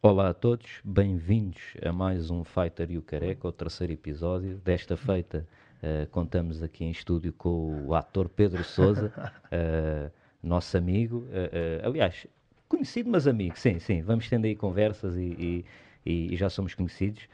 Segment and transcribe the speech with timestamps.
[0.00, 4.58] Olá a todos, bem-vindos a mais um Fighter e o Careca, o terceiro episódio.
[4.58, 5.44] Desta feita,
[5.82, 9.12] uh, contamos aqui em estúdio com o ator Pedro Souza,
[9.46, 12.28] uh, nosso amigo, uh, aliás,
[12.68, 14.00] conhecido, mas amigo, sim, sim.
[14.00, 15.64] Vamos tendo aí conversas e,
[16.06, 17.28] e, e já somos conhecidos.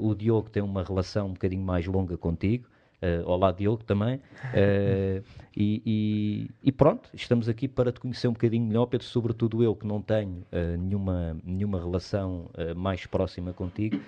[0.00, 2.68] o Diogo tem uma relação um bocadinho mais longa contigo.
[3.02, 4.16] Uh, olá, Diogo, também.
[4.16, 5.24] Uh,
[5.56, 9.74] e, e, e, pronto, estamos aqui para te conhecer um bocadinho melhor, Pedro, sobretudo eu
[9.74, 13.98] que não tenho uh, nenhuma, nenhuma relação mais próxima contigo.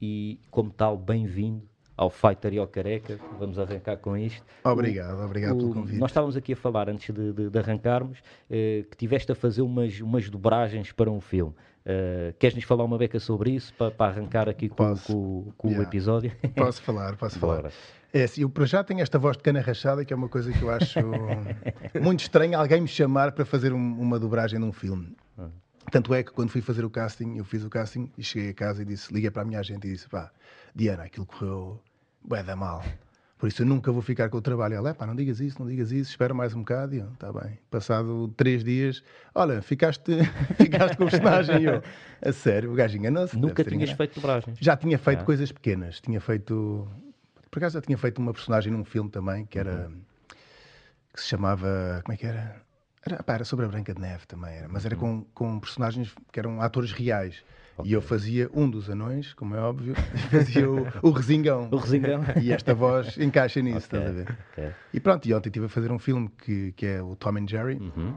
[0.00, 3.18] e, como tal, bem-vindo ao Fighter e ao Careca.
[3.38, 4.44] Vamos arrancar com isto.
[4.64, 5.98] Obrigado, obrigado o, pelo convite.
[5.98, 8.18] Nós estávamos aqui a falar, antes de, de, de arrancarmos,
[8.48, 11.54] que tiveste a fazer umas, umas dobragens para um filme.
[11.86, 15.86] Uh, Queres-nos falar uma beca sobre isso para, para arrancar aqui com, com, com yeah.
[15.86, 16.32] o episódio?
[16.56, 17.70] Posso falar, posso falar.
[18.12, 20.52] É assim, eu para já tenho esta voz de cana rachada que é uma coisa
[20.52, 20.98] que eu acho
[22.02, 25.14] muito estranha alguém me chamar para fazer um, uma dobragem num filme.
[25.38, 25.50] Uhum.
[25.92, 28.54] Tanto é que quando fui fazer o casting, eu fiz o casting e cheguei a
[28.54, 30.32] casa e disse, liguei para a minha agente e disse, pá,
[30.74, 31.80] Diana, aquilo correu
[32.26, 32.82] bué da mal.
[33.38, 34.74] Por isso eu nunca vou ficar com o trabalho.
[34.74, 36.94] Ela, pá, não digas isso, não digas isso, espera mais um bocado.
[36.94, 37.58] E eu, tá bem.
[37.70, 39.02] Passado três dias,
[39.34, 40.18] olha, ficaste,
[40.56, 41.62] ficaste com o personagem.
[41.62, 41.82] eu,
[42.22, 43.38] a sério, o gajo enganou-se.
[43.38, 43.96] Nunca tinhas enganado.
[43.98, 44.58] feito dobragens?
[44.58, 45.24] Já tinha feito ah.
[45.24, 46.00] coisas pequenas.
[46.00, 46.88] Tinha feito,
[47.50, 50.00] por acaso já tinha feito uma personagem num filme também, que era, uhum.
[51.12, 52.56] que se chamava, como é que era?
[53.04, 55.22] Era, pá, era sobre a Branca de Neve também, era, mas era uhum.
[55.34, 57.44] com, com personagens que eram atores reais.
[57.78, 57.90] Okay.
[57.90, 59.94] E eu fazia um dos anões, como é óbvio,
[60.30, 61.68] fazia o, o resingão.
[61.70, 62.22] O resingão.
[62.42, 63.98] E esta voz encaixa nisso, okay.
[63.98, 64.38] estás a ver?
[64.52, 64.72] Okay.
[64.94, 67.48] E pronto, e ontem estive a fazer um filme que, que é o Tom and
[67.48, 67.76] Jerry.
[67.76, 68.16] Uhum.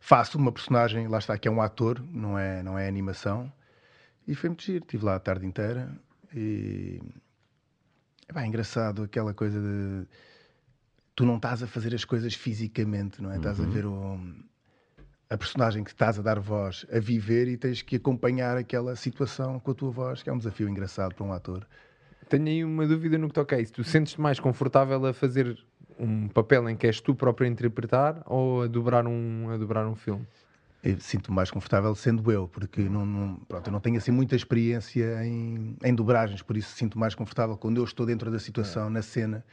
[0.00, 3.52] Faço uma personagem, lá está, que é um ator, não é, não é animação.
[4.26, 5.90] E foi muito giro, estive lá a tarde inteira
[6.34, 7.00] e.
[8.28, 10.06] É bem engraçado aquela coisa de.
[11.16, 13.32] Tu não estás a fazer as coisas fisicamente, não é?
[13.32, 13.38] Uhum.
[13.38, 13.70] Estás a uhum.
[13.70, 14.20] ver o
[15.30, 19.60] a personagem que estás a dar voz a viver e tens que acompanhar aquela situação
[19.60, 21.64] com a tua voz, que é um desafio engraçado para um ator.
[22.28, 23.72] Tenho aí uma dúvida no que toca a isso.
[23.72, 25.56] Tu sentes-te mais confortável a fazer
[25.96, 29.86] um papel em que és tu próprio a interpretar ou a dobrar um, a dobrar
[29.86, 30.26] um filme?
[30.98, 35.24] Sinto-me mais confortável sendo eu, porque não, não, pronto, eu não tenho assim muita experiência
[35.24, 38.90] em, em dobragens, por isso sinto mais confortável quando eu estou dentro da situação, é.
[38.90, 39.44] na cena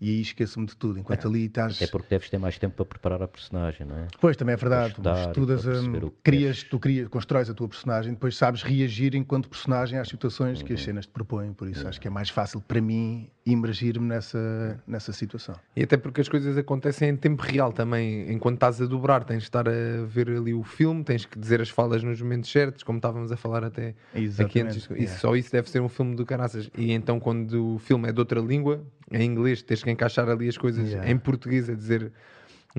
[0.00, 0.98] e aí esqueço-me de tudo.
[0.98, 1.28] Enquanto é.
[1.28, 1.80] ali estás.
[1.82, 4.06] É porque deves ter mais tempo para preparar a personagem, não é?
[4.20, 4.90] Pois, também é verdade.
[4.90, 9.98] Estudar, Estudas, um, crias, tu crias, constróis a tua personagem, depois sabes reagir enquanto personagem
[9.98, 10.66] às situações uhum.
[10.66, 10.86] que as uhum.
[10.86, 11.52] cenas te propõem.
[11.52, 11.88] Por isso uhum.
[11.88, 15.54] acho que é mais fácil para mim imergir-me nessa, nessa situação.
[15.74, 18.30] E até porque as coisas acontecem em tempo real também.
[18.30, 21.60] Enquanto estás a dobrar, tens de estar a ver ali o filme, tens que dizer
[21.60, 24.42] as falas nos momentos certos, como estávamos a falar até Exatamente.
[24.42, 24.76] aqui antes.
[24.76, 25.18] Isso, yeah.
[25.18, 26.70] Só isso deve ser um filme do caraças.
[26.76, 30.48] E então, quando o filme é de outra língua, em inglês, tens que encaixar ali
[30.48, 31.10] as coisas yeah.
[31.10, 32.12] em português, a dizer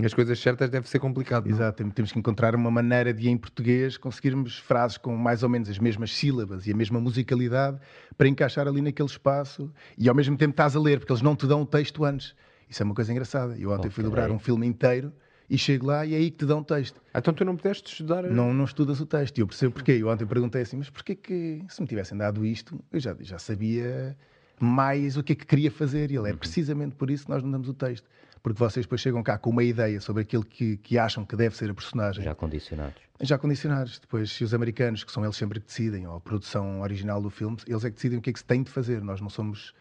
[0.06, 1.46] as coisas certas deve ser complicado.
[1.46, 1.56] Não?
[1.56, 5.70] Exato, temos que encontrar uma maneira de, em português, conseguirmos frases com mais ou menos
[5.70, 7.80] as mesmas sílabas e a mesma musicalidade
[8.18, 11.36] para encaixar ali naquele espaço e ao mesmo tempo estás a ler, porque eles não
[11.36, 12.36] te dão o texto antes.
[12.70, 13.58] Isso é uma coisa engraçada.
[13.58, 13.92] Eu ontem okay.
[13.92, 15.12] fui dobrar um filme inteiro
[15.50, 17.02] e chego lá e é aí que te dão o texto.
[17.14, 18.24] Então tu não pudeste estudar?
[18.24, 19.40] Não, não estudas o texto.
[19.40, 19.94] E eu percebo porquê.
[19.94, 23.40] Eu ontem perguntei assim, mas porquê que, se me tivessem dado isto, eu já, já
[23.40, 24.16] sabia
[24.64, 26.12] mais o que é que queria fazer.
[26.12, 26.38] E ele é uhum.
[26.38, 28.08] precisamente por isso que nós não damos o texto.
[28.42, 31.56] Porque vocês depois chegam cá com uma ideia sobre aquilo que, que acham que deve
[31.58, 32.24] ser a personagem.
[32.24, 33.02] Já condicionados.
[33.22, 34.00] Já condicionados.
[34.00, 37.30] Depois, se os americanos, que são eles sempre que decidem, ou a produção original do
[37.30, 39.02] filme, eles é que decidem o que é que se tem de fazer.
[39.02, 39.74] Nós não somos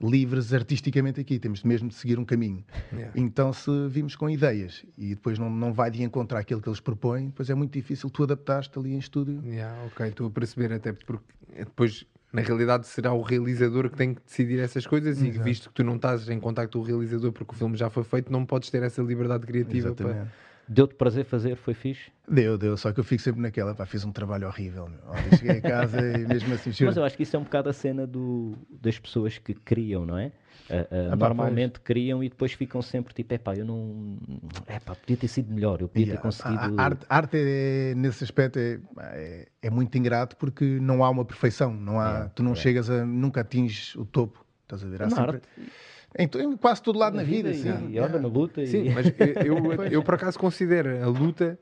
[0.00, 2.64] livres artisticamente aqui, temos mesmo de seguir um caminho.
[2.92, 3.12] Yeah.
[3.16, 6.80] Então, se vimos com ideias e depois não, não vai de encontrar aquilo que eles
[6.80, 9.42] propõem, depois é muito difícil tu adaptaste ali em estúdio.
[9.44, 11.24] Yeah, ok, estou a perceber, até porque
[11.56, 15.40] depois na realidade será o realizador que tem que decidir essas coisas Exato.
[15.40, 17.88] e visto que tu não estás em contacto com o realizador porque o filme já
[17.88, 20.18] foi feito, não podes ter essa liberdade criativa Exatamente.
[20.18, 20.46] para...
[20.68, 21.56] Deu-te prazer fazer?
[21.56, 22.10] Foi fixe?
[22.28, 22.76] Deu, deu.
[22.76, 24.88] Só que eu fico sempre naquela, pá, fiz um trabalho horrível.
[24.88, 24.98] Meu.
[25.12, 26.72] Ontem cheguei a casa e mesmo assim...
[26.84, 30.04] Mas eu acho que isso é um bocado a cena do, das pessoas que criam,
[30.04, 30.32] não é?
[30.68, 34.18] Uh, uh, normalmente criam e depois ficam sempre tipo, é pá, eu não.
[34.66, 36.20] É pá, podia ter sido melhor, eu podia yeah.
[36.20, 36.80] ter conseguido.
[36.80, 41.10] A, a arte, arte é, nesse aspecto é, é, é, muito ingrato porque não há
[41.10, 43.06] uma perfeição, não há, yeah, tu não chegas a.
[43.06, 45.02] nunca atinges o topo, estás a ver?
[45.02, 45.40] Há sempre,
[46.18, 48.66] em, em, quase todo lado na, na vida, vida e, e, na luta.
[48.66, 48.90] Sim, e...
[48.90, 49.06] mas
[49.44, 51.58] eu, eu, eu, por acaso considero a luta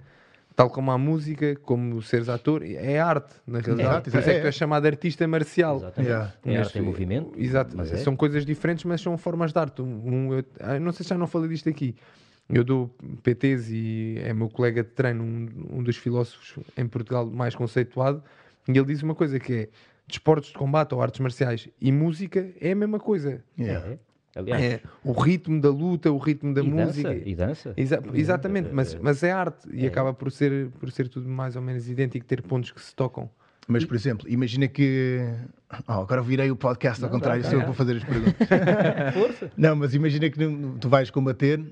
[0.57, 4.09] tal como a música, como seres ator, é arte, na realidade.
[4.09, 5.77] É, Por isso é, que tu és chamado artista marcial.
[5.77, 6.11] Exatamente.
[6.11, 6.35] Yeah.
[6.43, 7.33] Tem arte em movimento.
[7.37, 7.81] Exato.
[7.81, 7.85] É.
[7.97, 9.83] São coisas diferentes, mas são formas de arte.
[9.83, 11.95] Um, um, eu, ah, não sei se já não falei disto aqui.
[12.49, 17.27] Eu dou PTs e é meu colega de treino, um, um dos filósofos em Portugal
[17.27, 18.23] mais conceituado,
[18.69, 19.69] e ele diz uma coisa que é
[20.07, 23.43] desportos de combate ou artes marciais e música é a mesma coisa.
[23.59, 23.97] Yeah.
[24.35, 24.41] É.
[24.41, 27.09] Aliás, é, o ritmo da luta, o ritmo da e música.
[27.09, 27.75] Dança, e dança.
[27.77, 29.89] Exa exatamente, mas, mas é arte e é.
[29.89, 33.31] acaba por ser, por ser tudo mais ou menos idêntico, ter pontos que se tocam.
[33.67, 35.21] Mas, por exemplo, imagina que.
[35.89, 38.47] Oh, agora virei o podcast ao não, contrário, sou eu vou fazer as perguntas.
[39.15, 39.51] Força.
[39.57, 40.39] Não, mas imagina que
[40.79, 41.65] tu vais combater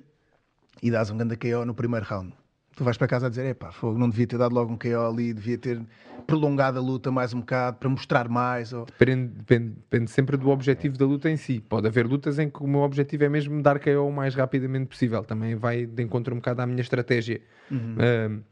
[0.82, 2.32] e dás um grande KO no primeiro round
[2.74, 5.06] tu vais para casa a dizer, epá, fogo, não devia ter dado logo um KO
[5.08, 5.80] ali, devia ter
[6.26, 8.72] prolongado a luta mais um bocado para mostrar mais.
[8.72, 8.86] Ou...
[8.86, 11.60] Depende, depende, depende, sempre do objetivo da luta em si.
[11.60, 14.86] Pode haver lutas em que o meu objetivo é mesmo dar KO o mais rapidamente
[14.86, 15.22] possível.
[15.22, 17.40] Também vai de encontro um bocado à minha estratégia.
[17.70, 17.96] Uhum.
[17.96, 18.42] Uh,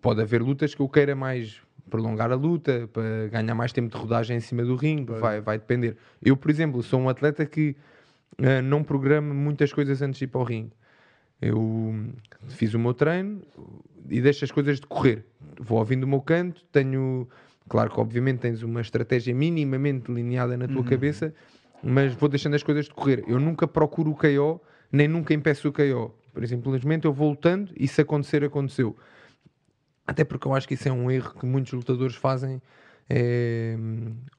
[0.00, 1.60] pode haver lutas que eu queira mais
[1.90, 5.58] prolongar a luta, para ganhar mais tempo de rodagem em cima do ringue, vai, vai
[5.58, 5.96] depender.
[6.22, 7.76] Eu, por exemplo, sou um atleta que
[8.38, 10.72] uh, não programa muitas coisas antes de ir para o ringue.
[11.40, 11.94] Eu
[12.48, 13.42] fiz o meu treino
[14.08, 15.24] e deixo as coisas decorrer.
[15.58, 17.28] Vou ouvindo o meu canto, tenho.
[17.68, 20.84] Claro que, obviamente, tens uma estratégia minimamente delineada na tua uhum.
[20.84, 21.32] cabeça,
[21.82, 23.24] mas vou deixando as coisas decorrer.
[23.26, 24.60] Eu nunca procuro o KO,
[24.90, 26.14] nem nunca impeço o KO.
[26.32, 28.96] Por exemplo, simplesmente eu vou lutando e se acontecer, aconteceu.
[30.06, 32.60] Até porque eu acho que isso é um erro que muitos lutadores fazem
[33.12, 33.76] é,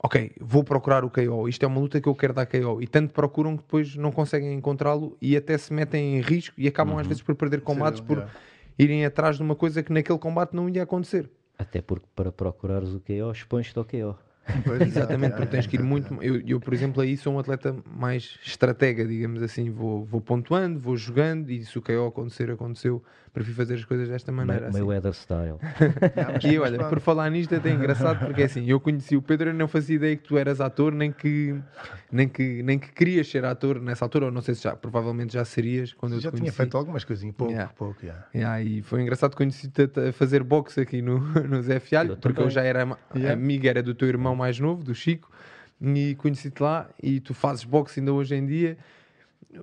[0.01, 2.87] ok, vou procurar o KO, isto é uma luta que eu quero dar KO, e
[2.87, 6.93] tanto procuram que depois não conseguem encontrá-lo e até se metem em risco e acabam
[6.93, 7.01] uhum.
[7.01, 8.33] às vezes por perder combates Sim, por yeah.
[8.79, 11.29] irem atrás de uma coisa que naquele combate não ia acontecer.
[11.59, 14.17] Até porque para procurares o KO, expões-te ao KO.
[14.63, 16.13] Pois, Exatamente, porque tens que ir muito.
[16.23, 19.69] Eu, eu, por exemplo, aí sou um atleta mais estratega, digamos assim.
[19.69, 23.03] Vou, vou pontuando, vou jogando e se o KO acontecer, aconteceu.
[23.33, 24.69] Prefiro fazer as coisas desta maneira.
[24.69, 24.81] Meu assim.
[24.81, 25.55] weather style.
[26.43, 29.53] e olha, por falar nisto, é até engraçado porque assim, eu conheci o Pedro e
[29.53, 31.55] não fazia ideia que tu eras ator, nem que,
[32.11, 35.33] nem que, nem que querias ser ator nessa altura, ou não sei se já, provavelmente
[35.33, 37.73] já serias quando já eu te tinha feito algumas coisinhas, pouco, yeah.
[37.73, 38.25] pouco, yeah.
[38.35, 42.49] Yeah, e foi engraçado conheci-te a fazer boxe aqui no, no Zé Fialho, porque eu
[42.49, 43.31] já era yeah.
[43.31, 45.31] amiga, era do teu irmão mais novo, do Chico,
[45.81, 48.77] e conheci-te lá e tu fazes boxe ainda hoje em dia.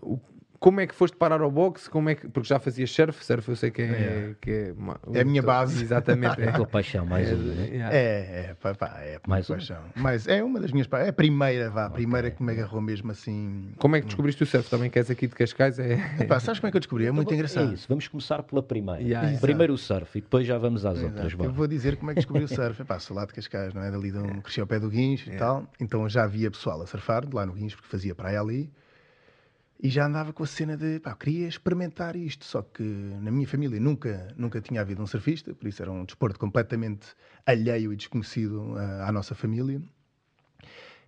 [0.01, 0.19] O,
[0.61, 1.89] como é que foste parar ao boxe?
[1.89, 4.35] Como é que, porque já fazias surf, surf eu sei que é, é.
[4.41, 5.83] Que é, uma, é a minha base.
[5.83, 6.29] Exatamente.
[6.49, 7.43] É a tua paixão, mais é, uma.
[7.43, 7.69] Né?
[7.73, 9.79] É, é, pá, pá, é a mais paixão.
[9.79, 9.91] Uma.
[9.97, 11.09] Mas é uma das minhas paixões.
[11.09, 13.73] É a primeira, vá, a primeira que me agarrou mesmo assim.
[13.79, 14.69] Como é que descobriste o surf?
[14.71, 15.79] Também queres aqui de Cascais?
[15.79, 15.95] É...
[16.21, 17.07] Epá, sabes como é que eu descobri?
[17.07, 17.71] É muito então, engraçado.
[17.71, 19.03] É isso, vamos começar pela primeira.
[19.03, 21.15] Yeah, Primeiro o surf e depois já vamos às Exato.
[21.15, 21.33] outras.
[21.33, 22.81] Eu vou dizer como é que descobri o surf.
[22.83, 23.91] Epá, sou lá de Cascais, não é?
[23.91, 25.67] Dali de um, cresci ao pé do Guincho e tal.
[25.81, 28.71] Então já havia pessoal a surfar lá no Guincho porque fazia praia ali.
[29.81, 33.47] E já andava com a cena de, pá, queria experimentar isto, só que na minha
[33.47, 37.15] família nunca, nunca tinha havido um surfista, por isso era um desporto completamente
[37.47, 39.81] alheio e desconhecido à, à nossa família.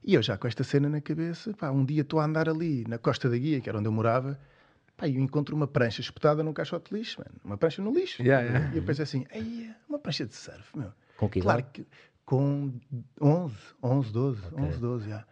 [0.05, 2.85] E eu já com esta cena na cabeça, pá, um dia estou a andar ali
[2.87, 4.39] na Costa da Guia, que era onde eu morava,
[4.97, 7.41] pá, e eu encontro uma prancha espetada num caixote de lixo, mano.
[7.45, 8.23] uma prancha no lixo.
[8.23, 8.73] Yeah, yeah.
[8.73, 9.27] E eu pensei assim,
[9.89, 10.93] uma prancha de surf, meu.
[11.17, 11.85] Com que Claro que
[12.25, 12.73] com
[13.21, 14.65] 11, 11, 12, okay.
[14.65, 15.27] 11, 12, já.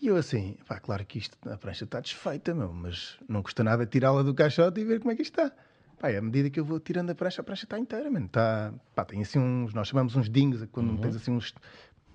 [0.00, 3.64] E eu assim, pá, claro que isto, a prancha está desfeita, meu, mas não custa
[3.64, 5.54] nada tirá-la do caixote e ver como é que isto está.
[5.98, 8.26] Pá, à medida que eu vou tirando a prancha, a prancha está inteira, mano.
[8.26, 10.98] Está, pá, tem assim uns, nós chamamos uns dingos, quando uhum.
[10.98, 11.52] tens assim uns,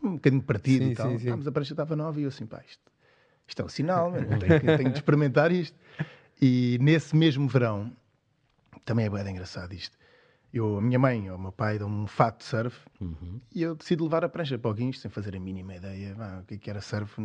[0.01, 1.11] um bocadinho partido sim, e tal.
[1.11, 1.29] Sim, sim.
[1.31, 2.81] Mas a prancha estava nova e eu assim, pá, isto,
[3.45, 5.77] isto é um sinal, mano, tenho, que, tenho de experimentar isto.
[6.41, 7.91] E nesse mesmo verão,
[8.85, 9.97] também é bem engraçado isto.
[10.53, 13.41] Eu, a minha mãe ou o meu pai dão um fato de surf uhum.
[13.53, 16.39] e eu decido levar a prancha para o guincho sem fazer a mínima ideia pá,
[16.41, 17.19] o que, é que era surf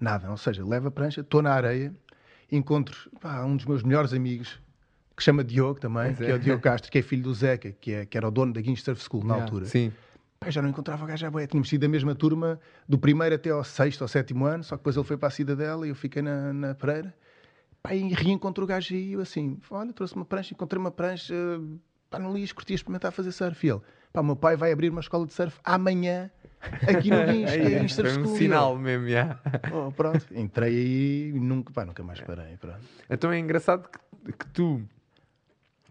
[0.00, 1.94] Nada, ou seja, levo a prancha, estou na areia,
[2.50, 4.60] encontro pá, um dos meus melhores amigos,
[5.16, 6.12] que chama Diogo também, é.
[6.12, 8.30] que é o Diogo Castro, que é filho do Zeca, que, é, que era o
[8.30, 9.66] dono da Guinness Surf School na yeah, altura.
[9.66, 9.92] Sim.
[10.40, 11.46] Pá, já não encontrava o gajo à boia.
[11.46, 12.58] Tínhamos sido da mesma turma,
[12.88, 15.30] do primeiro até ao sexto ou sétimo ano, só que depois ele foi para a
[15.30, 17.14] cidadela e eu fiquei na, na Pereira.
[17.82, 21.34] Pá, e reencontro o gajo aí, eu assim, olha, trouxe uma prancha, encontrei uma prancha,
[22.10, 23.64] pá, no lixo, curti experimentar fazer surf.
[23.64, 23.80] E ele,
[24.12, 26.30] pá, meu pai vai abrir uma escola de surf amanhã
[26.86, 29.38] aqui no que é Insta Foi um sinal mesmo, já.
[29.72, 32.56] Oh, pronto, entrei aí e nunca, pá, nunca mais parei.
[32.56, 32.80] Pronto.
[33.08, 34.82] Então é engraçado que, que tu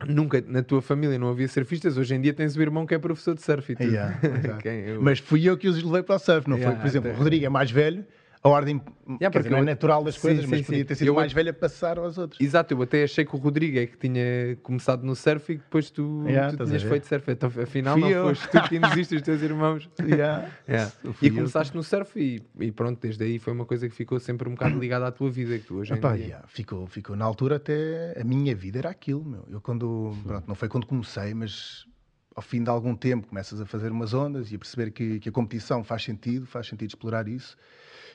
[0.08, 3.00] nunca na tua família não havia surfistas, hoje em dia tens o irmão que é
[3.00, 3.76] professor de surf.
[3.80, 4.20] Yeah,
[4.66, 5.02] eu...
[5.02, 6.82] Mas fui eu que os levei para o surf, não yeah, foi?
[6.82, 8.06] Por exemplo, o Rodrigo é mais velho,
[8.44, 8.82] a ordem
[9.22, 11.32] yeah, dizer, não é natural das coisas, sim, mas sim, podia ter sido eu, mais
[11.32, 12.42] velha a passar aos outros.
[12.42, 15.90] Exato, eu até achei que o Rodrigo é que tinha começado no surf e depois
[15.90, 17.32] tu, yeah, tu tinhas feito surf.
[17.32, 18.28] Então, afinal, Fui não eu.
[18.28, 19.90] foste tu que induziste os teus irmãos.
[20.04, 20.50] Yeah.
[20.68, 20.92] yeah.
[21.22, 21.78] E começaste eu.
[21.78, 24.78] no surf e, e, pronto, desde aí foi uma coisa que ficou sempre um bocado
[24.78, 25.58] ligada à tua vida.
[25.58, 27.16] Que tu hoje Epá, yeah, ficou, ficou.
[27.16, 29.46] Na altura até a minha vida era aquilo, meu.
[29.50, 31.88] Eu quando, pronto, não foi quando comecei, mas
[32.36, 35.30] ao fim de algum tempo começas a fazer umas ondas e a perceber que, que
[35.30, 37.56] a competição faz sentido, faz sentido explorar isso.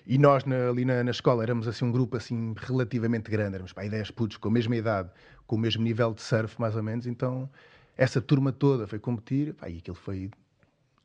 [0.07, 3.73] E nós na, ali na, na, escola éramos assim um grupo assim relativamente grande, éramos
[3.73, 5.11] para 10 putos com a mesma idade,
[5.47, 7.49] com o mesmo nível de surf mais ou menos, então
[7.97, 10.31] essa turma toda foi competir, pá, e aquilo foi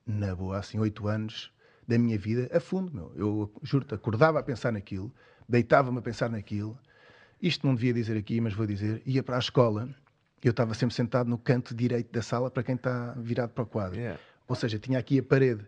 [0.05, 1.51] na boa, assim, oito anos
[1.87, 3.11] da minha vida a fundo, meu.
[3.15, 5.11] Eu juro-te, acordava a pensar naquilo,
[5.47, 6.77] deitava-me a pensar naquilo,
[7.41, 9.01] Isto não devia dizer aqui, mas vou dizer.
[9.05, 9.89] Ia para a escola,
[10.41, 13.67] eu estava sempre sentado no canto direito da sala para quem está virado para o
[13.67, 13.99] quadro.
[13.99, 14.19] Yeah.
[14.47, 15.65] Ou seja, tinha aqui a parede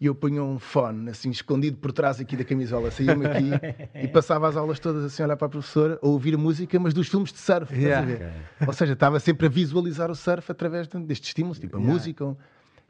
[0.00, 3.50] e eu punha um fone assim escondido por trás aqui da camisola, saía-me aqui
[4.02, 6.78] e passava as aulas todas assim a olhar para a professora a ouvir a música,
[6.78, 7.74] mas dos filmes de surf.
[7.74, 8.12] Yeah.
[8.12, 8.26] Okay.
[8.66, 11.94] Ou seja, estava sempre a visualizar o surf através destes estímulos, tipo a yeah.
[11.94, 12.36] música.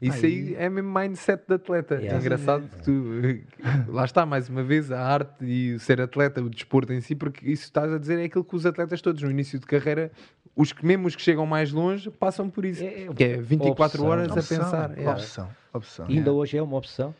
[0.01, 1.95] Isso aí, aí é mesmo mindset de atleta.
[1.95, 2.15] Yeah.
[2.15, 3.91] É engraçado que tu.
[3.91, 7.15] Lá está, mais uma vez, a arte e o ser atleta, o desporto em si,
[7.15, 10.11] porque isso estás a dizer é aquilo que os atletas todos no início de carreira,
[10.55, 12.83] os que mesmo os que chegam mais longe, passam por isso.
[12.83, 14.97] É, é que é 24 opção, horas opção, a pensar.
[14.97, 15.49] É.
[15.75, 17.13] Opção, ainda hoje é uma opção?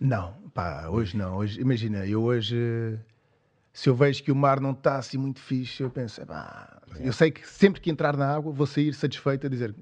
[0.00, 1.36] Não, pá, hoje não.
[1.36, 2.98] Hoje, imagina, eu hoje.
[3.72, 7.12] Se eu vejo que o mar não está assim muito fixe, eu penso, pá, eu
[7.12, 9.74] sei que sempre que entrar na água vou sair satisfeito a dizer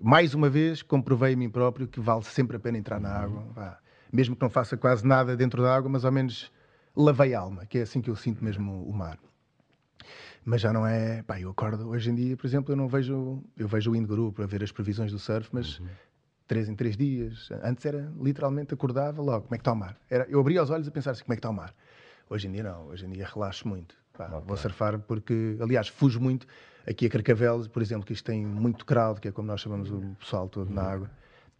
[0.00, 3.44] mais uma vez, comprovei a mim próprio que vale sempre a pena entrar na água.
[3.54, 3.78] Vá.
[4.12, 6.50] Mesmo que não faça quase nada dentro da água, mas ao menos
[6.96, 9.18] lavei a alma, que é assim que eu sinto mesmo o mar.
[10.44, 11.22] Mas já não é.
[11.22, 11.88] Pá, eu acordo.
[11.88, 13.42] Hoje em dia, por exemplo, eu não vejo.
[13.56, 15.78] Eu vejo o Indguru para ver as previsões do surf, mas.
[15.78, 15.86] Uhum.
[16.48, 17.48] Três em três dias.
[17.62, 19.96] Antes era literalmente acordava logo, como é que está o mar?
[20.10, 21.72] Era, eu abria os olhos a pensar assim, como é que está o mar?
[22.28, 23.94] Hoje em dia não, hoje em dia relaxo muito.
[24.16, 24.40] Pá, okay.
[24.46, 26.46] Vou surfar porque, aliás, fujo muito
[26.88, 29.90] Aqui a Carcavelos, por exemplo, que isto tem muito crowd, que é como nós chamamos
[29.90, 31.10] o pessoal todo na água.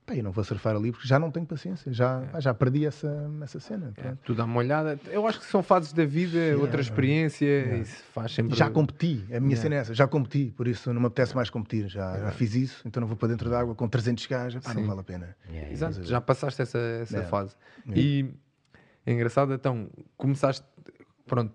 [0.09, 2.41] Pá, eu não vou surfar ali porque já não tenho paciência, já, é.
[2.41, 3.93] já perdi essa, essa cena.
[3.99, 4.99] É, tu dá uma olhada.
[5.11, 7.77] Eu acho que são fases da vida, yeah, outra experiência, yeah.
[7.77, 8.57] isso faz sempre.
[8.57, 9.61] Já competi, a minha yeah.
[9.61, 11.89] cena é essa, já competi, por isso não me apetece mais competir.
[11.89, 14.73] Já, já fiz isso, então não vou para dentro da água com 300 gajos, pá,
[14.73, 15.37] não vale a pena.
[15.71, 17.55] Exato, já passaste essa, essa fase.
[17.95, 18.31] E
[19.05, 20.65] é engraçado, então, começaste,
[21.27, 21.53] pronto,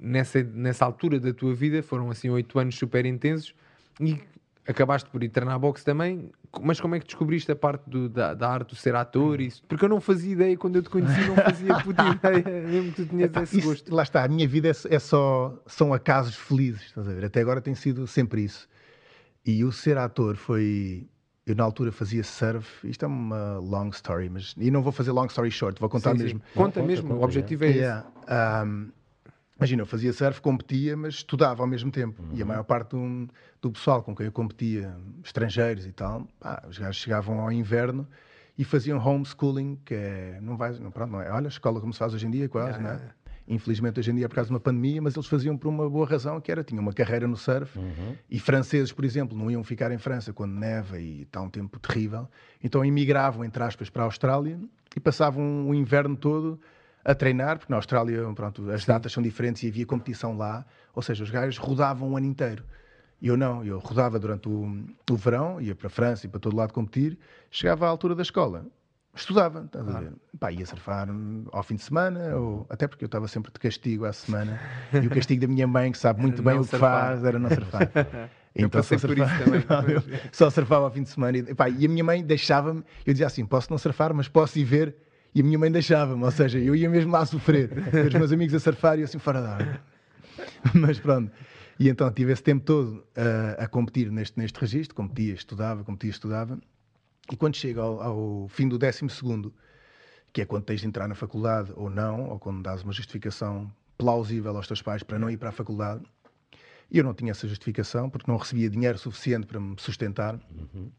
[0.00, 3.54] nessa, nessa altura da tua vida, foram assim oito anos super intensos
[4.00, 4.18] e
[4.66, 8.32] acabaste por ir treinar boxe também, mas como é que descobriste a parte do, da,
[8.34, 9.40] da, arte do ser ator?
[9.40, 9.62] Isso?
[9.66, 13.02] Porque eu não fazia ideia, quando eu te conheci, não fazia puta ideia, mesmo que
[13.02, 13.94] tu tinhas esse isso, gosto.
[13.94, 17.24] Lá está, a minha vida é, é, só, são acasos felizes, estás a ver?
[17.24, 18.68] Até agora tem sido sempre isso.
[19.44, 21.08] E o ser ator foi.
[21.44, 24.54] Eu na altura fazia surf, isto é uma long story, mas.
[24.56, 26.38] E não vou fazer long story short, vou contar sim, mesmo.
[26.38, 26.44] Sim.
[26.54, 28.64] Conta, conta mesmo, conta, o objetivo é, é esse.
[28.64, 28.92] Um,
[29.56, 32.20] Imagina, eu fazia surf, competia, mas estudava ao mesmo tempo.
[32.22, 32.30] Uhum.
[32.34, 33.28] E a maior parte do,
[33.60, 38.06] do, pessoal com quem eu competia, estrangeiros e tal, pá, os gajos chegavam ao inverno
[38.56, 41.92] e faziam homeschooling, que é, não vai, não, pronto, não é, olha, a escola como
[41.92, 43.00] se faz hoje em dia, quase, não é?
[43.48, 45.88] Infelizmente hoje em dia é por causa de uma pandemia, mas eles faziam por uma
[45.88, 48.16] boa razão, que era, tinham uma carreira no surf, uhum.
[48.30, 51.78] e franceses, por exemplo, não iam ficar em França quando neva e está um tempo
[51.78, 52.28] terrível,
[52.62, 54.58] então emigravam, entre aspas, para a Austrália
[54.96, 56.60] e passavam o inverno todo
[57.04, 61.02] a treinar, porque na Austrália pronto, as datas são diferentes e havia competição lá, ou
[61.02, 62.64] seja, os gajos rodavam o ano inteiro.
[63.20, 66.56] Eu não, eu rodava durante o, o verão, ia para a França e para todo
[66.56, 67.18] lado competir,
[67.50, 68.66] chegava à altura da escola,
[69.14, 70.12] estudava, estás a ver?
[70.40, 71.08] Pá, ia surfar
[71.52, 74.60] ao fim de semana, ou, até porque eu estava sempre de castigo à semana,
[74.92, 77.08] e o castigo da minha mãe, que sabe muito bem o que surfar.
[77.08, 77.90] faz, era não surfar.
[78.54, 79.62] Então só surfava, também,
[80.30, 81.38] só surfava ao fim de semana.
[81.38, 84.58] E, pá, e a minha mãe deixava-me, eu dizia assim: posso não surfar, mas posso
[84.58, 84.94] ir ver
[85.34, 87.70] e a minha mãe deixava-me, ou seja, eu ia mesmo lá sofrer.
[88.06, 89.80] Os meus amigos a surfar e assim fora da água.
[90.74, 91.32] Mas pronto.
[91.78, 96.10] E então tive esse tempo todo uh, a competir neste, neste registro, competia, estudava, competia,
[96.10, 96.58] estudava.
[97.30, 99.54] E quando chega ao, ao fim do décimo segundo,
[100.32, 103.72] que é quando tens de entrar na faculdade ou não, ou quando dás uma justificação
[103.96, 106.02] plausível aos teus pais para não ir para a faculdade,
[106.90, 110.38] eu não tinha essa justificação porque não recebia dinheiro suficiente para me sustentar.
[110.50, 110.90] Uhum.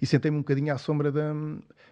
[0.00, 1.32] E sentei-me um bocadinho à sombra da,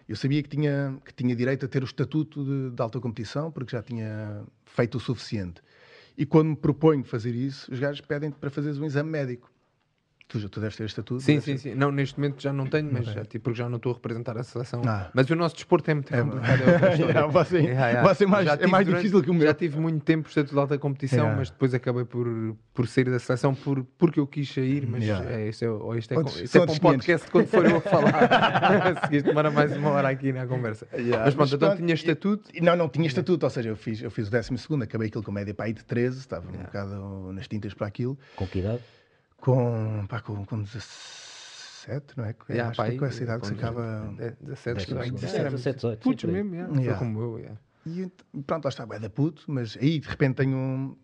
[0.07, 3.51] eu sabia que tinha, que tinha direito a ter o estatuto de, de alta competição,
[3.51, 5.61] porque já tinha feito o suficiente.
[6.17, 9.51] E quando me proponho fazer isso, os gajos pedem para fazeres um exame médico.
[10.27, 11.21] Tu, já, tu deves ter estatuto?
[11.21, 11.75] Sim, sim, sim.
[11.75, 14.35] Não, neste momento já não tenho, mas já, tipo, porque já não estou a representar
[14.37, 14.81] a seleção.
[14.83, 15.11] Ah.
[15.13, 16.61] Mas o nosso desporto é muito é, complicado.
[16.63, 17.99] É você, yeah, yeah.
[17.99, 19.45] é mais, é mais durante, difícil que o meu.
[19.45, 22.27] Já tive muito tempo estatuto de alta competição, mas depois acabei por,
[22.73, 24.87] por sair da seleção por, porque eu quis sair.
[24.87, 27.77] Mas é, isto é, isto é, Onde, isto é para um podcast quando for eu
[27.77, 29.05] a falar.
[29.07, 30.87] Se isto demora mais uma hora aqui na conversa.
[31.23, 32.49] Mas pronto, então tinha estatuto?
[32.63, 33.45] Não, não tinha estatuto.
[33.45, 34.49] Ou seja, eu fiz, eu fiz o 12,
[34.81, 38.17] acabei aquilo com média para aí de 13, estava um bocado nas tintas para aquilo.
[38.35, 38.81] Com que idade?
[39.37, 42.35] Com, pá, com, com 17, não é?
[42.49, 44.13] Yeah, Acho pá, que é com essa idade que se acaba.
[44.41, 45.99] 17, 17, 18.
[45.99, 46.73] Putos mesmo, yeah.
[46.73, 46.97] Yeah.
[46.97, 47.39] foi como eu.
[47.39, 47.59] Yeah.
[47.85, 50.97] E pronto, lá está, é da puto, mas aí de repente tenho.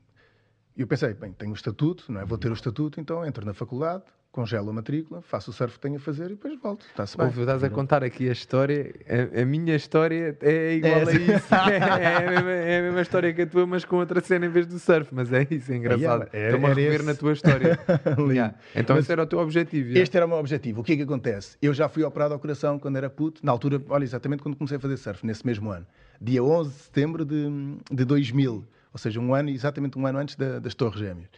[0.76, 2.26] Eu pensei, bem, tenho o estatuto, não é?
[2.26, 5.82] Vou ter o estatuto, então entro na faculdade, congelo a matrícula, faço o surf que
[5.82, 6.86] tenho a fazer e depois volto.
[6.86, 7.28] Está-se bem.
[7.28, 11.12] Ouve, estás a contar aqui a história, a, a minha história é igual é, a
[11.12, 11.56] isso.
[11.70, 14.46] é, é, a mesma, é, a mesma, história que a tua, mas com outra cena
[14.46, 15.14] em vez do surf.
[15.14, 16.30] Mas é isso, é engraçado.
[16.34, 17.78] Yeah, Estou-me a rever na tua história.
[18.32, 18.56] yeah.
[18.74, 19.98] Então mas esse era o teu objetivo.
[19.98, 20.82] Este era o meu objetivo.
[20.82, 21.58] O que é que acontece?
[21.62, 24.78] Eu já fui operado ao coração quando era puto, na altura, olha, exatamente quando comecei
[24.78, 25.86] a fazer surf, nesse mesmo ano.
[26.22, 27.50] Dia 11 de setembro de,
[27.92, 28.66] de 2000.
[28.94, 31.30] Ou seja, um ano, exatamente um ano antes da, das Torres Gêmeas.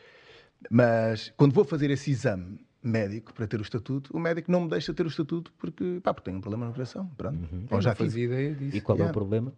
[0.70, 4.70] Mas quando vou fazer esse exame médico para ter o estatuto, o médico não me
[4.70, 7.08] deixa ter o estatuto porque, pá, porque tenho um problema no coração.
[7.18, 7.38] Pronto.
[7.38, 7.66] Uhum.
[7.72, 8.78] Ou já fazia ideia disso.
[8.78, 9.10] E qual yeah.
[9.10, 9.54] é o problema?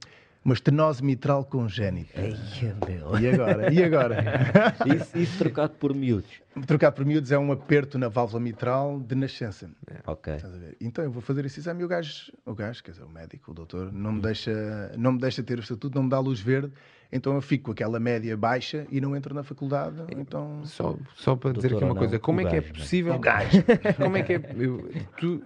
[0.45, 2.21] uma estenose mitral congénita.
[2.21, 3.19] Meu.
[3.19, 3.73] E agora?
[3.73, 4.23] E agora?
[4.95, 6.29] isso, isso, trocado por miúdos?
[6.67, 9.67] Trocado por miúdos é um aperto na válvula mitral de nascença.
[9.87, 9.95] É.
[10.05, 10.37] Ok.
[10.79, 13.49] Então eu vou fazer esse exame e o gajo, o gajo, quer dizer, o médico,
[13.49, 16.39] o doutor, não me deixa, não me deixa ter o estatuto, não me dá luz
[16.39, 16.71] verde,
[17.11, 20.03] então eu fico com aquela média baixa e não entro na faculdade.
[20.17, 20.63] Então...
[20.65, 23.15] Só, só para dizer aqui uma coisa, como é que é possível...
[23.15, 23.63] O gajo.
[23.97, 24.55] Como é que é...
[24.57, 25.41] Eu, tu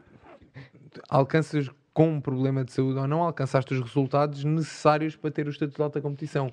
[1.10, 5.50] alcanças com um problema de saúde ou não, alcançaste os resultados necessários para ter o
[5.50, 6.51] estatuto de alta competição.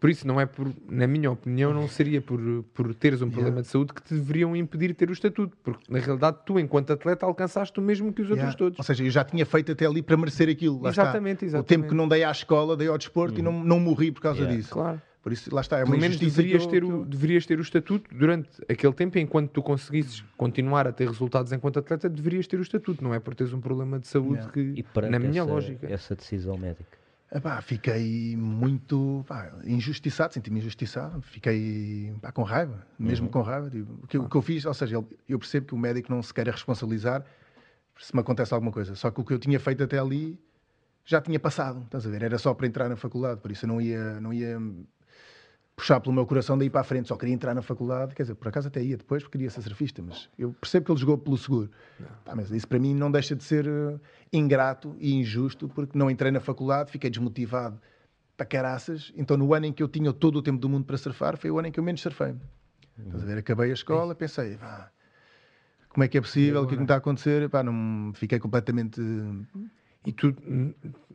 [0.00, 2.40] Por isso, não é por, na minha opinião, não seria por,
[2.72, 3.34] por teres um yeah.
[3.36, 6.58] problema de saúde que te deveriam impedir de ter o estatuto, porque na realidade tu,
[6.58, 8.48] enquanto atleta, alcançaste o mesmo que os yeah.
[8.48, 8.78] outros todos.
[8.78, 10.80] Ou seja, eu já tinha feito até ali para merecer aquilo.
[10.80, 11.58] Lá exatamente, está.
[11.58, 11.66] exatamente.
[11.66, 13.40] O tempo que não dei à escola, dei ao desporto uhum.
[13.40, 14.56] e não, não morri por causa yeah.
[14.56, 14.72] disso.
[14.72, 15.02] Claro.
[15.22, 18.08] Por isso, lá está, é uma Pelo menos deverias, ter o, deverias ter o estatuto
[18.14, 22.62] durante aquele tempo, enquanto tu conseguisses continuar a ter resultados enquanto atleta, deverias ter o
[22.62, 24.82] estatuto, não é por teres um problema de saúde yeah.
[24.90, 25.92] que, na minha essa, lógica.
[25.92, 26.99] Essa decisão médica.
[27.32, 33.32] Epá, fiquei muito pá, injustiçado, senti-me injustiçado, fiquei pá, com raiva, mesmo uhum.
[33.32, 33.70] com raiva.
[33.70, 34.96] Tipo, o, que, o, que, eu fiz, ou seja,
[35.28, 37.24] eu percebo que o médico não se quer responsabilizar
[38.00, 40.40] se me acontece alguma coisa, só que o que eu tinha feito até ali
[41.04, 42.22] já tinha passado, estás a ver?
[42.22, 44.58] Era só para entrar na faculdade, por isso eu não ia, não ia
[45.80, 48.34] puxar pelo meu coração daí para a frente, só queria entrar na faculdade, quer dizer,
[48.34, 51.16] por acaso até ia depois porque queria ser surfista, mas eu percebo que ele jogou
[51.16, 51.70] pelo seguro.
[52.22, 53.98] Pá, mas isso para mim não deixa de ser uh,
[54.30, 57.80] ingrato e injusto, porque não entrei na faculdade, fiquei desmotivado
[58.36, 60.98] para caraças, então no ano em que eu tinha todo o tempo do mundo para
[60.98, 62.34] surfar, foi o ano em que eu menos surfei.
[62.98, 63.38] Estás a ver?
[63.38, 64.90] Acabei a escola, pensei, pá,
[65.88, 67.48] como é que é possível, o que é que me está a acontecer?
[67.48, 69.00] Pá, não, fiquei completamente
[70.04, 70.34] e tu,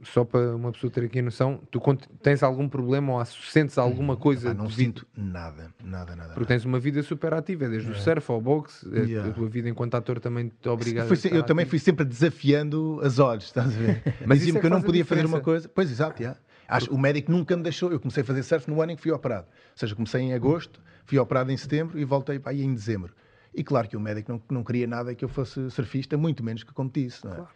[0.04, 1.82] só para uma pessoa ter aqui a noção, tu
[2.22, 4.54] tens algum problema ou sentes alguma hum, coisa?
[4.54, 6.34] não sinto nada, nada, nada.
[6.34, 7.94] Porque tens uma vida super ativa, desde é.
[7.94, 9.30] o surf ao boxe, yeah.
[9.30, 11.36] a tua vida enquanto ator também te obriga a.
[11.36, 14.04] Eu também fui sempre desafiando as olhos, estás a ver?
[14.25, 15.67] Mas diziam é que eu não podia fazer uma coisa.
[15.67, 16.39] Pois, exato, yeah.
[16.67, 17.91] Acho, o médico nunca me deixou.
[17.91, 19.48] Eu comecei a fazer surf no ano em que fui operado.
[19.48, 23.13] Ou seja, comecei em agosto, fui operado em setembro e voltei para aí em dezembro.
[23.54, 26.63] E claro que o médico não, não queria nada que eu fosse surfista, muito menos
[26.63, 27.26] que competisse.
[27.26, 27.36] Não é?
[27.36, 27.50] Claro.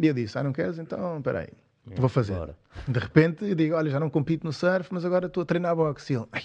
[0.00, 0.78] E eu disse: Ah, não queres?
[0.78, 1.48] Então, espera aí.
[1.84, 2.34] Vou fazer.
[2.34, 2.56] Bora.
[2.86, 5.74] De repente, eu digo: Olha, já não compito no surf, mas agora estou a treinar
[5.74, 6.12] boxe.
[6.12, 6.42] E ele: Ai,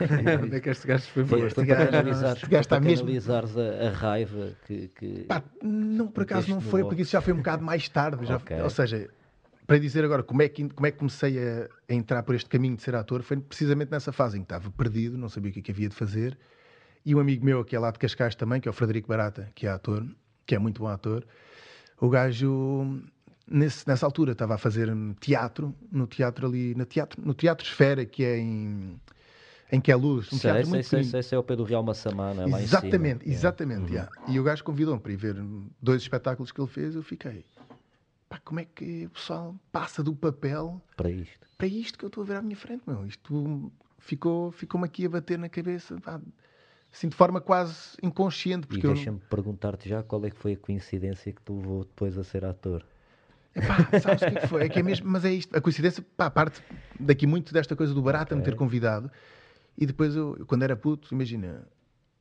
[0.42, 1.36] onde é que este gajo foi bom?
[1.36, 3.04] Este gajo, este gajo está mesmo.
[3.04, 4.88] analisares a, a, raiva que.
[4.88, 8.24] que Pá, não, por acaso não foi, porque isso já foi um bocado mais tarde.
[8.24, 8.60] Já, okay.
[8.62, 9.10] Ou seja,
[9.66, 12.48] para dizer agora como é que, como é que comecei a, a, entrar por este
[12.48, 15.52] caminho de ser ator, foi precisamente nessa fase em que estava perdido, não sabia o
[15.52, 16.38] que, é que havia de fazer.
[17.04, 19.48] E um amigo meu, que é lá de Cascais também, que é o Frederico Barata,
[19.54, 20.06] que é ator,
[20.46, 21.24] que é muito bom ator
[22.00, 23.02] o gajo
[23.46, 24.88] nesse, nessa altura estava a fazer
[25.20, 28.98] teatro no teatro ali no teatro no teatro Esfera que é em
[29.72, 31.54] em que é luz um sei, teatro sei, muito sei, sei, sei, é o pé
[31.54, 32.62] do Real Massamana é?
[32.62, 34.10] Exatamente exatamente yeah.
[34.16, 34.32] Yeah.
[34.32, 35.36] e o gajo convidou-me para ir ver
[35.80, 37.44] dois espetáculos que ele fez eu fiquei
[38.28, 41.46] pá, como é que o pessoal passa do papel para isto?
[41.58, 43.04] para isto que eu estou a ver à minha frente meu?
[43.04, 46.20] Isto ficou ficou-me aqui a bater na cabeça pá,
[46.92, 48.66] assim de forma quase inconsciente.
[48.66, 49.28] Porque e deixa-me eu...
[49.28, 52.84] perguntar-te já qual é que foi a coincidência que te levou depois a ser ator.
[53.54, 54.62] Epá, sabes o que, é que foi?
[54.64, 55.56] É que é mesmo, mas é isto.
[55.56, 56.62] A coincidência, pá, parte
[56.98, 58.38] daqui muito desta coisa do barato okay.
[58.38, 59.10] me ter convidado.
[59.76, 61.66] E depois eu, quando era puto, imagina,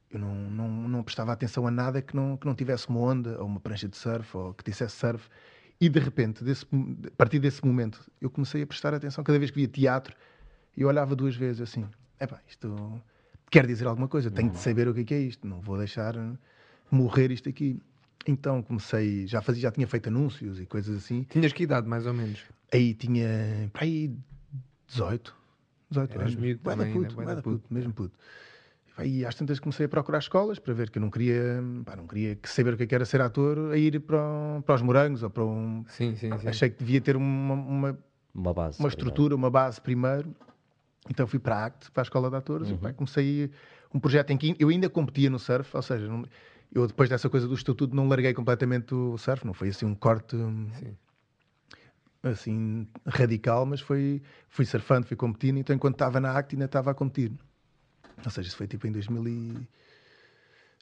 [0.09, 3.39] eu não, não, não prestava atenção a nada que não, que não tivesse uma onda
[3.39, 5.29] ou uma prancha de surf ou que dissesse surf.
[5.79, 6.65] E de repente, desse,
[7.07, 9.23] a partir desse momento, eu comecei a prestar atenção.
[9.23, 10.15] Cada vez que via teatro,
[10.75, 11.87] eu olhava duas vezes assim:
[12.19, 13.01] epá, isto
[13.49, 14.61] quer dizer alguma coisa, tenho de uhum.
[14.61, 16.15] saber o que é, que é isto, não vou deixar
[16.91, 17.79] morrer isto aqui.
[18.27, 21.23] Então comecei, já fazia, já tinha feito anúncios e coisas assim.
[21.23, 22.43] Tinhas que idade, mais ou menos?
[22.71, 24.13] Aí tinha, para aí
[24.87, 25.35] 18,
[25.89, 26.35] 18 Eras anos.
[26.35, 28.17] Miúdo também, puto, vai puto, puto, mesmo puto.
[29.03, 32.05] E às tantas comecei a procurar escolas para ver que eu não queria, pá, não
[32.05, 35.29] queria saber o que é era ser ator, a ir para, para os morangos ou
[35.29, 35.85] para um.
[35.87, 36.47] Sim, sim, sim.
[36.47, 37.99] Achei que devia ter uma, uma,
[38.35, 40.35] uma base, uma estrutura, uma base primeiro
[41.09, 42.75] então fui para a ACT, para a Escola de Atores, uhum.
[42.75, 43.51] e pá, comecei
[43.93, 46.23] um projeto em que eu ainda competia no surf, ou seja, não,
[46.71, 49.95] eu depois dessa coisa do estatuto não larguei completamente o surf, não foi assim um
[49.95, 50.95] corte Sim.
[52.21, 56.91] assim radical, mas foi, fui surfando, fui competindo, então enquanto estava na ACT ainda estava
[56.91, 57.31] a competir.
[58.23, 59.67] Ou seja, isso foi tipo em 2000 e,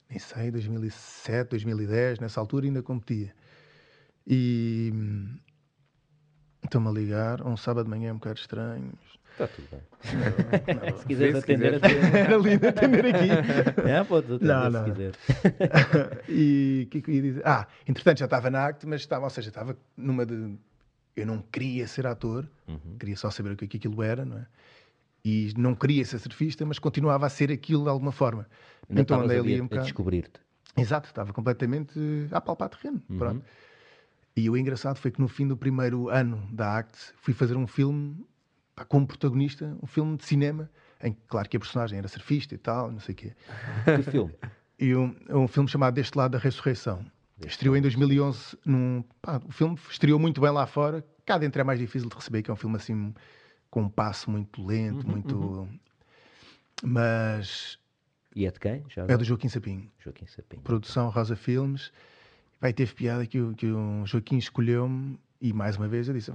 [0.10, 3.34] nem sei, 2007, 2010, nessa altura ainda competia.
[4.26, 4.92] E
[6.64, 8.92] estão-me a ligar, um sábado de manhã um bocado estranho,
[9.38, 9.82] Está tudo bem.
[10.76, 12.16] Não, não, se quiseres atender, atender.
[12.16, 13.28] Era lindo atender aqui.
[13.88, 14.86] É, pode atender não, não.
[14.86, 15.14] se quiser.
[16.28, 17.42] e o que, que eu ia dizer?
[17.46, 20.58] Ah, entretanto já estava na ACT, mas estava, ou seja, estava numa de.
[21.16, 22.98] Eu não queria ser ator, uhum.
[23.00, 24.46] queria só saber o que, é que aquilo era, não é?
[25.24, 28.48] E não queria ser surfista, mas continuava a ser aquilo de alguma forma.
[28.90, 29.84] Ainda então andei ali um bocado.
[29.84, 30.40] descobrir-te.
[30.76, 32.00] Exato, estava completamente
[32.32, 33.02] a palpar terreno.
[33.10, 33.18] Uhum.
[33.18, 33.46] Pronto.
[34.36, 37.68] E o engraçado foi que no fim do primeiro ano da ACT fui fazer um
[37.68, 38.26] filme
[38.78, 40.70] pá, como protagonista, um filme de cinema,
[41.04, 43.34] em que, claro, que a personagem era surfista e tal, não sei o quê.
[43.84, 44.34] Que filme?
[44.80, 47.04] E um, um filme chamado Deste Lado da Ressurreição.
[47.36, 49.04] Deste estreou em 2011 num...
[49.22, 51.04] Pá, o filme estreou muito bem lá fora.
[51.26, 53.14] Cá dentro é mais difícil de receber, que é um filme assim
[53.72, 55.36] com um passo muito lento, uhum, muito...
[55.36, 55.80] Uhum.
[56.84, 57.80] Mas...
[58.36, 58.86] E é de quem?
[58.88, 59.92] Já é do Joaquim Sapinho.
[59.98, 60.62] Joaquim Sapinho.
[60.62, 61.92] Produção Rosa Filmes.
[62.62, 66.32] Vai, teve piada que o, que o Joaquim escolheu-me e mais uma vez eu disse: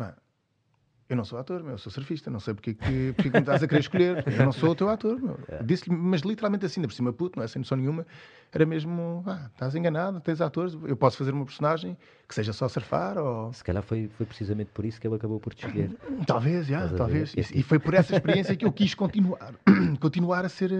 [1.13, 3.41] eu não sou ator, meu, eu sou surfista, não sei porque, que, porque que me
[3.41, 5.19] estás a querer escolher, eu não sou o teu ator.
[5.49, 5.63] É.
[5.63, 8.07] Disse mas literalmente assim, por cima, puto, não é sem noção nenhuma,
[8.53, 11.97] era mesmo, ah, estás enganado, tens atores, eu posso fazer uma personagem
[12.29, 13.53] que seja só surfar ou...
[13.53, 15.97] Se calhar foi, foi precisamente por isso que ele acabou por te escolher.
[16.27, 17.35] Talvez, já, talvez.
[17.35, 19.55] E, e, foi por essa experiência que eu quis continuar,
[20.01, 20.71] continuar a ser,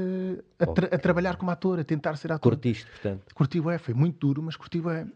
[0.59, 2.53] a, tra a, trabalhar como ator, a tentar ser ator.
[2.53, 3.35] Curtiste, portanto.
[3.35, 5.07] Curti, é, foi muito duro, mas curti, é.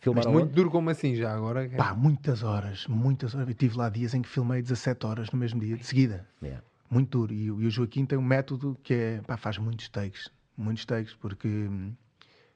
[0.00, 1.68] Filmaram muito duro como assim já agora?
[1.76, 3.48] Pá, muitas horas, muitas horas.
[3.48, 6.26] Eu tive lá dias em que filmei 17 horas no mesmo dia, de seguida.
[6.40, 6.62] Yeah.
[6.88, 7.32] Muito duro.
[7.32, 11.14] E, e, o Joaquim tem um método que é, pá, faz muitos takes, muitos takes,
[11.14, 11.68] porque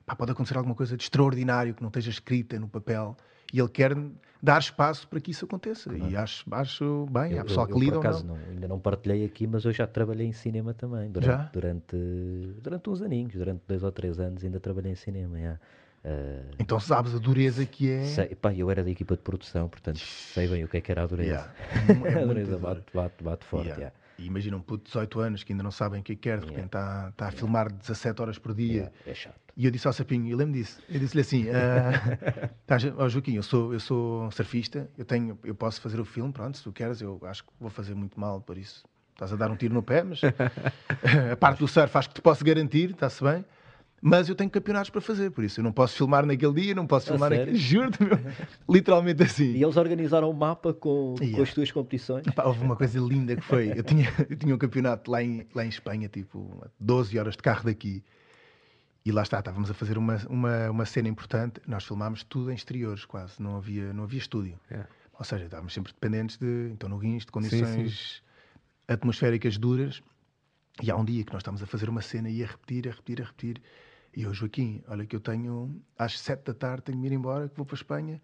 [0.06, 3.16] pá, pode acontecer alguma coisa de extraordinário que não esteja escrita no papel
[3.52, 3.94] e ele quer
[4.42, 5.90] dar espaço para que isso aconteça.
[5.90, 6.10] Claro.
[6.10, 8.22] E acho, acho bem, eu, há pessoal eu, que lida ou não.
[8.22, 8.36] não.
[8.50, 11.10] Ainda não partilhei aqui, mas eu já trabalhei em cinema também.
[11.10, 11.50] Durante, já?
[11.52, 11.96] Durante,
[12.62, 15.38] durante uns aninhos, durante dois ou três anos ainda trabalhei em cinema.
[15.38, 15.60] Yeah.
[16.04, 18.04] Uh, então sabes a dureza que é.
[18.06, 20.90] Sei, pá, eu era da equipa de produção, portanto sei bem o que é que
[20.90, 21.52] era a dureza.
[21.88, 22.10] Yeah.
[22.18, 23.66] É a dureza bate, bate, bate forte.
[23.66, 23.82] Yeah.
[23.82, 23.96] Yeah.
[24.18, 26.20] E imagina um puto de 18 anos que ainda não sabem o que é que
[26.22, 28.92] quer, de repente está tá a filmar 17 horas por dia.
[29.06, 29.40] É chato.
[29.56, 33.42] E eu disse ao Sapinho, eu lembro disso, eu disse-lhe assim: uh, oh, Joaquim, eu
[33.42, 37.00] sou, eu sou surfista, eu, tenho, eu posso fazer o filme, pronto, se tu queres,
[37.00, 38.82] eu acho que vou fazer muito mal por isso.
[39.12, 40.20] Estás a dar um tiro no pé, mas
[41.30, 43.44] a parte do surf acho que te posso garantir, está-se bem.
[44.04, 46.88] Mas eu tenho campeonatos para fazer, por isso eu não posso filmar naquele dia, não
[46.88, 47.54] posso filmar naquele.
[47.54, 48.18] Juro-te, meu.
[48.68, 49.52] Literalmente assim.
[49.52, 51.36] E eles organizaram o um mapa com, yeah.
[51.36, 52.24] com as tuas competições.
[52.34, 55.46] Pá, houve uma coisa linda que foi: eu tinha, eu tinha um campeonato lá em,
[55.54, 58.02] lá em Espanha, tipo 12 horas de carro daqui.
[59.04, 61.60] E lá está, estávamos a fazer uma, uma, uma cena importante.
[61.64, 63.40] Nós filmámos tudo em exteriores, quase.
[63.40, 64.58] Não havia, não havia estúdio.
[64.68, 64.88] Yeah.
[65.16, 68.92] Ou seja, estávamos sempre dependentes de, então, no guincho, de condições sim, sim.
[68.92, 70.02] atmosféricas duras.
[70.82, 72.90] E há um dia que nós estávamos a fazer uma cena e a repetir, a
[72.90, 73.62] repetir, a repetir.
[74.14, 77.48] E eu, Joaquim, olha que eu tenho, às sete da tarde tenho de ir embora,
[77.48, 78.20] que vou para a Espanha,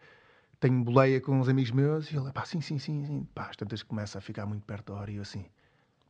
[0.61, 3.27] tenho boleia com uns amigos meus, e ele, pá, sim, sim, sim, sim.
[3.35, 5.47] Pá, às tantas começa a ficar muito perto da hora, e eu assim,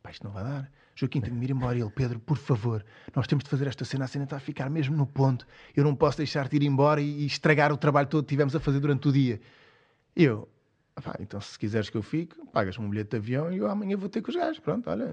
[0.03, 0.71] pá, isto não vai dar.
[0.95, 1.77] Joaquim, tenho de ir embora.
[1.77, 2.83] E ele, Pedro, por favor,
[3.15, 5.47] nós temos de fazer esta cena, a cena está a ficar mesmo no ponto.
[5.73, 8.59] Eu não posso deixar-te ir embora e, e estragar o trabalho todo que tivemos a
[8.59, 9.39] fazer durante o dia.
[10.13, 10.49] E eu,
[11.01, 13.95] pá, então se quiseres que eu fique, pagas-me um bilhete de avião e eu amanhã
[13.95, 14.59] vou ter com os gajos.
[14.59, 15.07] Pronto, olha,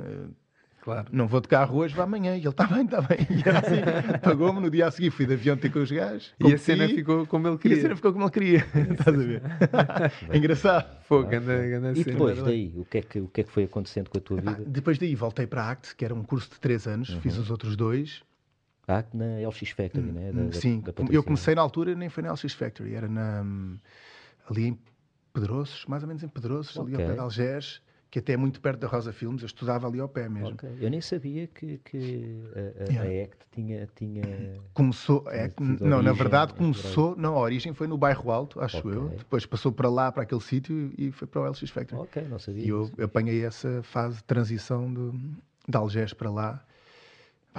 [0.87, 1.09] Claro.
[1.11, 2.37] Não vou de carro hoje, vou amanhã.
[2.37, 3.19] E ele, está bem, está bem.
[3.29, 6.33] E era assim, pagou-me no dia a seguir, fui de avião ter com os gajos.
[6.39, 7.77] E a cena ficou como ele queria.
[7.77, 8.65] E a cena ficou como ele queria.
[8.93, 9.43] Estás a ver?
[10.31, 11.03] é engraçado.
[11.03, 13.65] Fogo, anda, anda E depois daí, o que, é que, o que é que foi
[13.65, 14.65] acontecendo com a tua vida?
[14.65, 17.21] depois daí voltei para a ACT, que era um curso de 3 anos, uhum.
[17.21, 18.23] fiz os outros dois.
[18.87, 20.31] A ACT na LX Factory, né?
[20.31, 23.45] Da, Sim, da, da eu comecei na altura, nem foi na LX Factory, era na,
[24.49, 24.79] ali em
[25.33, 26.95] Pedroços, mais ou menos em Pedroços, okay.
[26.95, 29.87] ali ao pé de Algés que até é muito perto da Rosa Filmes, eu estudava
[29.87, 30.55] ali ao pé mesmo.
[30.55, 30.79] Okay.
[30.81, 33.03] Eu nem sabia que, que a, a, yeah.
[33.03, 34.61] a, ACT tinha, tinha.
[34.73, 35.23] Começou.
[35.23, 37.17] Tinha ACT, não, na verdade, começou.
[37.17, 38.93] Não, a origem foi no bairro Alto, acho okay.
[38.93, 39.09] eu.
[39.11, 42.01] Depois passou para lá, para aquele sítio e foi para o LX Factory.
[42.01, 42.65] Ok, não sabia.
[42.65, 45.11] E eu, eu apanhei essa fase de transição de,
[45.69, 46.65] de Algés para lá.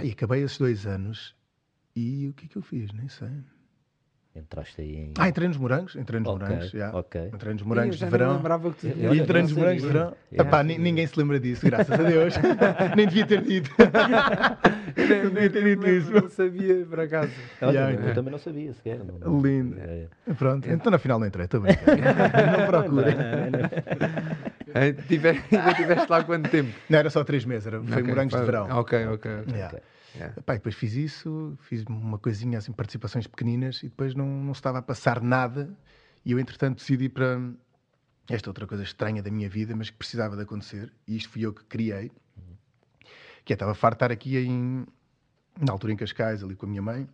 [0.04, 1.36] e acabei esses dois anos.
[1.96, 2.94] E o que é que eu fiz?
[2.94, 3.30] Nem sei.
[4.38, 5.14] Entraste aí em.
[5.18, 5.96] Ah, entrei nos morangos.
[5.96, 6.98] Entrei nos okay, morangos, yeah.
[6.98, 7.32] ok.
[7.34, 8.36] Entrei nos morangos de verão.
[8.36, 8.88] lembrava que tu...
[8.88, 10.14] E entrei nos morangos de verão.
[10.32, 10.50] Yeah.
[10.50, 12.36] Epá, ninguém se lembra disso, graças a Deus.
[12.96, 13.72] Nem devia ter dito.
[14.96, 16.12] nem, nem devia ter dito isso.
[16.12, 17.32] Não sabia, por acaso.
[17.62, 19.00] yeah, eu também não sabia sequer.
[19.04, 19.76] Não, Lindo.
[19.80, 20.34] É, é.
[20.36, 21.76] Pronto, então na final não entrei, estou bem.
[22.58, 23.16] não procurem.
[24.74, 25.02] Ainda
[25.74, 26.72] tiveste lá quanto tempo?
[26.88, 28.68] Não, era só três meses, era, foi okay, morangos de verão.
[28.70, 29.32] Ok, ok.
[29.50, 29.80] Yeah.
[30.16, 30.34] Yeah.
[30.38, 34.80] Epá, depois fiz isso, fiz uma coisinha assim, participações pequeninas e depois não, não estava
[34.80, 35.70] a passar nada.
[36.26, 37.40] E eu, entretanto, decidi para
[38.30, 41.46] esta outra coisa estranha da minha vida, mas que precisava de acontecer, e isto fui
[41.46, 42.12] eu que criei,
[43.46, 44.86] que é, estava de estar aqui em,
[45.60, 47.08] na altura em Cascais, ali com a minha mãe.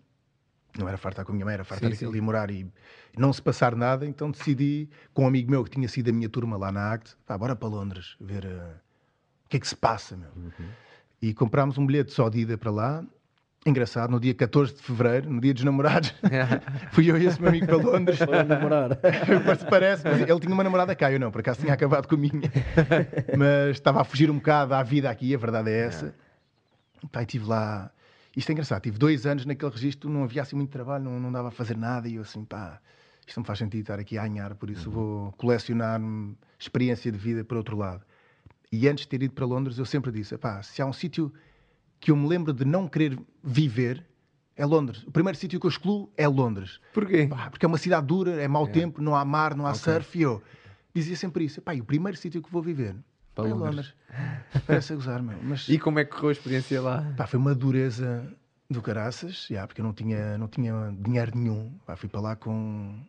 [0.75, 2.65] Não era farto estar com a minha mãe, era farto estar ali a morar e
[3.15, 4.07] não se passar nada.
[4.07, 7.15] Então decidi, com um amigo meu que tinha sido a minha turma lá na ACT,
[7.27, 8.75] pá, bora para Londres ver uh,
[9.45, 10.31] o que é que se passa, meu.
[10.35, 10.69] Uhum.
[11.23, 13.01] E comprámos um bilhete só de ida para lá
[13.65, 16.13] engraçado, no dia 14 de fevereiro, no dia dos namorados,
[16.91, 18.19] fui eu e esse meu amigo para Londres.
[18.19, 18.99] Para namorar.
[19.69, 22.17] Parece, mas ele tinha uma namorada cá, eu não, por acaso tinha acabado com a
[22.17, 22.51] minha.
[23.37, 26.13] Mas estava a fugir um bocado à vida aqui, a verdade é essa.
[27.09, 27.89] Pai, estive lá.
[28.35, 31.31] Isto é engraçado, tive dois anos naquele registro, não havia assim muito trabalho, não, não
[31.31, 32.81] dava a fazer nada e eu assim, pá,
[33.25, 34.95] isto não faz sentido estar aqui a anhar, por isso uhum.
[34.95, 36.01] vou colecionar
[36.59, 38.03] experiência de vida por outro lado.
[38.75, 41.31] E antes de ter ido para Londres, eu sempre disse, se há um sítio
[41.99, 44.03] que eu me lembro de não querer viver,
[44.55, 45.03] é Londres.
[45.03, 46.79] O primeiro sítio que eu excluo é Londres.
[46.91, 47.27] Porquê?
[47.27, 48.71] Pá, porque é uma cidade dura, é mau é.
[48.71, 49.93] tempo, não há mar, não há okay.
[49.93, 50.17] surf.
[50.17, 50.41] E eu
[50.91, 51.61] dizia sempre isso.
[51.61, 52.95] Pá, o primeiro sítio que vou viver
[53.35, 53.93] para é Londres.
[54.65, 55.37] Parece a gozar, meu.
[55.43, 57.13] Mas, e como é que correu a experiência lá?
[57.15, 58.27] Pá, foi uma dureza
[58.67, 61.71] do caraças, já, porque eu não tinha, não tinha dinheiro nenhum.
[61.85, 62.99] Pá, fui para lá com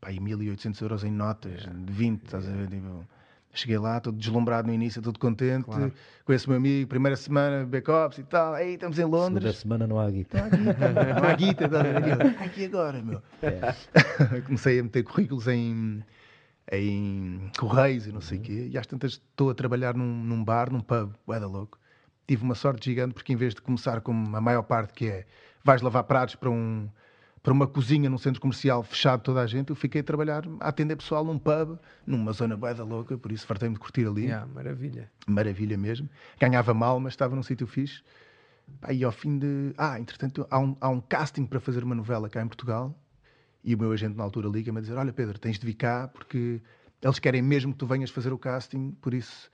[0.00, 2.68] pá, 1.800 euros em notas, de 20, estás a ver?
[2.68, 3.04] Tipo,
[3.52, 5.64] cheguei lá, todo deslumbrado no início, todo contente.
[5.64, 5.92] Claro.
[6.24, 8.54] Conheço o meu amigo, primeira semana, backups e tal.
[8.54, 9.42] Aí estamos em Londres.
[9.42, 10.38] Segunda semana não há guita.
[10.38, 12.34] Não há guita, não há guita.
[12.34, 13.22] Tá aqui agora, meu.
[13.42, 14.40] É.
[14.46, 16.02] Comecei a meter currículos em
[16.70, 18.46] em Correios e não sei o uhum.
[18.46, 21.78] quê, e às tantas estou a trabalhar num, num bar, num pub, da louco.
[22.26, 25.26] Tive uma sorte gigante porque em vez de começar como a maior parte que é,
[25.64, 26.88] vais lavar pratos para um
[27.42, 30.68] para uma cozinha num centro comercial fechado toda a gente, eu fiquei a trabalhar, a
[30.68, 34.24] atender pessoal num pub, numa zona da louca, por isso fartei-me de curtir ali.
[34.24, 35.10] Yeah, maravilha.
[35.26, 36.08] Maravilha mesmo.
[36.38, 38.02] Ganhava mal, mas estava num sítio fixe.
[38.90, 39.72] e ao fim de...
[39.78, 42.94] Ah, entretanto, há um, há um casting para fazer uma novela cá em Portugal,
[43.62, 46.08] e o meu agente na altura liga-me a dizer: Olha, Pedro, tens de vir cá
[46.08, 46.60] porque
[47.02, 49.50] eles querem mesmo que tu venhas fazer o casting, por isso,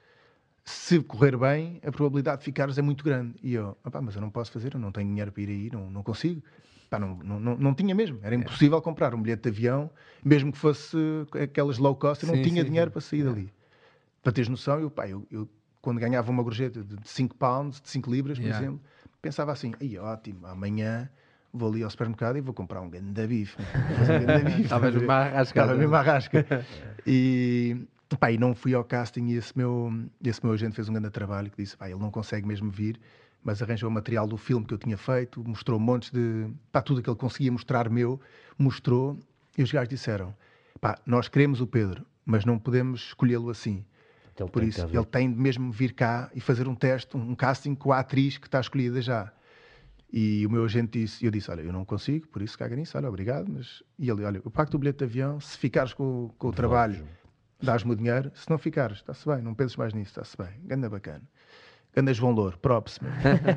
[0.64, 3.34] se correr bem, a probabilidade de ficares é muito grande.
[3.42, 5.90] E eu, mas eu não posso fazer, eu não tenho dinheiro para ir aí, não,
[5.90, 6.42] não consigo.
[6.88, 9.90] Pá, não, não, não, não, tinha mesmo, era impossível comprar um bilhete de avião,
[10.24, 10.96] mesmo que fosse
[11.42, 12.92] aquelas low cost, eu não sim, tinha sim, dinheiro sim.
[12.92, 13.52] para sair dali.
[14.22, 15.48] Para teres noção, eu, pá, eu, eu,
[15.82, 18.64] quando ganhava uma gorjeta de 5 pounds, de 5 libras, por yeah.
[18.64, 18.80] exemplo,
[19.20, 21.08] pensava assim: ótimo, amanhã
[21.52, 23.56] vou ali ao supermercado e vou comprar um grande bife.
[24.62, 25.60] Estavas mesmo à rasca.
[25.60, 26.46] Estava mesmo à rasca.
[27.06, 27.76] E,
[28.20, 31.10] pá, e não fui ao casting e esse meu, esse meu agente fez um grande
[31.10, 33.00] trabalho que disse, pá, ele não consegue mesmo vir,
[33.46, 36.48] mas arranjou o material do filme que eu tinha feito, mostrou montes de...
[36.72, 38.20] Pá, tudo que ele conseguia mostrar meu,
[38.58, 39.16] mostrou.
[39.56, 40.34] E os gajos disseram,
[40.80, 43.84] pá, nós queremos o Pedro, mas não podemos escolhê-lo assim.
[44.34, 47.76] Então, Por isso, ele tem de mesmo vir cá e fazer um teste, um casting
[47.76, 49.32] com a atriz que está escolhida já.
[50.12, 52.98] E o meu agente disse, eu disse, olha, eu não consigo, por isso caga nisso,
[52.98, 53.80] olha, obrigado, mas...
[53.96, 57.06] E ele, olha, eu pago o bilhete de avião, se ficares com, com o trabalho,
[57.62, 60.90] dás-me o dinheiro, se não ficares, está-se bem, não penses mais nisso, está-se bem, ganda
[60.90, 61.22] bacana.
[61.96, 63.00] Ganda João Louro, props.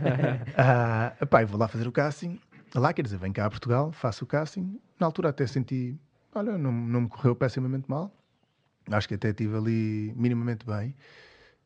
[0.57, 2.39] ah, pá, vou lá fazer o casting,
[2.73, 5.99] lá, quer dizer, venho cá a Portugal, faço o casting, na altura até senti,
[6.33, 8.09] olha, não, não me correu pessimamente mal,
[8.89, 10.95] acho que até estive ali minimamente bem,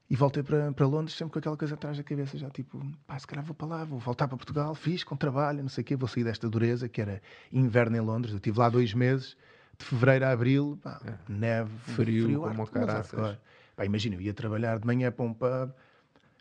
[0.10, 3.20] e voltei para, para Londres sempre com aquela coisa atrás da cabeça, já tipo, pá,
[3.20, 5.86] se calhar vou para lá, vou voltar para Portugal, fiz com trabalho, não sei o
[5.86, 8.32] quê, vou sair desta dureza que era inverno em Londres.
[8.34, 9.38] Eu estive lá dois meses,
[9.78, 11.14] de fevereiro a abril, pá, é.
[11.32, 13.38] neve, frio, frio como caraças.
[13.76, 15.72] Pá, imagina, eu ia trabalhar de manhã para um pub,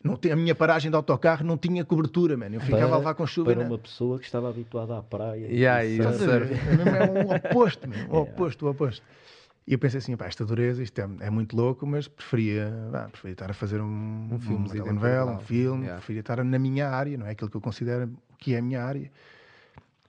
[0.02, 2.56] não tem, a minha paragem de autocarro não tinha cobertura, mano.
[2.56, 3.54] Eu ficava para, a levar com chuva.
[3.54, 5.46] Para uma pessoa que estava habituada à praia.
[5.46, 6.52] Yeah, e aí, surf.
[6.52, 9.02] É o oposto, man, o oposto, o oposto.
[9.66, 12.72] E eu pensei assim, pá, esta dureza, isto é, é muito louco, mas preferia,
[13.12, 15.98] preferia estar a fazer um, um filme, uma telenovela, um filme, yeah.
[15.98, 18.82] preferia estar na minha área, não é aquilo que eu considero que é a minha
[18.82, 19.08] área.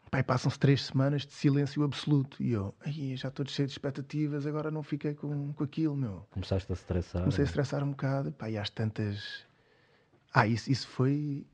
[0.09, 2.41] Pá, passam-se três semanas de silêncio absoluto.
[2.41, 6.25] E eu, ai, já estou cheio de expectativas, agora não fiquei com, com aquilo, meu.
[6.31, 7.21] Começaste a estressar.
[7.21, 7.47] Comecei a é?
[7.47, 9.45] estressar um bocado, pá, e às tantas...
[10.33, 11.45] Ah, isso, isso foi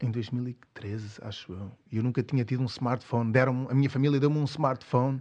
[0.00, 1.72] em 2013, acho eu.
[1.90, 3.32] Eu nunca tinha tido um smartphone.
[3.32, 5.20] Deram, a minha família deu-me um smartphone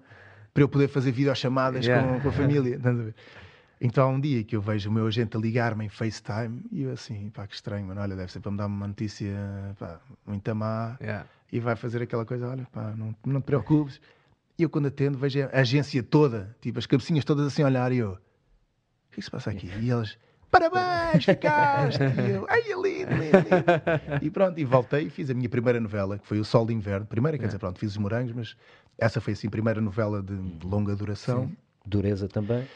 [0.54, 2.08] para eu poder fazer videochamadas yeah.
[2.08, 2.80] com, com a família.
[3.80, 6.84] Então há um dia que eu vejo o meu agente a ligar-me em FaceTime e
[6.84, 9.36] eu assim, pá, que estranho, mano, olha, deve ser para me dar uma notícia
[9.80, 11.26] pá, muito má yeah.
[11.52, 14.00] e vai fazer aquela coisa, olha, pá, não, não te preocupes.
[14.56, 17.92] E eu quando atendo vejo a agência toda, tipo, as cabecinhas todas assim a olhar
[17.92, 18.18] e eu, o
[19.10, 19.72] que é que se passa aqui?
[19.80, 20.16] E elas,
[20.52, 22.04] parabéns, ficaste!
[22.28, 24.26] e eu, ai, é lindo, lindo, lindo.
[24.26, 26.74] E pronto, e voltei e fiz a minha primeira novela, que foi O Sol de
[26.74, 27.06] Inverno.
[27.06, 28.56] Primeira, quer dizer, pronto, fiz os morangos, mas
[28.98, 30.36] essa foi assim a primeira novela de
[30.68, 31.48] longa duração.
[31.48, 31.58] Sim.
[31.86, 32.68] Dureza também?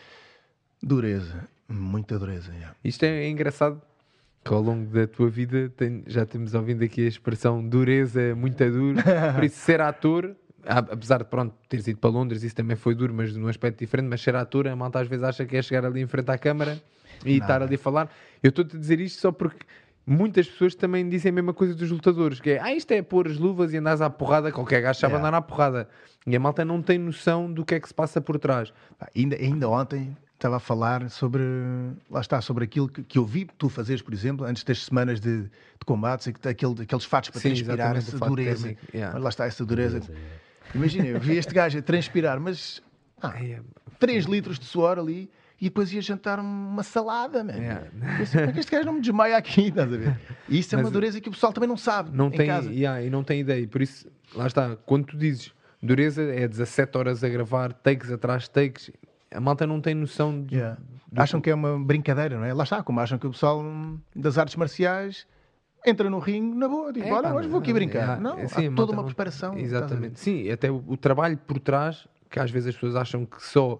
[0.82, 2.52] Dureza, muita dureza.
[2.52, 2.76] Yeah.
[2.84, 3.82] Isto é engraçado
[4.44, 8.58] que ao longo da tua vida tem, já temos ouvindo aqui a expressão dureza, muito
[8.72, 8.98] duro.
[9.36, 10.36] Por isso, ser ator,
[10.66, 14.08] apesar de pronto, teres ido para Londres, isso também foi duro, mas num aspecto diferente.
[14.08, 16.38] Mas ser ator, a malta às vezes acha que é chegar ali em frente à
[16.38, 16.82] câmara
[17.26, 18.10] e estar ali a falar.
[18.42, 19.66] Eu estou-te a dizer isto só porque
[20.06, 23.28] muitas pessoas também dizem a mesma coisa dos lutadores, que é, ah, isto é pôr
[23.28, 25.28] as luvas e andares à porrada, qualquer gajo sabe yeah.
[25.28, 25.90] andar à porrada.
[26.28, 28.72] E a malta não tem noção do que é que se passa por trás.
[29.16, 31.44] Ainda, ainda ontem, estava a falar sobre,
[32.10, 35.20] lá está, sobre aquilo que, que eu vi tu fazeres, por exemplo, antes das semanas
[35.20, 35.50] de, de
[35.86, 38.76] combates, aquele, aqueles fatos para Sim, transpirar, essa dureza.
[38.94, 39.18] Yeah.
[39.18, 40.00] Lá está, essa dureza.
[40.00, 42.82] dureza Imagina, eu vi este gajo a transpirar, mas
[43.22, 43.34] ah,
[44.00, 47.58] 3 litros de suor ali e depois ia jantar uma salada, mano.
[47.58, 47.88] Yeah.
[48.22, 49.68] Assim, como é que este gajo não me desmaia aqui?
[49.70, 50.20] Estás a ver?
[50.50, 52.16] E isso é Mas uma dureza que o pessoal também não sabe.
[52.16, 53.66] Não tem, yeah, e não tem ideia.
[53.68, 58.44] Por isso, lá está, quando tu dizes dureza é 17 horas a gravar, takes atrás
[58.44, 58.92] de takes,
[59.32, 60.56] a malta não tem noção de.
[60.56, 60.78] Yeah.
[61.16, 62.54] Acham que é uma brincadeira, não é?
[62.54, 63.64] Lá está, como acham que o pessoal
[64.14, 65.26] das artes marciais
[65.86, 68.20] entra no ringue na boa, tipo, é, olha, hoje vou aqui brincar.
[68.20, 69.58] não, sim, há toda uma preparação.
[69.58, 70.20] Exatamente.
[70.20, 73.80] Sim, até o, o, trabalho por trás, que às vezes as pessoas acham que só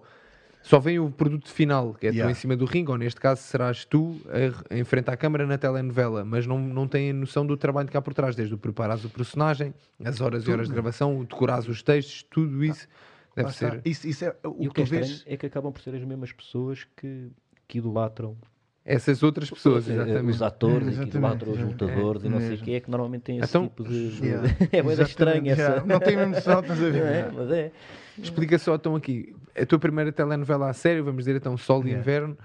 [0.66, 2.26] só vem o produto final, que é yeah.
[2.26, 5.46] tu em cima do ringue, ou neste caso serás tu a, a enfrentar a câmara
[5.46, 8.58] na telenovela, mas não, não têm noção do trabalho que há por trás, desde o
[8.58, 9.72] preparares o personagem,
[10.04, 10.50] as horas tudo.
[10.50, 12.88] e horas de gravação, o decorares os textos, tudo isso
[13.36, 13.80] ah, deve ser.
[13.84, 15.22] Isso, isso é o, e o que, que é, vês...
[15.24, 17.30] é que acabam por ser as mesmas pessoas que,
[17.68, 18.36] que idolatram
[18.84, 20.30] essas outras pessoas, exatamente.
[20.30, 22.90] Os atores, exatamente, que idolatram os lutadores é, e não sei o que é que
[22.90, 24.18] normalmente tem esse então, tipo de.
[24.26, 24.48] Yeah.
[24.72, 25.84] é coisa estranha essa.
[25.84, 27.02] Não tem noção, estás a ver?
[27.02, 27.72] É, mas é.
[28.18, 29.32] Explica só então aqui.
[29.60, 32.36] A tua primeira telenovela a sério, vamos dizer então Sol de Inverno.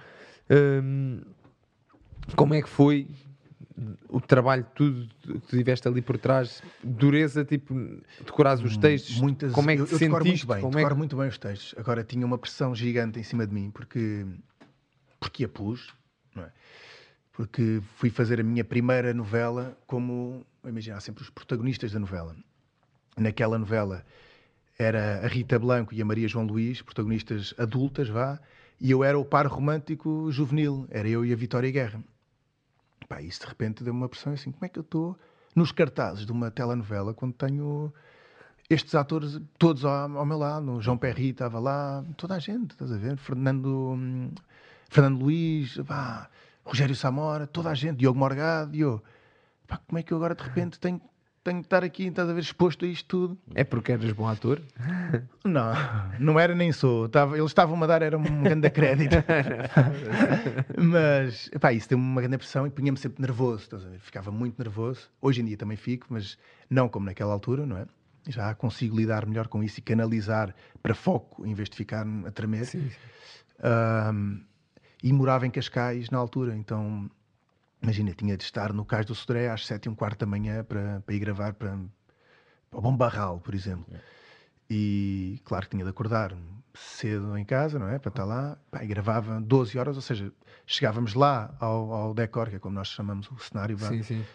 [0.49, 1.21] Um,
[2.35, 3.07] como é que foi
[4.09, 7.73] o trabalho, tudo que tiveste ali por trás, dureza, tipo,
[8.23, 10.09] decorares os textos, Muitas, como é que eu, eu sentiste?
[10.09, 10.93] muito bem, como é que...
[10.93, 11.73] muito bem os textos.
[11.77, 14.25] Agora tinha uma pressão gigante em cima de mim, porque,
[15.19, 15.93] porque a pus,
[16.35, 16.51] não é?
[17.31, 22.35] Porque fui fazer a minha primeira novela como, imagina, sempre os protagonistas da novela.
[23.17, 24.05] Naquela novela
[24.77, 28.39] era a Rita Blanco e a Maria João Luís, protagonistas adultas, vá,
[28.79, 32.03] e eu era o par romântico juvenil, era eu e a Vitória Guerra.
[33.07, 35.17] Pá, isso de repente deu uma pressão assim, como é que eu estou
[35.55, 37.93] nos cartazes de uma telenovela quando tenho
[38.69, 42.91] estes atores todos ao, ao meu lado, João Perry estava lá, toda a gente, estás
[42.91, 43.17] a ver?
[43.17, 44.31] Fernando, hum,
[44.89, 46.29] Fernando Luís, pá,
[46.63, 49.03] Rogério Samora, toda a gente, Diogo Morgado, e eu,
[49.67, 51.01] pá, como é que eu agora de repente tenho
[51.43, 53.37] tenho que estar aqui, estás a ver, exposto a isto tudo.
[53.55, 54.61] É porque eras bom ator?
[55.43, 55.73] Não,
[56.19, 57.07] não era nem sou.
[57.07, 59.15] Estava, eles estavam a dar, era um grande crédito.
[60.77, 63.99] mas, pá, isso deu-me uma grande pressão e punha-me sempre nervoso, estás a ver?
[63.99, 65.09] Ficava muito nervoso.
[65.19, 66.37] Hoje em dia também fico, mas
[66.69, 67.87] não como naquela altura, não é?
[68.27, 72.31] Já consigo lidar melhor com isso e canalizar para foco em vez de ficar a
[72.31, 72.65] tremer.
[72.65, 72.95] Sim, sim.
[74.13, 74.43] Um,
[75.03, 77.09] e morava em Cascais na altura, então
[77.81, 80.63] Imagina, tinha de estar no Cais do Sodré às sete e um quarto da manhã
[80.63, 81.77] para, para ir gravar para,
[82.69, 83.85] para o Bom Barral, por exemplo.
[83.91, 83.99] É.
[84.69, 86.35] E claro que tinha de acordar
[86.73, 87.99] cedo em casa, não é?
[87.99, 88.57] Para estar lá.
[88.69, 90.31] Pá, e gravava 12 horas, ou seja,
[90.65, 93.77] chegávamos lá ao, ao decor, que é como nós chamamos o cenário.
[93.77, 94.25] Sim, sim.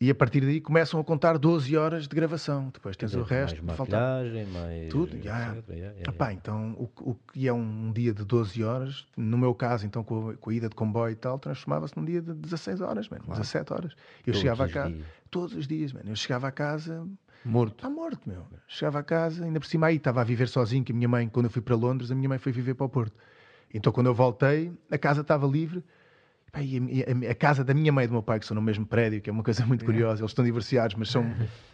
[0.00, 2.70] E a partir daí começam a contar 12 horas de gravação.
[2.72, 3.64] Depois tens dizer, o resto.
[3.64, 4.88] Mais maquilhagem, mais...
[4.88, 5.16] Tudo.
[5.16, 5.56] Yeah.
[5.68, 9.52] Yeah, yeah, Epá, então, o, o que é um dia de 12 horas, no meu
[9.54, 12.32] caso, então, com a, com a ida de comboio e tal, transformava-se num dia de
[12.32, 13.40] 16 horas, man, claro.
[13.40, 13.92] 17 horas.
[13.92, 14.94] Eu todos chegava a casa...
[14.94, 15.06] Dias.
[15.30, 16.10] Todos os dias, mano.
[16.10, 17.04] Eu chegava a casa...
[17.44, 17.76] Morto.
[17.76, 18.44] Está morto, meu.
[18.68, 21.28] Chegava a casa, ainda por cima aí, estava a viver sozinho, que a minha mãe,
[21.28, 23.16] quando eu fui para Londres, a minha mãe foi viver para o Porto.
[23.72, 25.84] Então, quando eu voltei, a casa estava livre
[26.52, 29.20] a, a, casa da minha mãe e do meu pai, que são no mesmo prédio,
[29.20, 31.30] que é uma coisa muito curiosa, eles estão divorciados, mas são,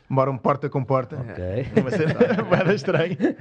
[0.08, 1.16] moram porta com porta.
[1.16, 1.44] Ok.
[1.44, 2.14] É uma cena
[2.74, 3.36] estranha.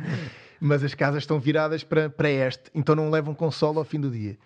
[0.60, 4.10] Mas as casas estão viradas para, para este, então não levam console ao fim do
[4.10, 4.38] dia.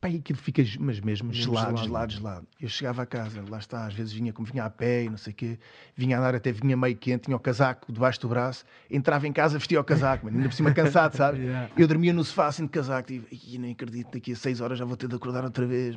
[0.00, 2.46] Pá, e aquilo fica, mas mesmo gelado, gelado, gelado.
[2.60, 5.16] Eu chegava a casa, lá está, às vezes vinha como vinha a pé e não
[5.16, 5.58] sei o quê,
[5.94, 9.32] vinha a andar até vinha meio quente, tinha o casaco debaixo do braço, entrava em
[9.32, 11.38] casa, vestia o casaco, ainda por cima cansado, sabe?
[11.38, 11.70] yeah.
[11.76, 14.84] Eu dormia no sofá assim de casaco, e nem acredito, daqui a seis horas já
[14.84, 15.96] vou ter de acordar outra vez.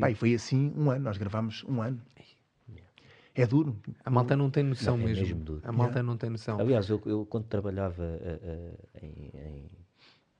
[0.00, 2.00] Pá, e foi assim um ano, nós gravámos um ano.
[3.34, 3.76] É duro.
[4.02, 5.36] A malta não tem noção não, é mesmo.
[5.38, 6.02] mesmo a malta yeah.
[6.02, 6.58] não tem noção.
[6.58, 9.70] Aliás, eu, eu quando trabalhava uh, uh, em, em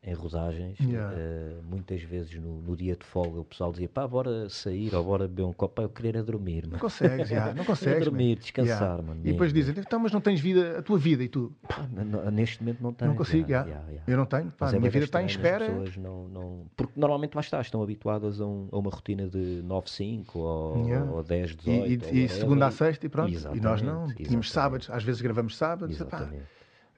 [0.07, 1.13] em rodagens, yeah.
[1.13, 5.03] uh, muitas vezes no, no, dia de folga o pessoal dizia pá, bora sair ou
[5.03, 6.65] bora beber um copo, pá, eu queria dormir.
[6.69, 8.05] Não consegues, já, não consegues.
[8.05, 9.03] dormir, descansar, yeah.
[9.03, 9.21] mano.
[9.25, 11.53] E depois dizem, então, mas não tens vida, a tua vida e tu?
[11.69, 11.85] Pá,
[12.31, 13.11] neste momento não tenho.
[13.11, 13.67] Não consigo, já.
[14.07, 15.69] Eu não tenho, pá, a é minha vida está em espera.
[15.97, 16.67] Não, não...
[16.77, 21.11] Porque normalmente lá está, estão habituadas a, um, a uma rotina de 9-5 ou, yeah.
[21.11, 22.05] ou 10, 18.
[22.15, 23.33] E, e, e segunda a sexta e pronto.
[23.33, 26.31] Exatamente, e nós não, tínhamos sábados, às vezes gravamos sábados, pá.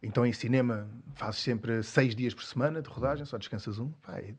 [0.03, 3.91] Então em cinema fazes sempre seis dias por semana de rodagem, só descansas um.
[4.03, 4.35] Pá, e,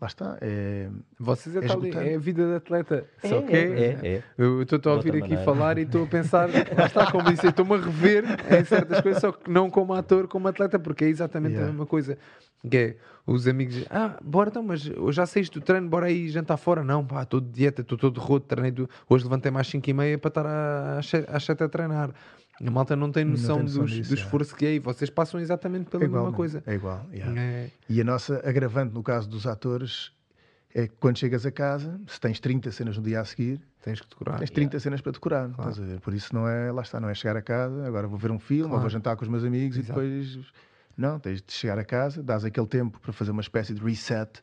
[0.00, 0.38] lá está.
[0.40, 3.08] É, Vocês é, é, tal, é a vida de atleta.
[3.22, 4.22] É, só que é, é, é.
[4.38, 5.44] eu estou a ouvir aqui maneira.
[5.44, 9.20] falar e estou a pensar, lá está, como disse, estou-me a rever em certas coisas,
[9.20, 11.68] só que não como ator, como atleta, porque é exatamente yeah.
[11.68, 12.18] a mesma coisa.
[12.68, 12.96] Que é
[13.26, 16.84] os amigos, ah, bora então, mas já saíste do treino, bora aí jantar fora.
[16.84, 18.88] Não, pá, estou de dieta, estou todo roto, treinei, do...
[19.08, 20.46] hoje levantei mais 5 e meia para estar
[21.28, 22.10] às 7 a treinar
[22.60, 24.58] A malta não tem noção, não tem noção dos, do esforço é.
[24.58, 26.62] que é e vocês passam exatamente pela é igual, mesma coisa.
[26.66, 27.04] É igual.
[27.12, 27.40] Yeah.
[27.40, 27.70] É.
[27.88, 30.12] E a nossa agravante no caso dos atores
[30.72, 34.00] é que quando chegas a casa, se tens 30 cenas no dia a seguir, tens
[34.00, 34.38] que decorar.
[34.38, 34.80] Tens 30 yeah.
[34.80, 35.50] cenas para decorar.
[35.50, 36.00] Claro.
[36.00, 38.38] Por isso não é, lá está, não é chegar a casa, agora vou ver um
[38.38, 38.76] filme, claro.
[38.76, 40.00] ou vou jantar com os meus amigos Exato.
[40.02, 40.52] e depois.
[40.96, 44.40] Não, tens de chegar a casa, dás aquele tempo para fazer uma espécie de reset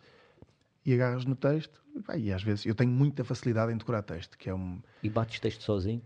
[0.85, 1.81] e agarras no texto.
[2.17, 4.81] E às vezes eu tenho muita facilidade em decorar texto, que é um.
[5.01, 6.01] E bates texto sozinho?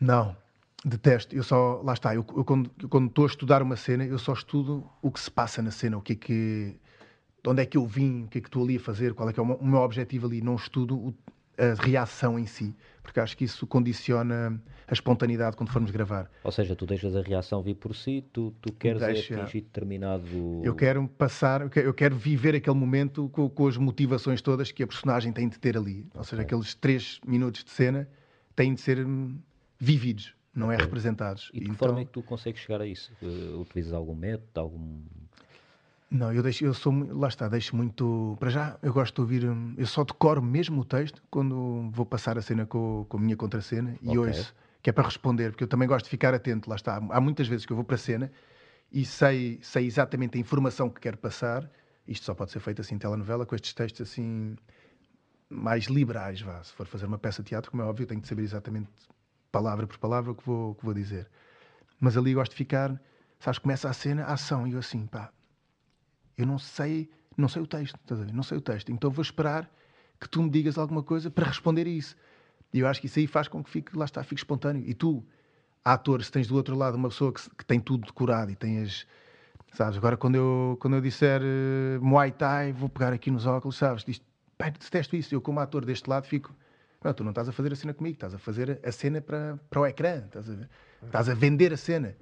[0.00, 0.36] Não,
[0.84, 1.34] detesto.
[1.34, 4.18] Eu só, lá está, eu, eu quando, eu, quando estou a estudar uma cena, eu
[4.18, 6.76] só estudo o que se passa na cena, o que é que.
[7.42, 9.28] De onde é que eu vim, o que é que estou ali a fazer, qual
[9.28, 10.40] é que é o meu objetivo ali.
[10.40, 11.14] Não estudo o,
[11.58, 16.30] a reação em si, porque acho que isso condiciona a espontaneidade quando formos gravar.
[16.42, 20.62] Ou seja, tu deixas a reação vir por si, tu, tu queres Deixa, atingir determinado.
[20.62, 24.72] Eu quero passar, eu quero, eu quero viver aquele momento com, com, as motivações todas
[24.72, 26.06] que a personagem tem de ter ali.
[26.14, 26.56] Ou seja, okay.
[26.56, 28.08] aqueles três minutos de cena
[28.56, 29.36] têm de ser hum,
[29.78, 31.50] vividos, não é representados.
[31.52, 31.88] E de que então...
[31.88, 33.12] forma é que tu consegues chegar a isso?
[33.20, 35.02] Uh, utilizas algum método, algum
[36.14, 38.36] não, eu deixo, eu sou, lá está, deixo muito.
[38.38, 39.44] Para já, eu gosto de ouvir.
[39.50, 43.20] Hum, eu só decoro mesmo o texto quando vou passar a cena com, com a
[43.20, 44.18] minha contracena e okay.
[44.18, 47.02] ouço, que é para responder, porque eu também gosto de ficar atento, lá está.
[47.10, 48.30] Há muitas vezes que eu vou para a cena
[48.92, 51.68] e sei, sei exatamente a informação que quero passar.
[52.06, 54.56] Isto só pode ser feito assim em telenovela, com estes textos assim
[55.50, 56.62] mais liberais, vá.
[56.62, 58.88] Se for fazer uma peça de teatro, como é óbvio, tenho de saber exatamente
[59.54, 61.28] palavra por palavra o que vou, que vou dizer.
[62.00, 63.00] Mas ali gosto de ficar,
[63.38, 65.30] sabes, começa a cena, a ação, e eu assim, pá,
[66.36, 68.32] eu não sei, não sei o texto, estás a ver?
[68.32, 68.90] Não sei o texto.
[68.90, 69.70] Então vou esperar
[70.20, 72.16] que tu me digas alguma coisa para responder a isso.
[72.72, 74.82] E eu acho que isso aí faz com que fique, lá está, fique espontâneo.
[74.84, 75.24] E tu,
[75.84, 79.06] ator, se tens do outro lado uma pessoa que, que tem tudo decorado e tens,
[79.72, 83.76] sabes, agora quando eu, quando eu disser uh, Muay Thai, vou pegar aqui nos óculos,
[83.76, 84.20] sabes, diz,
[84.58, 85.32] pai, detesto isso.
[85.32, 86.52] Eu, como ator deste lado, fico,
[87.04, 89.58] não, tu não estás a fazer a cena comigo, estás a fazer a cena para,
[89.68, 90.56] para o ecrã, estás a,
[91.04, 92.16] estás a vender a cena.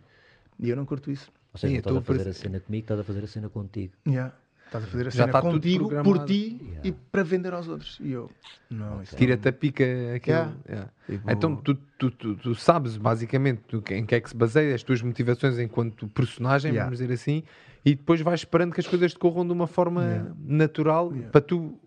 [0.58, 1.30] E eu não curto isso.
[1.52, 3.92] Ou seja, Sim, estás a fazer a cena comigo, estás a fazer a cena contigo.
[4.06, 4.34] Yeah.
[4.66, 6.88] Estás a fazer a cena está contigo, por ti yeah.
[6.88, 7.98] e para vender aos outros.
[8.00, 8.30] E eu,
[8.70, 9.18] não, okay.
[9.18, 9.84] Tira-te a pica
[10.16, 10.36] aquilo.
[10.36, 10.54] Yeah.
[10.66, 10.90] Yeah.
[11.06, 11.30] Tipo...
[11.30, 15.02] Então tu, tu, tu, tu, sabes basicamente em que é que se baseia as tuas
[15.02, 17.44] motivações enquanto personagem, vamos dizer assim,
[17.84, 21.78] e depois vais esperando que as coisas decorram de uma forma natural para tu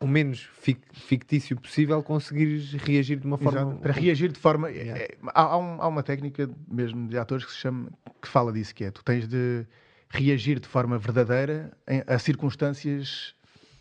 [0.00, 0.48] o menos
[0.92, 3.60] fictício possível conseguires reagir de uma forma.
[3.60, 3.76] Exato.
[3.78, 4.70] Para reagir de forma.
[4.70, 5.02] Yeah.
[5.02, 7.90] É, há, um, há, uma técnica mesmo de atores que se chama
[8.22, 9.66] que fala disso, que é tu tens de
[10.08, 13.34] reagir de forma verdadeira em, a circunstâncias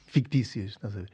[0.06, 0.72] fictícias.
[0.72, 1.10] Estás a ver?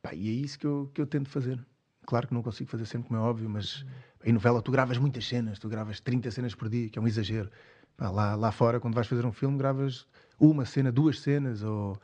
[0.00, 1.58] Pá, e é isso que eu, que eu tento fazer.
[2.06, 3.84] Claro que não consigo fazer sempre, como é óbvio, mas
[4.24, 7.08] em novela tu gravas muitas cenas, tu gravas 30 cenas por dia, que é um
[7.08, 7.50] exagero.
[7.96, 10.06] Pá, lá, lá fora, quando vais fazer um filme, gravas
[10.38, 11.98] uma cena, duas cenas, ou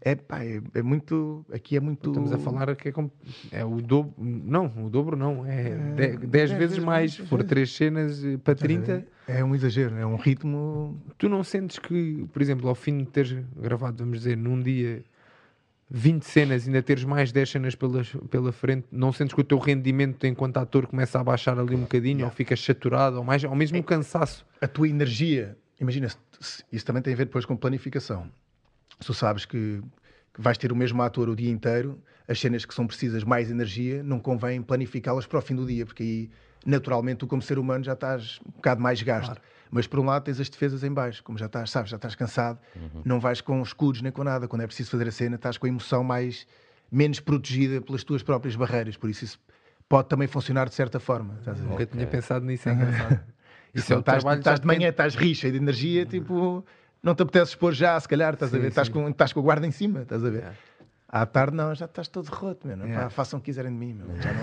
[0.00, 1.44] é, pá, é, é, muito.
[1.52, 2.08] Aqui é muito.
[2.08, 2.92] Estamos a falar que é,
[3.52, 4.14] é o dobro.
[4.18, 5.44] Não, o dobro não.
[5.46, 7.14] É 10 é, vezes mais.
[7.14, 9.06] Se for 3 cenas eh, para 30.
[9.28, 11.00] É um exagero, é um ritmo.
[11.18, 15.04] Tu não sentes que, por exemplo, ao fim de teres gravado, vamos dizer, num dia
[15.90, 19.44] 20 cenas e ainda teres mais 10 cenas pela, pela frente, não sentes que o
[19.44, 22.26] teu rendimento enquanto ator começa a baixar ali um bocadinho, yeah.
[22.26, 24.46] ou ficas saturado, ou, mais, ou mesmo é, cansaço?
[24.60, 26.08] A tua energia, imagina,
[26.72, 28.30] isso também tem a ver depois com planificação
[28.98, 29.82] tu sabes que,
[30.34, 33.50] que vais ter o mesmo ator o dia inteiro, as cenas que são precisas mais
[33.50, 36.30] energia, não convém planificá-las para o fim do dia, porque aí
[36.64, 39.26] naturalmente tu como ser humano já estás um bocado mais gasto.
[39.26, 39.40] Claro.
[39.70, 42.14] Mas por um lado tens as defesas em baixo, como já estás, sabes, já estás
[42.14, 43.02] cansado, uhum.
[43.04, 44.46] não vais com escudos nem com nada.
[44.46, 46.46] Quando é preciso fazer a cena, estás com a emoção mais
[46.90, 48.96] menos protegida pelas tuas próprias barreiras.
[48.96, 49.38] Por isso isso
[49.88, 51.36] pode também funcionar de certa forma.
[51.38, 51.86] Estás Nunca okay.
[51.86, 53.20] tinha pensado nisso, é engraçado.
[53.74, 56.64] Isso é o estás, estás de manhã, estás rixa de energia, tipo
[57.06, 58.68] não te apetece expor já, se calhar, estás sim, a ver?
[58.68, 60.42] Estás com, estás com a guarda em cima, estás a ver?
[60.42, 60.52] É.
[61.08, 62.84] À tarde não, já estás todo roto, meu.
[62.84, 62.94] É.
[62.94, 64.08] Pá, façam o que quiserem de mim, meu.
[64.16, 64.42] Já não,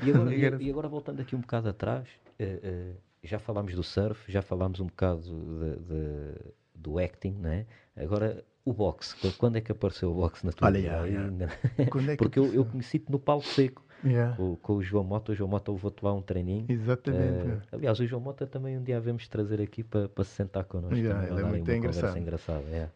[0.02, 2.08] e, agora, e, e, agora, voltando aqui um bocado atrás,
[2.40, 6.34] uh, uh, já falámos do surf, já falámos um bocado de, de,
[6.74, 7.66] do acting, não é?
[7.98, 11.06] Agora, o boxe, quando é que apareceu o boxe na tua Olha, vida?
[11.06, 12.16] Yeah, yeah.
[12.16, 13.84] Porque eu, eu conheci-te no palco seco.
[14.04, 14.36] Yeah.
[14.36, 15.32] Com, com, o João Mota.
[15.32, 16.66] O João Mota levou-te lá um treininho.
[16.68, 17.46] Exatamente.
[17.46, 20.64] Uh, aliás, o João Mota também um dia devemos trazer aqui para, para se sentar
[20.64, 20.96] connosco.
[20.96, 22.18] Yeah, ele é muito engraçado.
[22.18, 22.64] engraçada.
[22.68, 22.92] Yeah.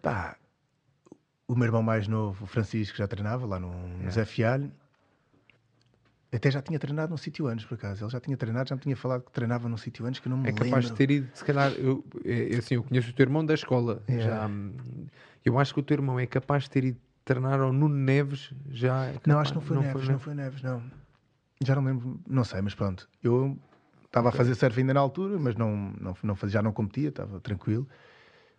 [0.00, 0.36] Pá,
[1.48, 4.70] o meu irmão mais novo, o Francisco, já treinava lá no, no Zé Fialho.
[6.34, 8.04] Até já tinha treinado num sítio antes, por acaso.
[8.04, 10.38] Ele já tinha treinado, já me tinha falado que treinava num sítio antes que não
[10.38, 10.88] me É capaz lembro.
[10.88, 14.02] de ter ido, se calhar, eu, é, assim, eu conheço o teu irmão da escola.
[14.08, 14.74] Já, hum,
[15.44, 18.52] eu acho que o teu irmão é capaz de ter ido treinar ao Nuno Neves
[18.70, 19.12] já.
[19.26, 20.82] Não, acho que não foi não Neves, foi, não foi Neves, não.
[21.64, 23.08] Já não lembro, não sei, mas pronto.
[23.22, 23.58] Eu
[24.04, 27.08] estava a fazer surf ainda na altura, mas não, não, não fazia, já não competia,
[27.08, 27.88] estava tranquilo.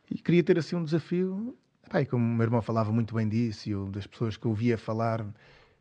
[0.09, 1.57] E queria ter assim um desafio.
[1.89, 4.45] Pá, e como o meu irmão falava muito bem disso, e eu, das pessoas que
[4.45, 5.25] eu ouvia falar,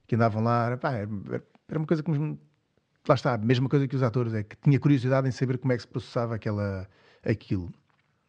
[0.06, 1.08] que andavam lá, pá, era,
[1.68, 2.38] era uma coisa que me,
[3.08, 5.72] lá está, a mesma coisa que os atores, é que tinha curiosidade em saber como
[5.72, 6.88] é que se processava aquela,
[7.24, 7.72] aquilo.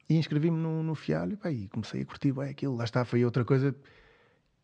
[0.08, 2.76] E inscrevi-me no, no Fialho pá, e comecei a curtir bem aquilo.
[2.76, 3.76] Lá está, foi outra coisa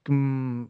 [0.03, 0.67] que me,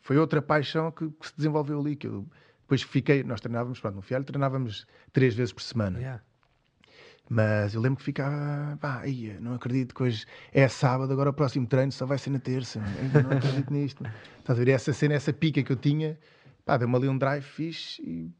[0.00, 1.96] foi outra paixão que, que, se desenvolveu ali.
[1.96, 2.26] Que eu,
[2.62, 5.98] depois fiquei, nós treinávamos, pronto, no Fialho treinávamos três vezes por semana.
[5.98, 6.22] Yeah.
[7.28, 11.32] Mas eu lembro que ficava, pá, ia, não acredito que hoje é sábado, agora o
[11.32, 12.80] próximo treino só vai ser na terça.
[13.22, 14.04] não acredito nisto.
[14.40, 14.72] Estás a ver?
[14.72, 16.18] Essa cena, essa pica que eu tinha,
[16.64, 18.34] pá, deu-me ali um drive fixe e,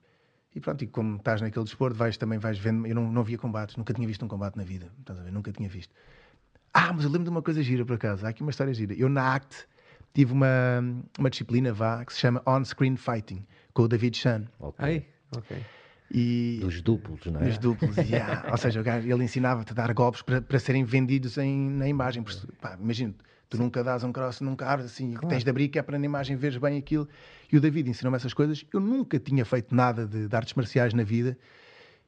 [0.57, 0.83] e pronto.
[0.83, 2.85] E como estás naquele desporto, vais também vais vendo.
[2.85, 4.91] Eu não, não via combates, nunca tinha visto um combate na vida.
[4.99, 5.31] Estás a ver?
[5.31, 5.95] Nunca tinha visto.
[6.75, 8.27] Ah, mas eu lembro de uma coisa gira por acaso.
[8.27, 8.93] Há aqui uma história gira.
[8.95, 9.69] Eu na ACT
[10.13, 10.49] tive uma,
[11.19, 14.45] uma disciplina, vá, que se chama On-Screen Fighting, com o David Chan.
[14.59, 14.85] Ok.
[14.85, 15.07] Aí,
[15.37, 15.57] ok.
[16.13, 17.45] E, dos duplos, não é?
[17.45, 18.51] Dos duplos, yeah.
[18.51, 22.25] ou seja, ele ensinava-te a dar golpes para, para serem vendidos em, na imagem.
[22.81, 23.15] Imagina,
[23.49, 23.63] tu Sim.
[23.63, 25.29] nunca dás um cross, nunca abres assim, claro.
[25.29, 27.09] tens de abrir que é para na imagem veres bem aquilo.
[27.53, 28.65] E o David ensinou-me essas coisas.
[28.75, 31.39] Eu nunca tinha feito nada de, de artes marciais na vida.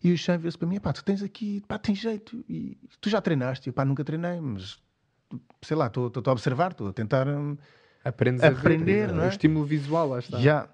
[0.02, 2.44] E o Chan veio-se para mim, pá, tu tens aqui, pá, tens jeito.
[2.48, 3.68] E tu já treinaste?
[3.68, 4.80] Eu, pá, nunca treinei, mas
[5.62, 7.56] sei lá, estou a observar, estou a tentar hum,
[8.04, 9.26] Aprendes aprender, a ver, não é?
[9.26, 10.38] O estímulo visual, lá está.
[10.38, 10.68] Já.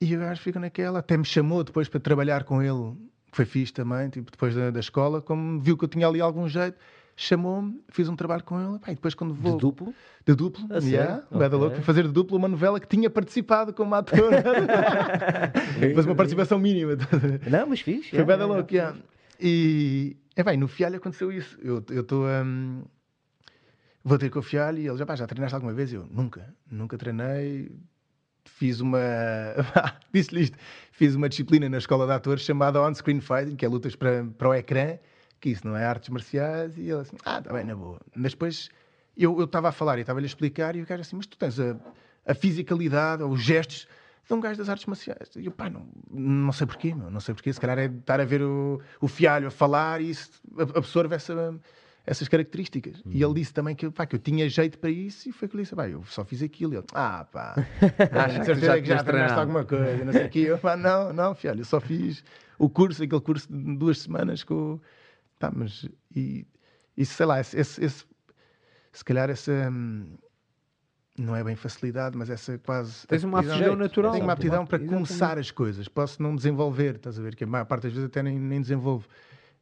[0.00, 2.96] E o gajo fica naquela, até me chamou depois para trabalhar com ele,
[3.30, 6.20] que foi fixe também, tipo, depois da, da escola, como viu que eu tinha ali
[6.20, 6.76] algum jeito,
[7.16, 9.52] chamou-me, fiz um trabalho com ele, e depois quando vou...
[9.52, 9.94] De duplo?
[10.26, 11.48] De duplo, ah, yeah, okay.
[11.48, 14.30] louco, fui fazer de duplo uma novela que tinha participado como ator.
[15.94, 16.96] mas uma participação mínima.
[17.48, 18.08] Não, mas fiz.
[18.08, 18.96] Foi yeah, bem louco, yeah.
[19.40, 21.56] E, é bem, no Fialho aconteceu isso.
[21.62, 22.26] Eu estou...
[22.26, 22.82] Um,
[24.04, 25.92] vou ter o Fialho e ele já, já treinaste alguma vez?
[25.92, 27.70] Eu, nunca, nunca treinei,
[28.44, 28.98] fiz uma.
[30.12, 30.58] Disse-lhe isto.
[30.92, 34.48] Fiz uma disciplina na escola de atores chamada On-Screen Fighting, que é lutas para, para
[34.48, 34.98] o ecrã,
[35.40, 36.76] que isso não é artes marciais.
[36.76, 38.00] E ele assim, ah, está bem, na boa.
[38.14, 38.70] Mas depois
[39.16, 41.58] eu estava a falar e estava-lhe a explicar, e o gajo assim, mas tu tens
[41.58, 41.76] a,
[42.26, 43.86] a fisicalidade, ou os gestos
[44.26, 45.30] de um gajo das artes marciais.
[45.36, 47.52] E eu, pá, não, não sei porquê, meu, não sei porquê.
[47.52, 50.30] Se calhar é estar a ver o, o fialho a falar e isso
[50.74, 51.58] absorve essa
[52.04, 52.96] essas características.
[53.04, 53.12] Uhum.
[53.12, 55.56] E ele disse também que, pá, que eu tinha jeito para isso e foi que
[55.56, 56.74] ele disse, pá, eu só fiz aquilo.
[56.74, 57.54] E ele, ah, pá,
[58.24, 60.38] acho que certeza que já treinaste alguma coisa, não sei o quê.
[60.40, 62.24] Eu, pá, não, não, filho, eu só fiz
[62.58, 64.80] o curso, aquele curso de duas semanas com...
[65.38, 65.88] Tá, mas...
[66.14, 66.46] E,
[66.96, 68.04] e sei lá, esse, esse, esse
[68.92, 69.52] se calhar essa...
[69.70, 70.16] Hum,
[71.18, 73.06] não é bem facilidade, mas essa quase.
[73.06, 74.12] Tens uma aptidão natural.
[74.12, 75.86] Tenho uma aptidão para começar as coisas.
[75.86, 77.36] Posso não desenvolver, estás a ver?
[77.36, 79.06] Que a maior parte das vezes até nem, nem desenvolvo.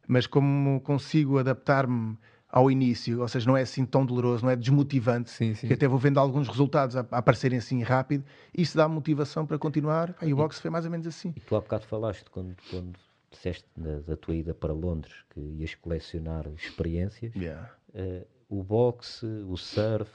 [0.07, 2.17] Mas como consigo adaptar-me
[2.51, 5.67] ao início, ou seja, não é assim tão doloroso, não é desmotivante, sim, sim.
[5.67, 9.57] que até vou vendo alguns resultados a, a aparecerem assim rápido, isso dá motivação para
[9.57, 10.13] continuar.
[10.21, 11.33] E o boxe foi mais ou menos assim.
[11.35, 12.99] E tu há bocado falaste, quando, quando
[13.31, 17.71] disseste da, tua ida para Londres, que ias colecionar experiências, yeah.
[17.95, 20.11] uh, o boxe, o surf,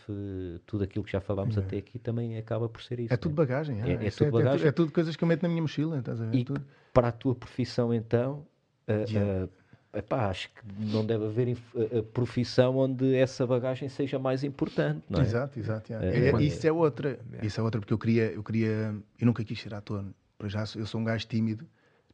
[0.67, 1.67] tudo aquilo que já falámos yeah.
[1.67, 3.15] até aqui também acaba por ser isso.
[3.15, 3.35] É tudo é?
[3.35, 4.67] bagagem, é, é, é tudo é, bagagem.
[4.69, 6.37] É, tudo coisas que eu meto na minha mochila, estás a ver?
[6.37, 6.63] E tudo.
[6.93, 8.47] para a tua profissão então...
[8.87, 9.45] Uh, yeah.
[9.45, 9.49] uh,
[9.95, 11.57] epá, acho que não deve haver
[11.99, 15.23] a profissão onde essa bagagem seja mais importante, não é?
[15.23, 15.93] Exato, exato.
[15.93, 17.47] É, é, isso é outra, é.
[17.47, 20.05] isso é outra, porque eu queria, eu queria, eu nunca quis ser ator,
[20.39, 21.67] para já eu sou um gajo tímido,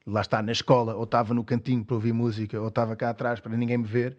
[0.07, 3.41] lá está, na escola, ou estava no cantinho para ouvir música, ou estava cá atrás
[3.41, 4.17] para ninguém me ver,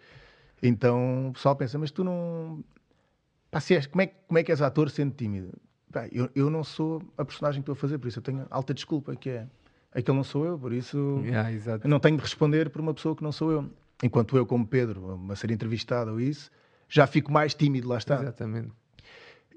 [0.62, 2.64] então o pessoal pensa, mas tu não...
[3.50, 5.54] Pá, se és, como, é, como é que és ator sendo tímido?
[5.92, 8.48] Pá, eu, eu não sou a personagem que estou a fazer, por isso eu tenho
[8.50, 9.48] alta desculpa, que é
[9.94, 11.50] aquele não sou eu, por isso yeah,
[11.86, 13.70] não tenho de responder por uma pessoa que não sou eu.
[14.02, 16.52] Enquanto eu, como Pedro, a ser entrevistado ou isso,
[16.90, 18.22] já fico mais tímido, lá está.
[18.22, 18.70] Exatamente.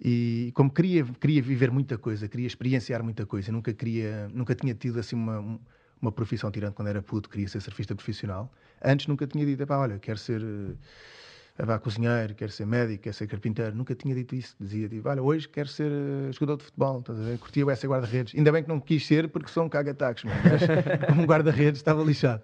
[0.03, 4.74] E como queria, queria viver muita coisa, queria experienciar muita coisa, nunca queria, nunca tinha
[4.74, 5.59] tido assim uma,
[6.01, 8.53] uma profissão, tirando quando era puto, queria ser surfista profissional.
[8.84, 10.43] Antes nunca tinha dito, olha, quero ser
[11.65, 13.75] vá cozinheiro, quero ser médico, quero ser carpinteiro.
[13.75, 14.55] Nunca tinha dito isso.
[14.61, 17.01] Dizia, tipo, olha, hoje quero ser uh, jogador de futebol.
[17.01, 17.39] Estás a ver?
[17.39, 18.35] Curtia essa guarda-redes.
[18.35, 20.63] Ainda bem que não quis ser porque sou um caga-tacos, mas
[21.09, 22.43] como guarda-redes estava lixado.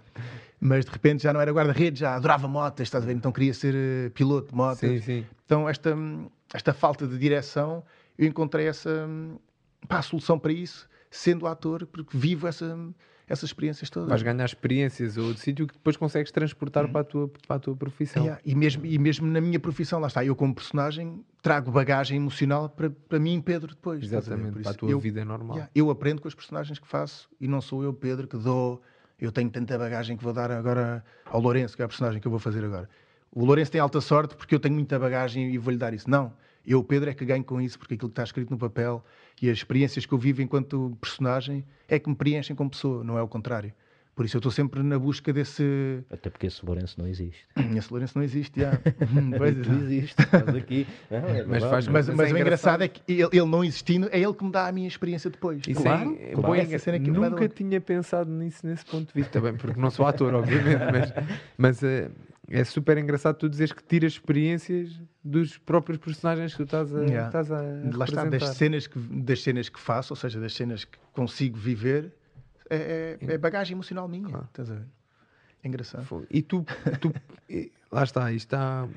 [0.59, 3.15] Mas de repente já não era guarda-redes, já adorava motas, estás a ver?
[3.15, 4.79] Então queria ser uh, piloto de motas.
[4.79, 5.27] Sim, sim.
[5.45, 5.95] Então esta,
[6.55, 7.83] esta falta de direção,
[8.17, 9.09] eu encontrei essa
[9.89, 12.79] pá, solução para isso, sendo ator, porque vivo essa
[13.33, 14.11] essas experiências todas.
[14.11, 16.93] Vais ganhar experiências ou de sítio que depois consegues transportar uhum.
[16.93, 18.23] para, a tua, para a tua profissão.
[18.23, 18.43] Yeah.
[18.45, 22.69] E, mesmo, e mesmo na minha profissão, lá está, eu como personagem trago bagagem emocional
[22.69, 24.05] para, para mim, Pedro, depois.
[24.05, 25.57] Exatamente, para a tua eu, vida normal.
[25.57, 28.83] Yeah, eu aprendo com as personagens que faço e não sou eu, Pedro, que dou.
[29.19, 32.27] Eu tenho tanta bagagem que vou dar agora ao Lourenço, que é a personagem que
[32.27, 32.89] eu vou fazer agora.
[33.31, 36.11] O Lourenço tem alta sorte porque eu tenho muita bagagem e vou-lhe dar isso.
[36.11, 36.35] Não.
[36.67, 39.03] Eu, Pedro, é que ganho com isso porque aquilo que está escrito no papel
[39.41, 43.19] e as experiências que eu vivo enquanto personagem é que me preenchem como pessoa, não
[43.19, 43.73] é o contrário.
[44.15, 46.05] Por isso eu estou sempre na busca desse.
[46.11, 47.47] Até porque esse Lourenço não existe.
[47.75, 48.79] Esse Lourenço não existe, já.
[49.39, 50.87] pois não existe, estás aqui.
[51.11, 53.65] Não, é mas, faz, mas, mas, mas é o engraçado é que ele, ele, não
[53.65, 55.63] existindo é ele que me dá a minha experiência depois.
[55.67, 56.55] Isso claro, é, claro.
[56.55, 60.07] É, cena que nunca tinha pensado nisso nesse ponto de vista, bem, porque não sou
[60.07, 61.13] ator, obviamente, mas,
[61.57, 62.11] mas é,
[62.49, 67.01] é super engraçado tu dizeres que tiras experiências dos próprios personagens que tu estás a,
[67.03, 67.27] yeah.
[67.27, 67.63] estás a
[67.95, 71.57] Lá está, das cenas, que, das cenas que faço, ou seja, das cenas que consigo
[71.57, 72.13] viver
[72.69, 74.29] é, é, é bagagem emocional minha.
[74.29, 74.45] Claro.
[74.47, 74.87] Estás a ver?
[75.63, 76.27] É engraçado.
[76.31, 76.65] E tu,
[77.01, 77.13] tu
[77.91, 78.89] lá está, está.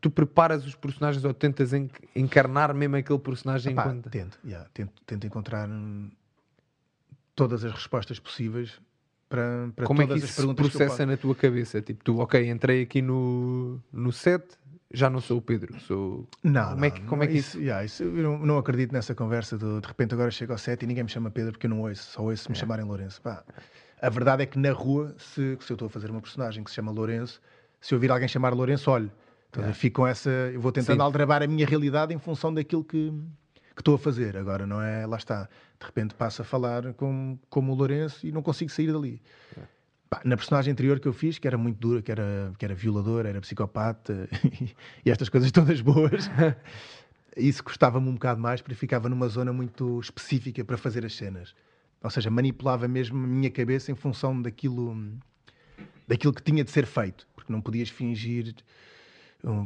[0.00, 1.72] Tu preparas os personagens ou tentas
[2.16, 4.08] encarnar mesmo aquele personagem Epá, enquanto...
[4.08, 5.68] tento, yeah, tento, tento encontrar
[7.34, 8.80] todas as respostas possíveis
[9.32, 11.80] para, para Como é que isso se processa na tua cabeça?
[11.80, 14.44] Tipo, tu, ok, entrei aqui no, no set,
[14.92, 16.28] já não sou o Pedro, sou.
[16.44, 17.56] Não, como não, é que, como é que isso.
[17.56, 17.60] isso...
[17.60, 20.82] Yeah, isso eu não, não, acredito nessa conversa do de repente agora chego ao set
[20.82, 22.60] e ninguém me chama Pedro porque eu não ouço, só ouço se me é.
[22.60, 23.22] chamarem Lourenço.
[23.22, 23.42] Pá,
[24.02, 26.68] a verdade é que na rua, se, se eu estou a fazer uma personagem que
[26.68, 27.40] se chama Lourenço,
[27.80, 29.10] se eu ouvir alguém chamar Lourenço, olho.
[29.48, 29.72] Então, é.
[29.72, 30.30] fico com essa.
[30.30, 31.02] Eu vou tentando Sim.
[31.02, 33.10] aldrabar a minha realidade em função daquilo que,
[33.74, 34.36] que estou a fazer.
[34.36, 35.06] Agora, não é?
[35.06, 35.48] Lá está.
[35.82, 39.20] De repente passo a falar como, como o Lourenço e não consigo sair dali.
[39.58, 39.62] É.
[40.24, 43.26] Na personagem anterior que eu fiz, que era muito dura, que era, que era violador,
[43.26, 44.28] era psicopata
[45.04, 46.30] e estas coisas todas boas,
[47.36, 51.52] isso custava-me um bocado mais porque ficava numa zona muito específica para fazer as cenas.
[52.00, 54.96] Ou seja, manipulava mesmo a minha cabeça em função daquilo,
[56.06, 57.26] daquilo que tinha de ser feito.
[57.34, 58.54] Porque não podias fingir.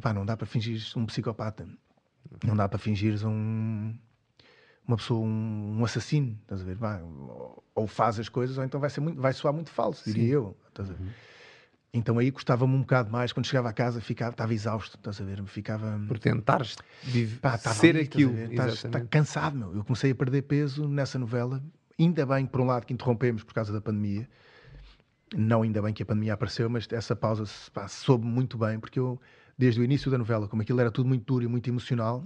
[0.01, 1.69] Pá, não dá para fingir um psicopata.
[2.45, 3.95] Não dá para fingir um,
[4.87, 6.77] uma pessoa, um, um assassino, estás a ver?
[6.77, 7.03] Vai,
[7.75, 10.31] ou, faz as coisas, ou então vai, ser muito, vai soar muito falso, diria Sim.
[10.31, 10.57] eu.
[10.69, 11.03] Estás a ver?
[11.03, 11.11] Uhum.
[11.93, 13.33] Então aí custava-me um bocado mais.
[13.33, 15.43] Quando chegava a casa, ficava, estava exausto, estás a ver?
[15.47, 15.99] Ficava.
[16.07, 16.77] Por tentares
[17.41, 18.37] Pá, ser ali, aquilo.
[18.39, 19.75] Estás, estás cansado, meu.
[19.75, 21.63] Eu comecei a perder peso nessa novela.
[21.99, 24.29] Ainda bem, por um lado, que interrompemos por causa da pandemia.
[25.35, 28.99] Não ainda bem que a pandemia apareceu, mas essa pausa pá, soube muito bem, porque
[28.99, 29.19] eu,
[29.57, 32.23] desde o início da novela, como aquilo era tudo muito duro e muito emocional,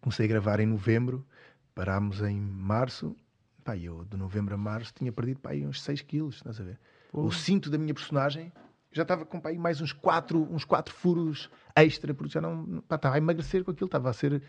[0.00, 1.26] Comecei a gravar em novembro,
[1.74, 3.16] parámos em março.
[3.64, 6.78] Pá, eu de novembro a março tinha perdido pá, uns 6 quilos, estás a ver?
[7.10, 7.22] Pô.
[7.22, 8.52] O cinto da minha personagem
[8.92, 12.96] já estava com pá, mais uns 4 uns quatro furos extra, porque já não pá,
[12.96, 14.42] estava a emagrecer com aquilo, estava a ser,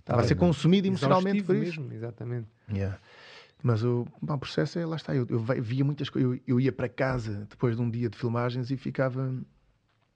[0.00, 1.80] estava a ser consumido emocionalmente por isso.
[1.80, 2.48] Mesmo, exatamente.
[2.70, 2.98] Yeah.
[3.62, 6.70] Mas o, o processo é, lá está, eu, eu via muitas coisas, eu, eu, ia
[6.70, 9.34] para casa depois de um dia de filmagens e ficava,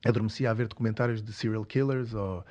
[0.05, 2.45] adormecia a ver documentários de serial killers ou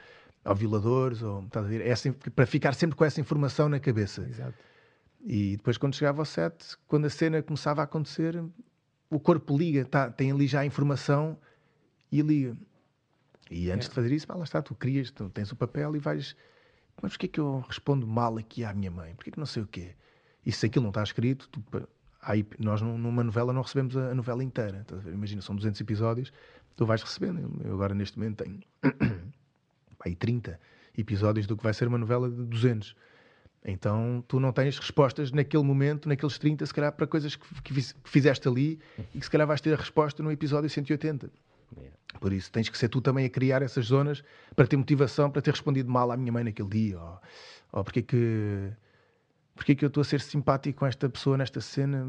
[0.48, 1.86] ou violadores, ou, estás a ver?
[1.86, 4.26] É assim, para ficar sempre com essa informação na cabeça.
[4.30, 4.58] Exato.
[5.26, 8.42] E depois, quando chegava ao set, quando a cena começava a acontecer,
[9.10, 11.38] o corpo liga, tá, tem ali já a informação
[12.12, 12.58] e liga.
[13.50, 13.90] E antes é.
[13.90, 16.36] de fazer isso, lá está, tu crias, tu tens o papel e vais.
[17.02, 19.14] Mas porquê é que eu respondo mal aqui à minha mãe?
[19.16, 19.96] Porquê que não sei o quê?
[20.46, 21.64] E se aquilo não está escrito, tu,
[22.22, 24.86] aí, nós numa novela não recebemos a, novela inteira.
[25.08, 26.32] Imagina, são 200 episódios,
[26.76, 27.62] tu vais recebendo.
[27.64, 28.62] Eu agora neste momento tenho
[30.04, 30.60] aí 30
[30.98, 32.96] episódios do que vai ser uma novela de 200.
[33.64, 37.94] Então tu não tens respostas naquele momento, naqueles 30, se calhar para coisas que, que
[38.06, 38.80] fizeste ali
[39.14, 41.30] e que se calhar vais ter a resposta no episódio 180.
[42.20, 44.24] Por isso tens que ser tu também a criar essas zonas
[44.56, 47.00] para ter motivação para ter respondido mal à minha mãe naquele dia.
[47.00, 47.20] Ou,
[47.74, 48.72] ou porque é que,
[49.54, 52.08] porque é que eu estou a ser simpático com esta pessoa nesta cena?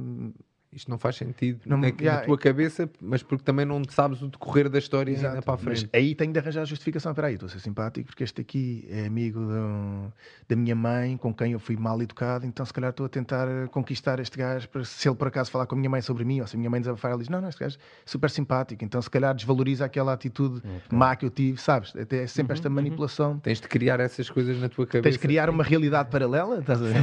[0.73, 4.21] Isto não faz sentido não, na, já, na, tua cabeça, mas porque também não sabes
[4.21, 5.89] o decorrer da história exato, ainda para a frente.
[5.91, 7.13] Mas aí tenho de arranjar a justificação.
[7.13, 10.13] Espera aí, estou a ser simpático porque este aqui é amigo de,
[10.49, 13.47] da minha mãe, com quem eu fui mal educado, então se calhar estou a tentar
[13.71, 16.41] conquistar este gajo para se ele por acaso falar com a minha mãe sobre mim,
[16.41, 18.85] ou se a minha mãe desabafar, ele diz: Não, não, este gajo é super simpático,
[18.85, 20.81] então se calhar desvaloriza aquela atitude okay.
[20.91, 21.97] má que eu tive, sabes?
[21.97, 22.75] Até é sempre uhum, esta uhum.
[22.75, 23.33] manipulação.
[23.33, 23.39] Uhum.
[23.39, 25.05] Tens de criar essas coisas na tua cabeça.
[25.05, 26.97] Tens de criar uma realidade paralela, estás a ver?
[26.97, 27.01] É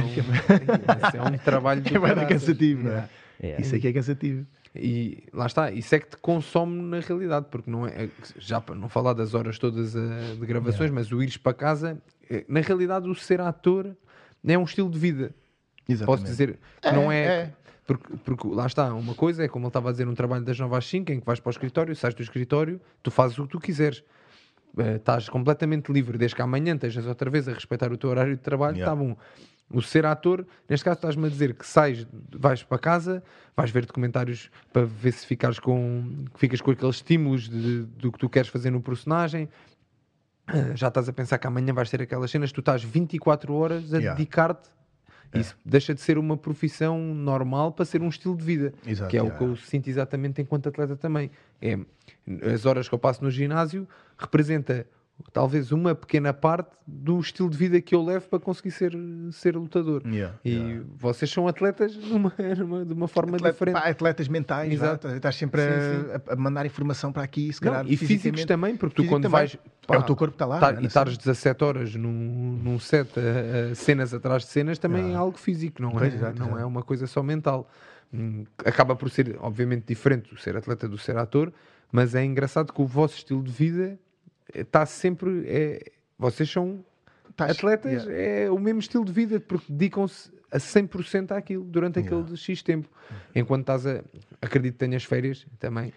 [1.18, 3.08] um, é um trabalho de é cansativo, não é?
[3.40, 3.60] É.
[3.60, 4.46] Isso é que é cansativo.
[4.74, 8.08] E lá está, isso é que te consome na realidade, porque não é,
[8.38, 12.00] já para não falar das horas todas uh, de gravações, mas o ires para casa,
[12.28, 13.96] é, na realidade, o ser ator
[14.46, 15.34] é um estilo de vida.
[15.88, 16.20] Exatamente.
[16.20, 17.24] Posso dizer que é, não é.
[17.24, 17.52] é.
[17.86, 20.58] Porque, porque, lá está, uma coisa é como ele estava a dizer, um trabalho das
[20.58, 23.44] 9 às 5, em que vais para o escritório, sais do escritório, tu fazes o
[23.44, 24.02] que tu quiseres.
[24.76, 28.36] Uh, estás completamente livre, desde que amanhã estejas outra vez a respeitar o teu horário
[28.36, 29.04] de trabalho, está yeah.
[29.04, 29.16] bom.
[29.68, 33.22] O ser ator, neste caso estás-me a dizer que sais, vais para casa,
[33.56, 38.18] vais ver documentários para ver se ficares com, ficas com aqueles estímulos de, do que
[38.18, 39.48] tu queres fazer no personagem.
[40.46, 43.92] Ah, já estás a pensar que amanhã vais ter aquelas cenas, tu estás 24 horas
[43.92, 44.16] a yeah.
[44.16, 44.70] dedicar-te.
[45.32, 45.40] É.
[45.40, 49.16] Isso deixa de ser uma profissão normal para ser um estilo de vida, Exato, que
[49.16, 49.34] é yeah.
[49.34, 51.28] o que eu sinto exatamente enquanto atleta também.
[51.60, 51.76] É,
[52.54, 54.86] as horas que eu passo no ginásio representa
[55.32, 58.92] talvez uma pequena parte do estilo de vida que eu levo para conseguir ser,
[59.32, 60.02] ser lutador.
[60.06, 60.84] Yeah, e yeah.
[60.94, 63.74] vocês são atletas numa, numa, de uma forma Atleta, diferente.
[63.74, 65.08] Pá, atletas mentais, Exato.
[65.08, 66.24] estás sempre sim, a, sim.
[66.30, 69.40] a, mandar informação para aqui, se calhar, Não, E físicos também, porque tu quando também.
[69.40, 69.58] vais.
[69.86, 70.58] Pá, é o teu corpo está lá.
[70.58, 74.78] Tá, né, e estares 17 horas num, num set, a, a cenas atrás de cenas,
[74.78, 75.16] também yeah.
[75.16, 77.68] é algo físico, não, é, exato, não é uma coisa só mental.
[78.12, 81.52] Hum, acaba por ser, obviamente, diferente do ser atleta do ser ator,
[81.90, 83.98] mas é engraçado que o vosso estilo de vida
[84.54, 85.44] está sempre.
[85.46, 86.84] É, vocês são
[87.36, 88.46] Tás, atletas, yeah.
[88.46, 92.36] é o mesmo estilo de vida, porque dedicam-se a 100% àquilo durante aquele yeah.
[92.36, 92.88] X tempo.
[93.34, 94.02] Enquanto estás a.
[94.40, 95.92] Acredito que tenhas férias também.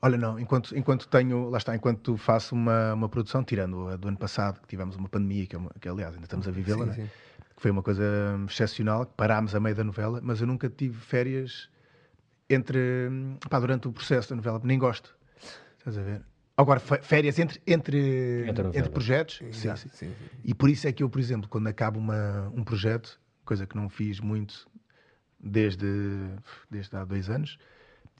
[0.00, 4.08] Olha, não, enquanto, enquanto tenho, lá está, enquanto faço uma, uma produção, tirando a do
[4.08, 6.86] ano passado, que tivemos uma pandemia, que, é uma, que aliás ainda estamos a vivê-la,
[6.86, 7.08] né?
[7.54, 8.04] que foi uma coisa
[8.48, 11.70] excepcional, que parámos a meio da novela, mas eu nunca tive férias
[12.50, 12.80] entre.
[13.48, 15.16] Pá, durante o processo da novela, nem gosto.
[15.78, 16.22] Estás a ver?
[16.62, 19.42] Agora, férias entre, entre, entre, entre projetos.
[19.50, 19.88] Sim, sim.
[19.92, 23.66] Sim, e por isso é que eu, por exemplo, quando acabo uma, um projeto, coisa
[23.66, 24.68] que não fiz muito
[25.38, 25.86] desde,
[26.70, 27.58] desde há dois anos,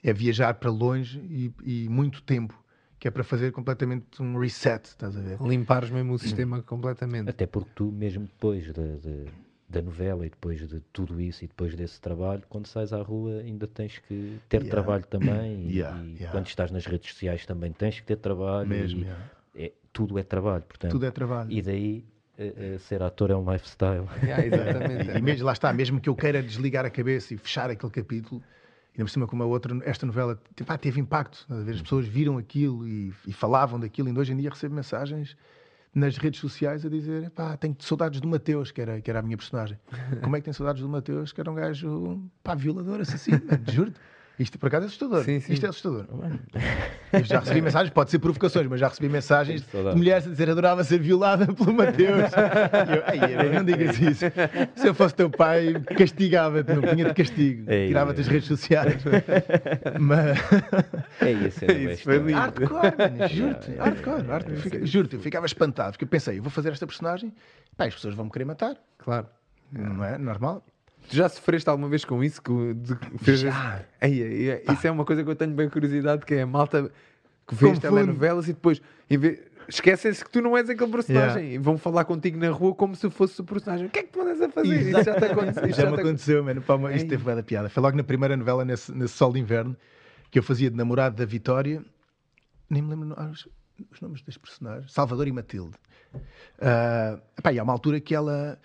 [0.02, 2.62] é viajar para longe e, e muito tempo
[2.98, 5.40] que é para fazer completamente um reset, estás a ver?
[5.40, 7.28] Limpares mesmo o sistema completamente.
[7.28, 9.24] Até porque tu, mesmo depois de, de,
[9.72, 13.38] da novela e depois de tudo isso e depois desse trabalho, quando sais à rua
[13.38, 14.70] ainda tens que ter yeah.
[14.70, 16.30] trabalho também yeah, e yeah.
[16.30, 19.06] quando estás nas redes sociais também tens que ter trabalho mesmo
[19.56, 21.50] é, tudo é trabalho portanto tudo é trabalho.
[21.50, 22.04] e daí
[22.38, 24.06] uh, uh, ser ator é um lifestyle.
[24.22, 25.10] Exatamente.
[25.10, 27.92] E, e mesmo, lá está mesmo que eu queira desligar a cabeça e fechar aquele
[27.92, 28.42] capítulo
[28.94, 32.86] ainda por cima como a outra esta novela pá, teve impacto as pessoas viram aquilo
[32.86, 35.34] e, e falavam daquilo e hoje em dia recebo mensagens
[35.94, 39.22] nas redes sociais a dizer: pá, tenho saudades do Mateus, que era, que era a
[39.22, 39.78] minha personagem.
[40.22, 43.40] Como é que tem saudades do Mateus, que era um gajo, pá, violador, assassino,
[43.70, 44.00] juro-te.
[44.42, 45.24] Isto por acaso é assustador.
[45.24, 45.52] Sim, sim.
[45.52, 46.06] Isto é assustador.
[47.12, 50.50] Eu já recebi mensagens, pode ser provocações, mas já recebi mensagens de mulheres a dizer
[50.50, 52.30] adorava ser violada pelo Mateus.
[53.14, 54.24] E eu, não digas isso.
[54.74, 57.66] Se eu fosse teu pai, castigava-te, não tinha de castigo.
[57.66, 59.02] Tirava-te as redes sociais.
[60.00, 60.38] Mas.
[61.20, 62.32] É isso, é isso foi lindo.
[62.32, 62.92] Hardcore.
[63.30, 63.70] Juro-te.
[63.76, 64.26] Hardcore.
[64.26, 64.86] hardcore.
[64.86, 67.32] Juro-te, eu ficava espantado, porque eu pensei, eu vou fazer esta personagem,
[67.76, 68.76] pá, as pessoas vão me querer matar.
[68.98, 69.28] Claro.
[69.70, 70.64] Não é normal?
[71.08, 72.40] Tu já sofreste alguma vez com isso?
[72.40, 73.84] Que, de, fez já.
[74.00, 76.90] Ei, ei, isso é uma coisa que eu tenho bem curiosidade, que é a malta
[77.46, 78.80] que vê telenovelas e depois
[79.68, 81.54] esquecem-se que tu não és aquele personagem yeah.
[81.54, 83.86] e vão falar contigo na rua como se fosse o personagem.
[83.86, 84.80] O que é que tu andas a fazer?
[84.80, 85.68] Isso, isso já te aconteceu.
[85.68, 86.62] Já, já me aconteceu, mano.
[86.62, 87.68] Pá, isto teve da piada.
[87.68, 89.76] Foi logo na primeira novela, nesse, nesse Sol de Inverno,
[90.30, 91.82] que eu fazia de namorado da Vitória.
[92.68, 93.48] Nem me lembro os,
[93.90, 94.92] os nomes das personagens.
[94.92, 95.76] Salvador e Matilde.
[96.14, 98.58] Uh, pá, e há uma altura que ela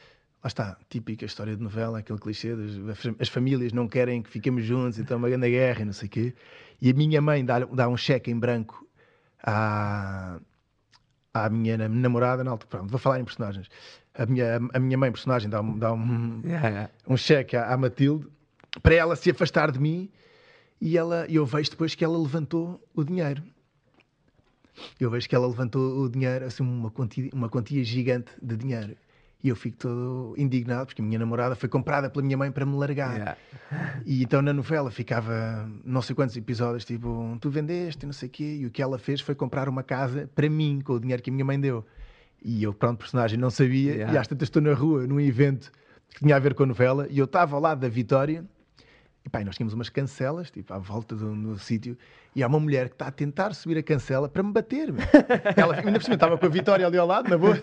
[0.43, 2.73] lá está, típica história de novela, aquele clichê, das,
[3.19, 6.11] as famílias não querem que fiquemos juntos, então uma grande guerra e não sei o
[6.11, 6.33] quê.
[6.81, 8.87] E a minha mãe dá, dá um cheque em branco
[9.43, 10.39] à,
[11.33, 13.67] à minha namorada, na altura, pronto, vou falar em personagens.
[14.13, 16.89] A minha, a minha mãe, personagem, dá, dá um, yeah.
[17.07, 18.27] um cheque à, à Matilde
[18.81, 20.09] para ela se afastar de mim
[20.79, 23.43] e ela, eu vejo depois que ela levantou o dinheiro.
[24.99, 28.95] Eu vejo que ela levantou o dinheiro, assim, uma quantia, uma quantia gigante de dinheiro.
[29.43, 32.65] E eu fico todo indignado porque a minha namorada foi comprada pela minha mãe para
[32.65, 33.13] me largar.
[33.13, 33.37] Yeah.
[34.05, 38.31] E então na novela ficava não sei quantos episódios, tipo, tu vendeste, não sei o
[38.31, 38.57] quê.
[38.61, 41.29] E o que ela fez foi comprar uma casa para mim com o dinheiro que
[41.29, 41.85] a minha mãe deu.
[42.43, 43.93] E eu, pronto, personagem, não sabia.
[43.93, 44.13] Yeah.
[44.13, 45.71] E às tantas estou na rua, num evento
[46.09, 47.07] que tinha a ver com a novela.
[47.09, 48.43] E eu estava ao lado da Vitória
[49.27, 51.97] e pá, nós tínhamos umas cancelas, tipo, à volta do, do sítio,
[52.33, 54.93] e há uma mulher que está a tentar subir a cancela para me bater.
[54.93, 55.03] Meu.
[55.53, 57.57] Ela ainda por cima estava com a Vitória ali ao lado, na boa.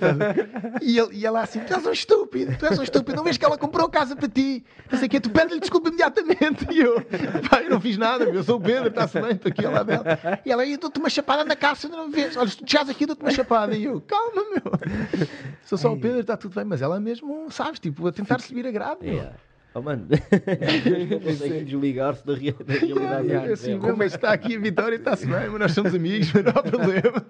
[0.82, 3.38] E, ele, e ela assim: Tu és um estúpido, tu és um estúpido, não vês
[3.38, 4.62] que ela comprou casa para ti?
[4.90, 6.66] Não sei o quê, tu pede-lhe desculpa imediatamente.
[6.74, 7.00] E eu,
[7.48, 9.86] pá, eu não fiz nada, eu sou o Pedro, está-se bem, estou aqui ao lado
[9.86, 10.04] dela.
[10.44, 12.36] E ela, eu dou-te uma chapada na casa, não me vês.
[12.36, 13.76] Olha, se tu te aqui, dou-te uma chapada.
[13.76, 15.28] E eu, calma, meu.
[15.62, 18.66] Sou só o Pedro, está tudo bem, mas ela mesmo, sabes, tipo, a tentar subir
[18.66, 19.06] a grade.
[19.06, 19.36] Yeah.
[19.76, 20.06] Oh, mano,
[21.24, 23.32] consegue desligar-se da, realidade.
[23.32, 24.94] É, assim, como é que está aqui a Vitória?
[24.94, 27.26] Está-se bem, mas nós somos amigos, mas não há problema.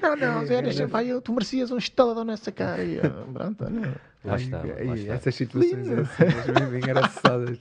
[0.00, 2.82] Não, não, Zé, deixa, vai, tu merecias um estaladão nessa cara.
[2.82, 3.92] E, pronto, não.
[4.24, 5.14] Lá está, lá está.
[5.14, 7.58] Essas situações assim, engraçadas.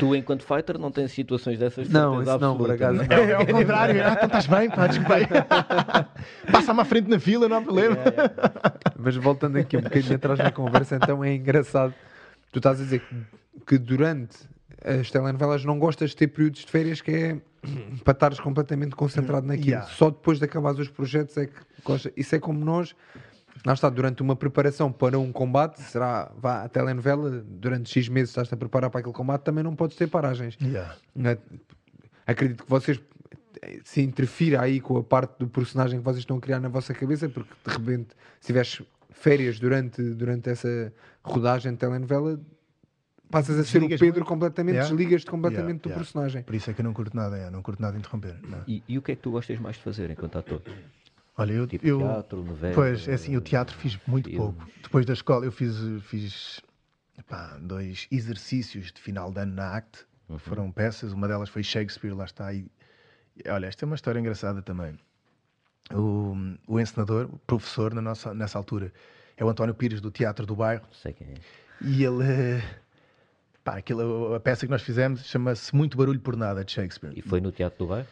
[0.00, 1.90] Tu, enquanto fighter, não tens situações dessas?
[1.90, 3.02] Não, isso não, por acaso.
[3.02, 4.02] É, é ao contrário.
[4.02, 5.14] Ah, então estás bem, pá, desculpa
[6.50, 7.96] Passa-me à frente na fila, não há problema.
[7.96, 8.92] É, é.
[8.98, 11.94] Mas voltando aqui um bocadinho atrás na conversa, então é engraçado.
[12.50, 13.14] Tu estás a dizer que
[13.66, 14.36] que durante
[14.84, 17.40] as telenovelas não gostas de ter períodos de férias que é
[18.04, 19.70] para estares completamente concentrado naquilo.
[19.70, 19.88] Yeah.
[19.88, 22.12] Só depois de acabar os projetos é que gosta.
[22.16, 22.94] Isso é como nós.
[23.66, 28.30] Lá está, durante uma preparação para um combate, será, vá, a telenovela, durante X meses
[28.30, 30.56] estás a preparar para aquele combate, também não podes ter paragens.
[30.62, 30.96] Yeah.
[32.24, 33.00] Acredito que vocês
[33.84, 36.94] se interfira aí com a parte do personagem que vocês estão a criar na vossa
[36.94, 40.92] cabeça, porque de repente, se tiveres férias durante, durante essa
[41.22, 42.40] rodagem de telenovela,
[43.30, 44.24] passas a ser o Pedro muito.
[44.24, 44.88] completamente, yeah.
[44.88, 46.04] desligas-te completamente yeah, do yeah.
[46.04, 46.42] personagem.
[46.42, 48.36] Por isso é que eu não curto nada, é, não curto nada de interromper.
[48.66, 50.62] E, e, o que é que tu gostas mais de fazer enquanto ator?
[51.36, 54.54] Olha, eu, tipo eu teatro, novela, pois é assim, o teatro fiz muito filmes.
[54.56, 54.70] pouco.
[54.82, 56.60] Depois da escola eu fiz, fiz
[57.16, 60.38] epá, dois exercícios de final de ano na ACT, uhum.
[60.38, 62.52] foram peças, uma delas foi Shakespeare, lá está.
[62.52, 62.68] E,
[63.46, 64.98] olha, esta é uma história engraçada também.
[65.94, 66.34] O,
[66.66, 68.92] o encenador, o professor na nossa, nessa altura,
[69.36, 70.84] é o António Pires do Teatro do Bairro.
[70.92, 71.34] Sei quem é.
[71.80, 72.60] E ele
[73.68, 77.12] Pá, aquilo, a peça que nós fizemos chama-se Muito Barulho por Nada, de Shakespeare.
[77.14, 78.08] E foi no Teatro do Bairro?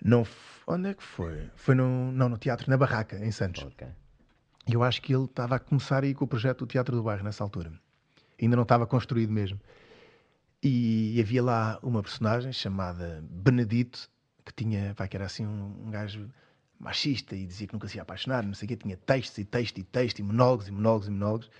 [0.00, 0.24] Não,
[0.64, 1.50] onde é que foi?
[1.56, 3.64] Foi no, não, no teatro, na Barraca, em Santos.
[3.64, 3.88] Okay.
[4.70, 7.24] Eu acho que ele estava a começar aí com o projeto do Teatro do Bairro
[7.24, 7.72] nessa altura.
[8.40, 9.58] Ainda não estava construído mesmo.
[10.62, 14.08] E havia lá uma personagem chamada Benedito,
[14.44, 16.30] que tinha, pá, que era assim um, um gajo
[16.78, 19.44] machista e dizia que nunca se ia apaixonar, não sei o quê, tinha textos e
[19.44, 21.50] textos e textos e monólogos e monólogos e monólogos.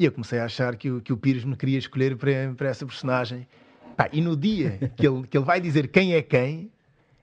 [0.00, 2.70] E eu comecei a achar que o, que o Pires me queria escolher para, para
[2.70, 3.46] essa personagem.
[3.94, 6.70] Pá, e no dia que ele, que ele vai dizer quem é quem,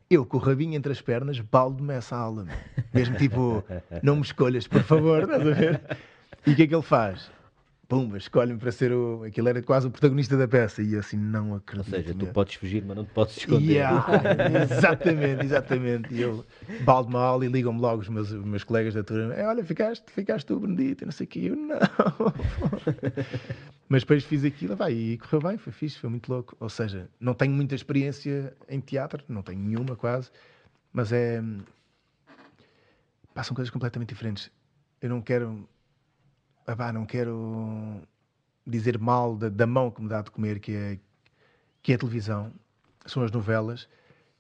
[0.08, 2.46] eu com o rabinho entre as pernas baldo-me essa aula.
[2.94, 3.66] Mesmo tipo,
[4.04, 5.82] não me escolhas, por favor, estás a ver?
[6.46, 7.32] E o que é que ele faz?
[7.88, 9.24] Pumba, escolhe-me para ser o.
[9.24, 10.82] Aquilo era quase o protagonista da peça.
[10.82, 11.94] E eu assim, não acredito.
[11.94, 13.74] Ou seja, tu podes fugir, mas não te podes esconder.
[13.74, 14.06] Yeah,
[14.78, 16.14] exatamente, exatamente.
[16.14, 16.46] E eu
[16.84, 20.46] baldo mal e ligam-me logo os meus, meus colegas da turma: é, Olha, ficaste, ficaste
[20.46, 21.46] tu, Benedito, não sei o que.
[21.46, 21.80] Eu não.
[23.88, 26.56] mas depois fiz aquilo vai, e correu bem, foi fixe, foi muito louco.
[26.60, 30.30] Ou seja, não tenho muita experiência em teatro, não tenho nenhuma quase,
[30.92, 31.42] mas é.
[33.34, 34.52] Passam coisas completamente diferentes.
[35.00, 35.70] Eu não quero
[36.68, 38.02] ah, não quero
[38.66, 41.00] dizer mal da, da, mão que me dá de comer, que é,
[41.82, 42.52] que é a televisão,
[43.06, 43.88] são as novelas,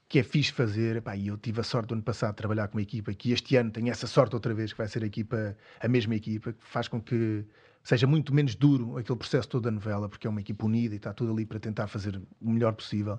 [0.09, 0.97] que é fixe fazer.
[0.97, 3.31] Epá, e eu tive a sorte do ano passado de trabalhar com uma equipa que
[3.31, 6.51] este ano tem essa sorte outra vez, que vai ser a, equipa, a mesma equipa,
[6.51, 7.45] que faz com que
[7.83, 10.97] seja muito menos duro aquele processo todo da novela, porque é uma equipa unida e
[10.97, 13.17] está tudo ali para tentar fazer o melhor possível.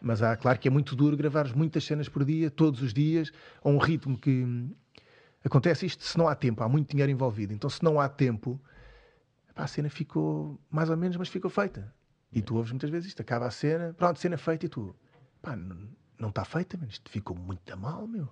[0.00, 3.30] Mas há, claro que é muito duro gravar muitas cenas por dia, todos os dias,
[3.62, 4.46] a um ritmo que
[5.44, 7.52] Acontece isto se não há tempo, há muito dinheiro envolvido.
[7.52, 8.60] Então, se não há tempo,
[9.56, 11.92] a cena ficou mais ou menos, mas ficou feita.
[12.32, 14.94] E tu ouves muitas vezes isto, acaba a cena, pronto, cena feita, e tu,
[15.42, 18.28] pá, não está feita, mas isto ficou muito mal, meu.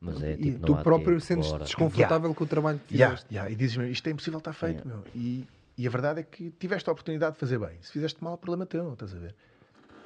[0.00, 2.34] Mas é, tipo, tu próprio sentes desconfortável yeah.
[2.34, 3.26] com o trabalho que fizeste.
[3.30, 3.50] Yeah, yeah.
[3.50, 5.04] E dizes, isto é impossível estar feito, meu.
[5.14, 5.46] E,
[5.76, 7.76] e a verdade é que tiveste a oportunidade de fazer bem.
[7.82, 9.34] Se fizeste mal, o problema teu, estás a ver?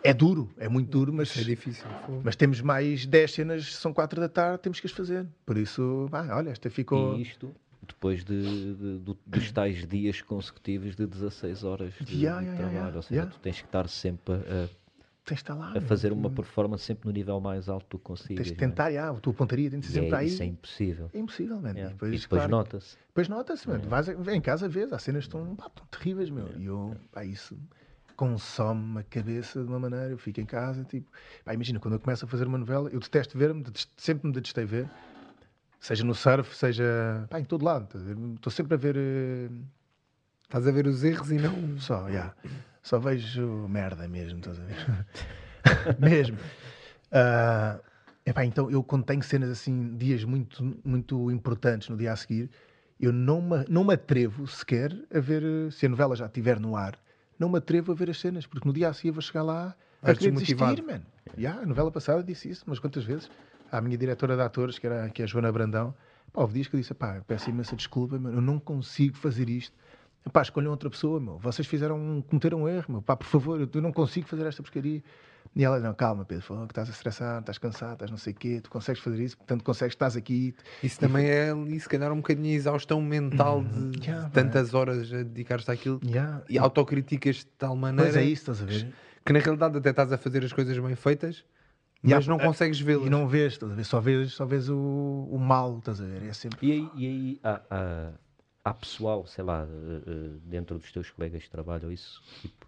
[0.07, 1.35] É duro, é muito duro, mas.
[1.35, 1.87] É difícil.
[2.23, 5.27] Mas temos mais 10 cenas, são 4 da tarde, temos que as fazer.
[5.47, 7.17] Por isso, ah, olha, esta ficou.
[7.17, 7.55] E isto
[7.87, 12.57] depois de, de, de, dos tais dias consecutivos de 16 horas de, yeah, de yeah,
[12.57, 12.75] trabalho.
[12.75, 17.07] Yeah, Ou seja, tu tens que estar sempre a, lá, a fazer uma performance sempre
[17.07, 18.47] no nível mais alto que tu consigas.
[18.47, 18.99] Tens de tentar, é?
[18.99, 20.27] a tua pontaria tem de ser sempre é, aí.
[20.27, 21.11] Isso é impossível.
[21.15, 21.79] É impossível, mano.
[21.79, 22.97] E depois, depois claro, nota-se.
[23.09, 23.89] Depois nota-se, mano.
[23.89, 26.49] Vais em casa, vês, as cenas estão, pá, terríveis, meu.
[26.59, 27.57] E eu, pá, isso
[28.17, 30.11] consome a cabeça de uma maneira.
[30.11, 31.11] Eu fico em casa, tipo,
[31.45, 33.55] pá, imagina, quando eu começo a fazer uma novela, eu detesto ver,
[33.97, 34.89] sempre me detestei ver,
[35.81, 37.89] seja no surf, seja pá, em todo lado.
[38.35, 38.97] Estou sempre a ver.
[38.97, 39.65] Uh...
[40.45, 41.79] Estás a ver os erros e não.
[41.81, 42.09] Só, já.
[42.09, 42.35] Yeah.
[42.83, 45.07] Só vejo merda mesmo, estás a ver?
[45.99, 46.37] mesmo.
[46.37, 47.83] Uh,
[48.27, 52.51] epá, então, eu quando tenho cenas assim, dias muito, muito importantes no dia a seguir,
[53.01, 56.77] eu não me, não me atrevo sequer a ver se a novela já estiver no
[56.77, 56.99] ar
[57.39, 59.75] não me atrevo a ver as cenas, porque no dia a seguir vou chegar lá
[60.03, 61.03] a querer desistir, man.
[61.37, 63.31] Yeah, a novela passada disse isso, mas quantas vezes?
[63.73, 65.95] A minha diretora de atores, que, era, que é a Joana Brandão,
[66.33, 69.75] pá, houve dias que eu disse, pá, peço imensa desculpa, eu não consigo fazer isto.
[70.33, 71.39] Pá, escolham outra pessoa, meu.
[71.39, 73.03] Vocês fizeram, cometeram um erro, meu.
[73.03, 75.03] Pá, por favor, eu não consigo fazer esta porcaria.
[75.57, 78.33] E ela, não, calma, Pedro, falou que estás a estressar, estás cansado, estás não sei
[78.33, 80.53] o quê, tu consegues fazer isso, portanto consegues, estás aqui.
[80.83, 83.93] Isso também é, se calhar, um bocadinho a exaustão mental uhum.
[83.93, 84.77] de yeah, tantas é.
[84.77, 86.43] horas a dedicar-te àquilo yeah.
[86.49, 88.11] e autocriticas de tal maneira.
[88.11, 88.93] Pois é isso, estás a ver?
[89.25, 91.45] Que na realidade até estás a fazer as coisas bem feitas,
[92.05, 93.07] yeah, mas não é, consegues vê-las.
[93.07, 93.85] E não vês, estás a ver?
[93.85, 96.25] Só vês, só vês o, o mal, estás a ver?
[96.25, 96.67] É sempre...
[96.67, 98.11] E aí, e aí há, há,
[98.65, 102.67] há pessoal, sei lá, eh, eh, dentro dos teus colegas de trabalho, isso, tipo,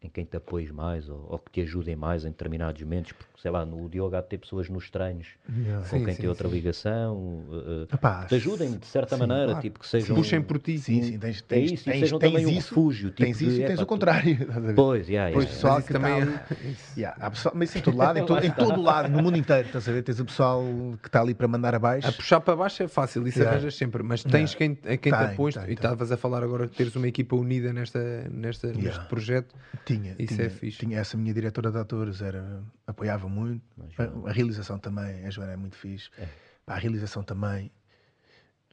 [0.00, 3.32] em quem te apoies mais ou, ou, que te ajudem mais em determinados momentos, porque
[3.40, 5.80] sei lá, no Diogo há de ter pessoas nos treinos yeah.
[5.80, 6.54] com sim, quem sim, tem outra sim.
[6.54, 9.60] ligação, uh, Epá, te ajudem de certa maneira, claro.
[9.60, 10.14] tipo que sejam.
[10.14, 10.78] Puxem por ti.
[10.78, 13.10] Sim, sim, tens, tens, é isso, tens, sejam tens também isso, um refúgio.
[13.10, 14.38] Tipo tens isso de, e tens o contrário.
[14.76, 16.74] Pois, yeah, pois yeah, pessoal que também tá é.
[16.96, 19.88] yeah, pessoal, mas em todo lado, em todo, em todo lado, no mundo inteiro, estás
[19.88, 20.02] a ver?
[20.02, 20.64] Tens o pessoal
[21.02, 22.06] que está ali para mandar abaixo.
[22.06, 23.56] A puxar para baixo é fácil, isso yeah.
[23.56, 26.76] arranjas sempre, mas tens quem, a quem te apoia, e estavas a falar agora que
[26.76, 29.54] teres uma equipa unida nesta, nesta, neste projeto.
[29.88, 30.78] Tinha, Isso tinha, é fixe.
[30.78, 33.62] Tinha essa minha diretora de atores, era, apoiava muito.
[33.96, 36.10] A, a, realização também, a Joana é muito fixe.
[36.18, 36.28] É.
[36.66, 37.72] Pá, a realização também.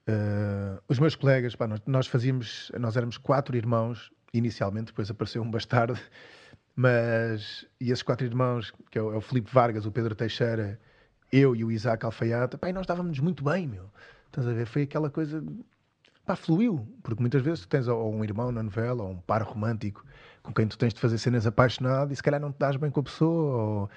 [0.01, 5.41] Uh, os meus colegas, pá, nós, nós, fazíamos, nós éramos quatro irmãos inicialmente, depois apareceu
[5.41, 5.97] um bastardo,
[6.75, 10.77] mas e esses quatro irmãos, que é o, é o Felipe Vargas, o Pedro Teixeira,
[11.31, 13.89] eu e o Isaac Alfaiate, pá, e nós dávamos muito bem, meu.
[14.27, 14.65] Estás a ver?
[14.65, 15.41] Foi aquela coisa,
[16.25, 19.41] pá, fluiu, porque muitas vezes tu tens ou um irmão na novela, ou um par
[19.43, 20.03] romântico
[20.41, 22.91] com quem tu tens de fazer cenas apaixonado e se calhar não te dás bem
[22.91, 23.89] com a pessoa, ou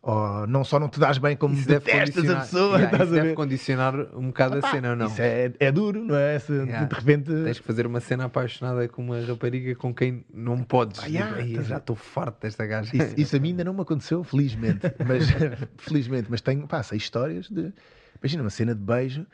[0.00, 2.78] ou não só não te dás bem como isso detestas a pessoa.
[2.78, 5.06] Yeah, isso deve condicionar um bocado a cena, ou não?
[5.06, 6.38] Isso é, é duro, não é?
[6.38, 6.84] Se, yeah.
[6.86, 7.32] De repente.
[7.44, 11.00] Tens que fazer uma cena apaixonada com uma rapariga com quem não podes.
[11.02, 12.96] Ah, yeah, já estou farto desta gaja.
[12.96, 14.86] Isso, isso, a mim ainda não me aconteceu, felizmente.
[15.04, 15.26] Mas,
[15.78, 17.72] felizmente, mas tenho, pá, sei histórias de.
[18.22, 19.26] Imagina uma cena de beijo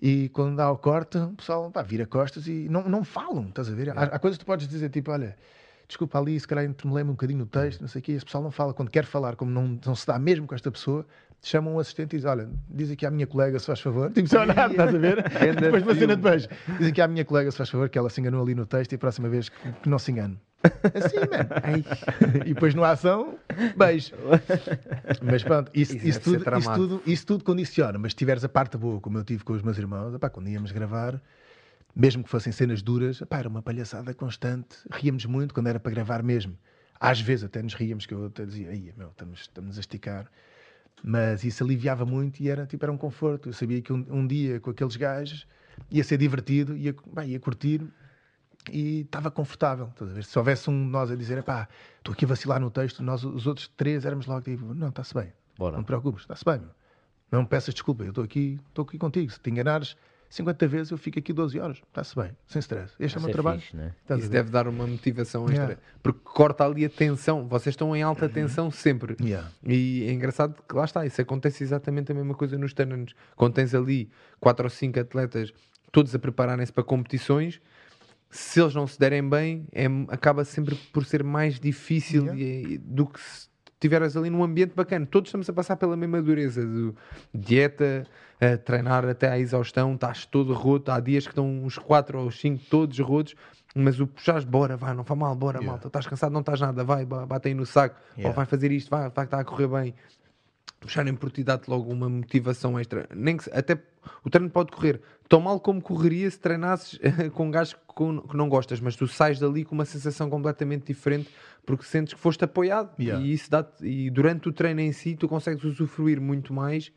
[0.00, 3.68] e quando dá o corte, o pessoal pá, vira costas e não, não falam, estás
[3.68, 3.90] a ver?
[3.90, 5.36] Há, há coisas que tu podes dizer, tipo, olha
[5.90, 8.44] desculpa ali, se calhar entremelei-me um bocadinho no texto, não sei o quê, esse pessoal
[8.44, 11.04] não fala, quando quer falar, como não, não se dá mesmo com esta pessoa,
[11.42, 14.28] chama um assistente e diz, olha, diz aqui à minha colega, se faz favor, tipo,
[14.28, 15.22] só nada, estás a ver?
[15.60, 16.48] Depois de uma cena de beijo,
[16.78, 18.92] diz aqui à minha colega, se faz favor, que ela se enganou ali no texto
[18.92, 20.38] e a próxima vez que, que não se engane.
[20.62, 22.44] Assim, mano.
[22.44, 23.38] e depois no ação,
[23.76, 24.12] beijo.
[25.22, 27.98] Mas pronto, isso, isso, isso, tudo, isso, tudo, isso tudo condiciona.
[27.98, 30.48] Mas se tiveres a parte boa, como eu tive com os meus irmãos, opá, quando
[30.48, 31.20] íamos gravar,
[31.94, 34.76] mesmo que fossem cenas duras, pá, era uma palhaçada constante.
[34.92, 36.56] Ríamos muito quando era para gravar mesmo.
[36.98, 40.30] Às vezes até nos ríamos, que eu até dizia, aí, meu, estamos, estamos a esticar.
[41.02, 43.48] Mas isso aliviava muito e era, tipo, era um conforto.
[43.48, 45.46] Eu sabia que um, um dia com aqueles gajos
[45.90, 47.80] ia ser divertido, ia, pá, ia curtir
[48.70, 49.90] e estava confortável.
[50.22, 53.24] Se houvesse um de nós a dizer, pá, estou aqui a vacilar no texto, nós
[53.24, 55.32] os outros três éramos logo tipo, não, está-se bem.
[55.56, 55.76] Bora.
[55.76, 56.58] Não te preocupes, está-se bem.
[56.58, 56.70] Meu.
[57.30, 59.30] Não me peças desculpa, eu estou aqui, estou aqui contigo.
[59.30, 59.96] Se te enganares,
[60.30, 61.78] 50 vezes eu fico aqui 12 horas.
[61.78, 62.94] Está-se bem, sem stress.
[62.98, 63.60] Este é o meu trabalho.
[63.60, 63.94] Fixe, né?
[64.16, 65.64] Isso deve dar uma motivação extra.
[65.64, 65.82] Yeah.
[66.02, 67.46] Porque corta ali a tensão.
[67.48, 69.16] Vocês estão em alta tensão sempre.
[69.20, 69.50] Yeah.
[69.64, 71.04] E é engraçado que lá está.
[71.04, 73.12] Isso acontece exatamente a mesma coisa nos treinos.
[73.34, 74.08] Quando tens ali
[74.38, 75.52] 4 ou 5 atletas
[75.90, 77.60] todos a prepararem-se para competições,
[78.30, 82.40] se eles não se derem bem, é, acaba sempre por ser mais difícil yeah.
[82.40, 85.04] e, do que se estiveres ali num ambiente bacana.
[85.04, 86.92] Todos estamos a passar pela mesma dureza de
[87.34, 88.06] dieta,
[88.40, 90.92] a treinar até à exaustão, estás todo roto.
[90.92, 93.34] Há dias que estão uns 4 ou 5 todos rotos,
[93.74, 95.72] mas o puxares, bora, vai, não faz mal, bora, yeah.
[95.72, 95.88] malta.
[95.88, 98.28] Estás cansado, não estás nada, vai, bate aí no saco, yeah.
[98.28, 99.94] ou vai fazer isto, vai, vai, está a correr bem.
[100.80, 103.06] Puxarem por ti dá-te logo uma motivação extra.
[103.14, 103.78] Nem que, até
[104.24, 106.98] o treino pode correr tão mal como correria se treinasses
[107.34, 107.76] com um gajo
[108.30, 111.30] que não gostas, mas tu sais dali com uma sensação completamente diferente
[111.64, 113.22] porque sentes que foste apoiado yeah.
[113.22, 116.90] e isso dá e durante o treino em si tu consegues usufruir muito mais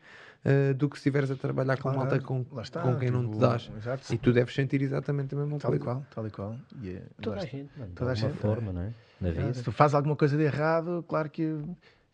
[0.44, 3.22] uh, do que se estiveres a trabalhar com claro, malta com, está, com quem tipo,
[3.22, 4.12] não te dás exato.
[4.12, 7.06] e tu deves sentir exatamente a mesma tal coisa e qual, tal e qual yeah.
[7.20, 8.92] toda a gente mano, toda a gente forma, não é?
[9.20, 9.54] Na vida.
[9.54, 11.56] se tu fazes alguma coisa de errado claro que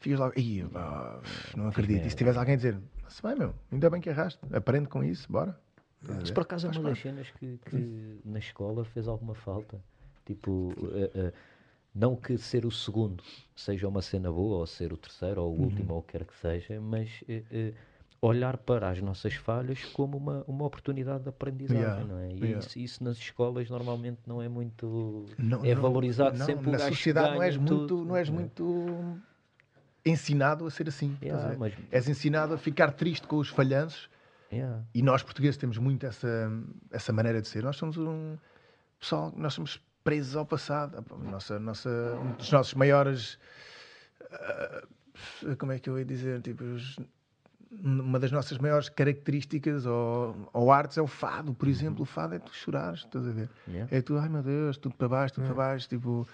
[0.00, 0.34] ficas logo
[1.56, 2.78] não acredito e se tiveres alguém a dizer
[3.08, 5.58] se bem meu, ainda bem que erraste aprende com isso, bora
[6.02, 9.78] mas por acaso é uma das cenas que, que na escola fez alguma falta
[10.24, 11.32] tipo uh, uh,
[11.94, 13.22] não que ser o segundo
[13.54, 15.64] seja uma cena boa, ou ser o terceiro, ou o uhum.
[15.64, 17.72] último, ou o que quer que seja, mas eh,
[18.22, 22.04] olhar para as nossas falhas como uma, uma oportunidade de aprendizagem, yeah.
[22.04, 22.30] não é?
[22.32, 22.58] E yeah.
[22.58, 25.26] isso, isso, nas escolas normalmente não é muito.
[25.38, 28.32] Não, é valorizado não, sempre Na sociedade não és, muito, não és é.
[28.32, 29.20] muito
[30.04, 31.16] ensinado a ser assim.
[31.22, 31.74] Yeah, mas...
[31.90, 34.08] És ensinado a ficar triste com os falhanços.
[34.92, 36.50] E nós portugueses temos muito essa,
[36.90, 37.62] essa maneira de ser.
[37.62, 38.36] Nós somos um
[38.98, 41.04] pessoal, nós somos presos ao passado.
[41.18, 41.88] Nossa, nossa,
[42.20, 43.38] um dos nossos maiores.
[44.24, 46.40] Uh, como é que eu ia dizer?
[46.40, 46.98] Tipo, os,
[47.70, 52.02] uma das nossas maiores características ou, ou, artes é o fado, por exemplo.
[52.02, 53.48] O fado é tu chorares, estás a ver?
[53.68, 53.96] Yeah.
[53.96, 55.54] É tu, ai meu Deus, tudo para baixo, tudo yeah.
[55.54, 55.88] para baixo.
[55.88, 56.26] Tipo,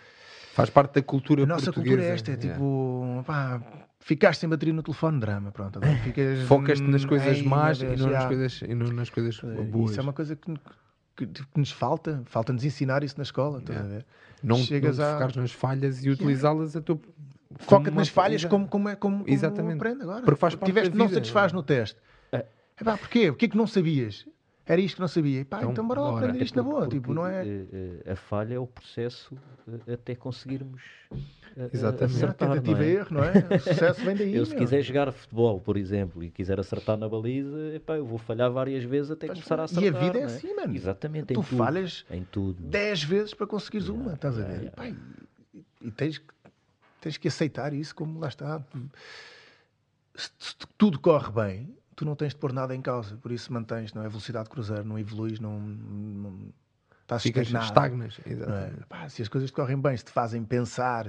[0.57, 2.55] Faz parte da cultura A nossa cultura é esta, é yeah.
[2.55, 3.61] tipo, pá,
[4.01, 5.81] ficaste sem bateria no telefone, drama, pronto.
[6.49, 9.39] Focas-te nas coisas más e não nas coisas, e não nas coisas
[9.71, 9.91] boas.
[9.91, 10.55] Isso é uma coisa que
[11.17, 13.63] que, que nos falta, falta-nos ensinar isso na escola.
[13.67, 14.05] Yeah.
[14.43, 15.13] Não, Chegas não a...
[15.15, 17.01] focares nas falhas e utilizá-las a tua.
[17.59, 19.77] Foca-te nas falhas como, como, é, como, como Exatamente.
[19.77, 20.23] aprende agora.
[20.23, 21.99] Porque faz parte Tiveste, não satisfaz no teste.
[22.31, 22.45] É.
[22.79, 23.31] Epá, porquê?
[23.31, 24.27] O que é que não sabias?
[24.67, 25.45] Era isto que não sabia.
[25.45, 26.89] Pá, então, então bora lá aprender isto na boa.
[26.89, 27.47] tipo, não é...
[27.47, 27.67] Eh,
[28.05, 29.37] eh, a falha é o processo
[29.87, 30.83] eh, até conseguirmos
[31.73, 32.17] Exatamente.
[32.17, 32.89] Acertar, tentativa é?
[32.89, 33.33] erro, não é?
[33.33, 34.35] O sucesso vem daí.
[34.35, 38.19] Eu, se quiser jogar futebol, por exemplo, e quiser acertar na baliza, epá, eu vou
[38.19, 39.85] falhar várias vezes até Mas, começar a acertar.
[39.85, 40.25] E a vida é, é?
[40.25, 40.75] assim, mano.
[40.75, 41.29] Exatamente.
[41.29, 42.63] Tu tudo, falhas em tudo.
[42.63, 44.65] 10 vezes para conseguires yeah, uma, estás yeah, a ver?
[44.67, 44.89] Yeah.
[44.89, 44.99] Epá,
[45.55, 46.21] e, e tens,
[47.01, 48.63] tens que aceitar isso como lá está.
[50.15, 53.51] Se, se tudo corre bem, tu não tens de pôr nada em causa, por isso
[53.53, 54.09] mantens, não é?
[54.09, 56.53] Velocidade de cruzeiro, não evoluís, não, não
[57.01, 58.21] estás Ficas estagnas.
[58.27, 58.85] É?
[58.89, 61.07] Pá, se as coisas te correm bem, se te fazem pensar,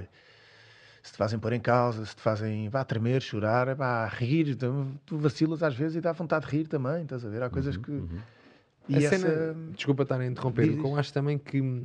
[1.02, 5.18] se te fazem pôr em causa, se te fazem vá tremer, chorar, vá rir, tu,
[5.18, 7.42] vacilas às vezes e dá vontade de rir também, estás a ver?
[7.42, 7.90] Há coisas uhum, que.
[7.90, 8.18] Uhum.
[8.88, 9.18] E a essa...
[9.18, 11.84] cena, desculpa estar a interromper, eu acho também que,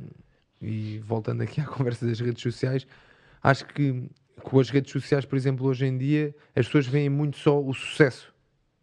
[0.62, 2.86] e voltando aqui à conversa das redes sociais,
[3.42, 4.08] acho que
[4.42, 7.72] com as redes sociais, por exemplo, hoje em dia, as pessoas veem muito só o
[7.74, 8.33] sucesso.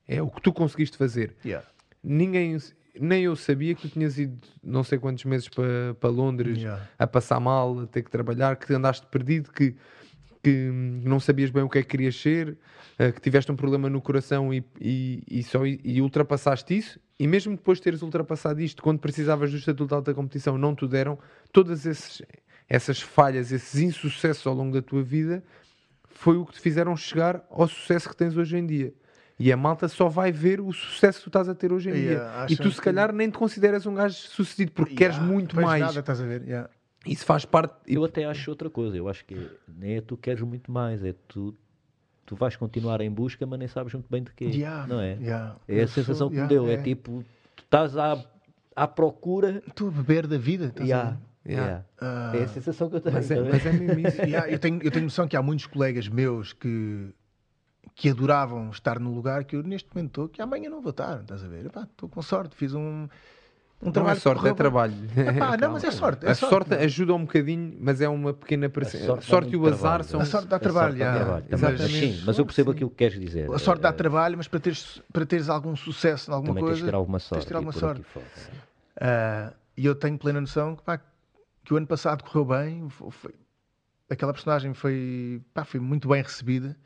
[0.08, 1.36] É o que tu conseguiste fazer.
[1.46, 1.66] Yeah.
[2.04, 2.58] Ninguém,
[3.00, 6.88] nem eu sabia que tu tinhas ido não sei quantos meses para, para Londres yeah.
[6.98, 9.76] a passar mal, a ter que trabalhar, que andaste perdido, que,
[10.44, 10.70] que
[11.04, 12.58] não sabias bem o que é que querias ser,
[12.98, 17.00] eh, que tiveste um problema no coração e, e, e só, e ultrapassaste isso.
[17.20, 20.76] E mesmo depois de teres ultrapassado isto, quando precisavas do estatuto de alta competição, não
[20.76, 21.18] te deram,
[21.52, 22.22] todas esses,
[22.68, 25.44] essas falhas, esses insucessos ao longo da tua vida,
[26.10, 28.94] foi o que te fizeram chegar ao sucesso que tens hoje em dia.
[29.42, 31.94] E a malta só vai ver o sucesso que tu estás a ter hoje em
[31.94, 32.54] yeah, dia.
[32.54, 35.82] E tu, se calhar, nem te consideras um gajo sucedido porque yeah, queres muito mais.
[35.82, 36.44] Nada, estás a ver?
[36.44, 36.70] Yeah.
[37.06, 37.74] Isso faz parte.
[37.88, 38.96] Eu até acho outra coisa.
[38.96, 39.36] Eu acho que
[39.68, 41.56] nem é tu queres muito mais, é tu.
[42.24, 44.46] Tu vais continuar em busca, mas nem sabes muito bem de quê.
[44.46, 45.16] Yeah, não é?
[45.16, 45.56] Yeah.
[45.68, 46.70] É a sensação que me deu.
[46.70, 46.76] É.
[46.76, 46.78] é.
[46.78, 47.26] tipo,
[47.56, 48.24] tu estás à,
[48.76, 49.62] à procura.
[49.74, 50.72] Tu a beber da vida.
[50.80, 51.18] Yeah.
[51.46, 51.84] Yeah.
[52.00, 53.16] Uh, é a sensação que eu tenho.
[53.16, 54.22] Mas é, mas é mesmo isso.
[54.48, 57.12] eu, tenho, eu tenho noção que há muitos colegas meus que
[57.96, 61.22] que adoravam estar no lugar que eu neste momento estou, que amanhã não vou estar,
[61.22, 61.66] estás a ver?
[61.66, 63.08] estou com sorte, fiz um,
[63.82, 64.18] um não trabalho.
[64.18, 64.94] é sorte, é trabalho.
[65.16, 66.26] Epá, não, mas é sorte.
[66.26, 69.02] É a sorte, sorte ajuda um bocadinho, mas é uma pequena pressão.
[69.02, 70.22] A sorte, sorte e o azar são.
[70.22, 71.78] A sorte dá trabalho, sorte trabalho.
[71.80, 72.76] Mas, sim, mas eu percebo sim.
[72.76, 73.52] aquilo que queres dizer.
[73.52, 76.78] A sorte dá trabalho, mas para teres, para teres algum sucesso em alguma Também coisa.
[76.78, 77.34] Tens de ter alguma sorte.
[77.34, 78.02] Tens de ter alguma sorte.
[78.02, 81.00] Uh, e eu tenho plena noção que, pá,
[81.64, 82.88] que o ano passado correu bem.
[82.90, 83.34] Foi,
[84.10, 86.78] aquela personagem foi, pá, foi muito bem recebida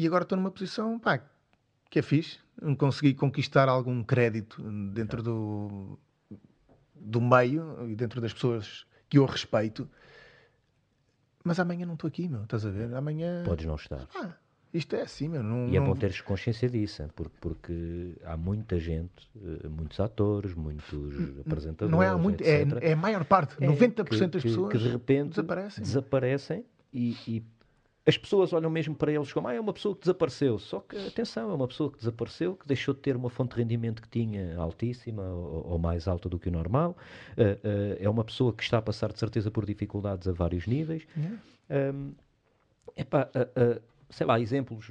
[0.00, 1.20] e agora estou numa posição pá,
[1.90, 2.38] que é fixe.
[2.78, 5.98] Consegui conquistar algum crédito dentro do,
[6.94, 9.88] do meio e dentro das pessoas que eu respeito.
[11.44, 12.44] Mas amanhã não estou aqui, meu.
[12.44, 12.94] Estás a ver?
[12.94, 13.42] Amanhã.
[13.44, 14.06] Podes não estar.
[14.14, 14.34] Ah,
[14.72, 15.42] isto é assim, meu.
[15.42, 20.54] Não, e é bom teres consciência disso, porque, porque há muita gente, eh, muitos atores,
[20.54, 21.90] muitos apresentadores.
[21.90, 24.88] Não é, muito, é, é, a maior parte, é, 90% que, das pessoas que de
[24.88, 25.82] repente desaparecem.
[25.82, 27.44] Desaparecem e, e
[28.06, 30.58] as pessoas olham mesmo para eles como ah, é uma pessoa que desapareceu.
[30.58, 33.62] Só que, atenção, é uma pessoa que desapareceu, que deixou de ter uma fonte de
[33.62, 36.96] rendimento que tinha altíssima ou, ou mais alta do que o normal.
[37.32, 40.66] Uh, uh, é uma pessoa que está a passar, de certeza, por dificuldades a vários
[40.66, 41.06] níveis.
[41.16, 41.94] Yeah.
[41.94, 42.14] Um,
[42.96, 44.88] epá, uh, sei lá, exemplos.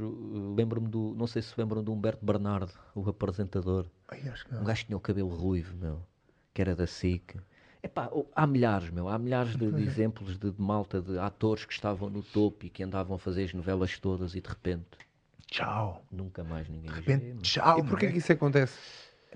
[0.55, 1.13] Lembro-me do.
[1.15, 3.85] Não sei se lembram do Humberto Bernardo, o apresentador.
[4.07, 5.99] Ai, um gajo que tinha o cabelo ruivo, meu,
[6.53, 7.35] que era da SIC.
[7.81, 11.73] Epá, há milhares, meu, há milhares de, de exemplos de, de, malta, de atores que
[11.73, 14.85] estavam no topo e que andavam a fazer as novelas todas e de repente.
[15.47, 16.03] Tchau.
[16.11, 16.91] Nunca mais ninguém.
[16.91, 17.79] De repente, tchau.
[17.79, 18.11] E porquê é?
[18.11, 18.77] que isso acontece?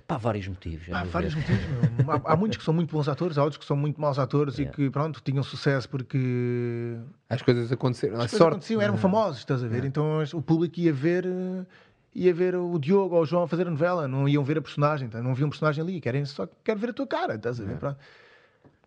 [0.08, 0.92] Há vários motivos.
[0.92, 1.66] Há vários motivos.
[2.08, 4.60] há, há, muitos que são muito bons atores, há outros que são muito maus atores
[4.60, 6.98] e que, pronto, tinham sucesso porque.
[7.30, 8.16] As coisas aconteceram.
[8.16, 8.54] As coisas sorte.
[8.54, 9.86] aconteciam, eram famosos, estás a ver?
[9.86, 11.66] Então o público ia ver eh,
[12.14, 14.62] ia ver o Diogo ou o João a fazer a novela, não iam ver a
[14.62, 17.60] personagem, então, não viam um personagem ali, querem só quero ver a tua cara, estás
[17.60, 17.78] a ver?
[17.84, 17.96] É.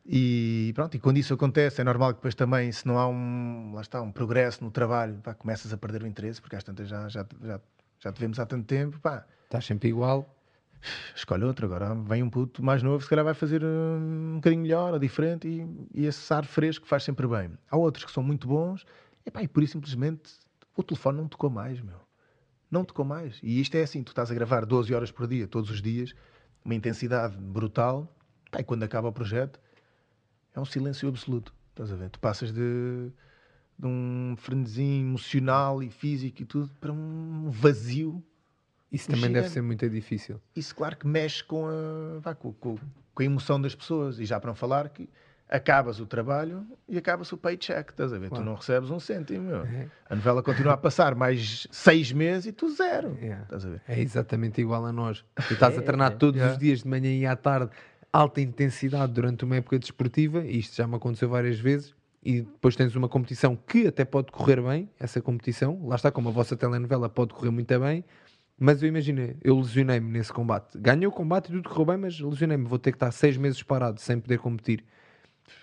[0.09, 3.73] E pronto, e quando isso acontece, é normal que depois também, se não há um,
[3.75, 6.89] lá está, um progresso no trabalho, pá, começas a perder o interesse, porque às tantas
[6.89, 7.61] já, já, já,
[7.99, 9.27] já te vemos há tanto tempo, pá.
[9.45, 10.33] Estás sempre igual.
[11.15, 14.63] Escolhe outro, agora vem um puto mais novo, se calhar vai fazer um, um bocadinho
[14.63, 17.51] melhor ou diferente e, e esse ar fresco faz sempre bem.
[17.69, 18.87] Há outros que são muito bons,
[19.25, 20.35] e pá, e por isso simplesmente
[20.77, 21.99] o telefone não tocou mais, meu.
[22.71, 23.41] Não tocou mais.
[23.43, 26.15] E isto é assim, tu estás a gravar 12 horas por dia, todos os dias,
[26.65, 28.15] uma intensidade brutal,
[28.53, 29.59] pá, e quando acaba o projeto,
[30.57, 31.55] é um silêncio absoluto.
[31.71, 32.09] Estás a ver?
[32.09, 33.11] Tu passas de,
[33.79, 38.25] de um frenesim emocional e físico e tudo para um vazio.
[38.91, 40.41] Isso também deve ser muito difícil.
[40.55, 42.79] Isso, claro, que mexe com a, vá, com, com,
[43.15, 44.19] com, a emoção das pessoas.
[44.19, 45.09] E já para não falar que
[45.49, 47.91] acabas o trabalho e acaba-se o paycheck.
[47.91, 48.31] Estás a ver?
[48.31, 48.43] Claro.
[48.43, 49.55] Tu não recebes um cêntimo.
[49.55, 49.89] É.
[50.09, 53.19] A novela continua a passar mais seis meses e tu zero.
[53.21, 53.83] É, estás a ver?
[53.87, 55.23] é exatamente igual a nós.
[55.47, 57.71] Tu estás a treinar é, todos os dias de manhã e à tarde
[58.17, 62.75] alta intensidade durante uma época desportiva, e isto já me aconteceu várias vezes, e depois
[62.75, 66.57] tens uma competição que até pode correr bem, essa competição, lá está, como a vossa
[66.57, 68.05] telenovela pode correr muito bem,
[68.59, 70.79] mas eu imagino, eu lesionei-me nesse combate.
[70.79, 72.65] Ganhei o combate e tudo correu bem, mas lesionei-me.
[72.67, 74.83] Vou ter que estar seis meses parado sem poder competir.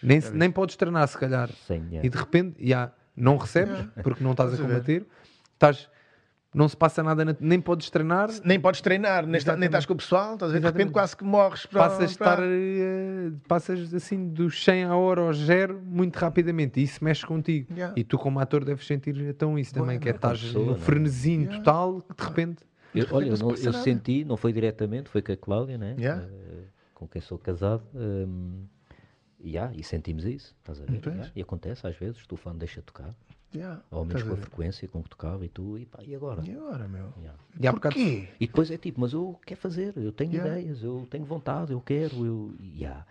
[0.02, 1.50] Nem, é nem podes treinar, se calhar.
[1.70, 2.06] É.
[2.06, 5.08] E de repente, já, não recebes, porque não estás a combater.
[5.54, 5.90] Estás
[6.54, 8.30] não se passa nada, nem podes treinar.
[8.44, 10.60] Nem podes treinar, nem, nem estás com o pessoal, estás a ver?
[10.60, 11.66] de repente quase que morres.
[11.66, 12.46] Para, passas, para...
[12.46, 17.26] Estar, uh, passas assim dos 100 a hora ao zero muito rapidamente e isso mexe
[17.26, 17.74] contigo.
[17.74, 17.94] Yeah.
[17.98, 21.58] E tu, como ator, deves sentir então isso também, que é estás no frenesim yeah.
[21.58, 22.64] total que de repente.
[22.94, 25.96] Eu, olha, eu, não, eu senti, não foi diretamente, foi com a Cláudia, né?
[25.98, 26.24] Yeah.
[26.24, 26.64] Uh,
[26.94, 27.84] com quem sou casado.
[27.96, 28.66] Um,
[29.44, 31.02] yeah, e sentimos isso, estás a ver?
[31.04, 33.16] Yeah, e acontece às vezes, o telefone deixa de tocar.
[33.56, 36.44] Yeah, ou menos com a frequência com que tocava e tu, e pá, e agora?
[36.44, 37.14] E agora, meu?
[37.18, 37.40] Yeah.
[37.60, 38.28] E há Porquê?
[38.40, 40.60] E depois é tipo, mas eu quero fazer, eu tenho yeah.
[40.60, 42.56] ideias, eu tenho vontade, eu quero, eu.
[42.60, 43.06] Yeah.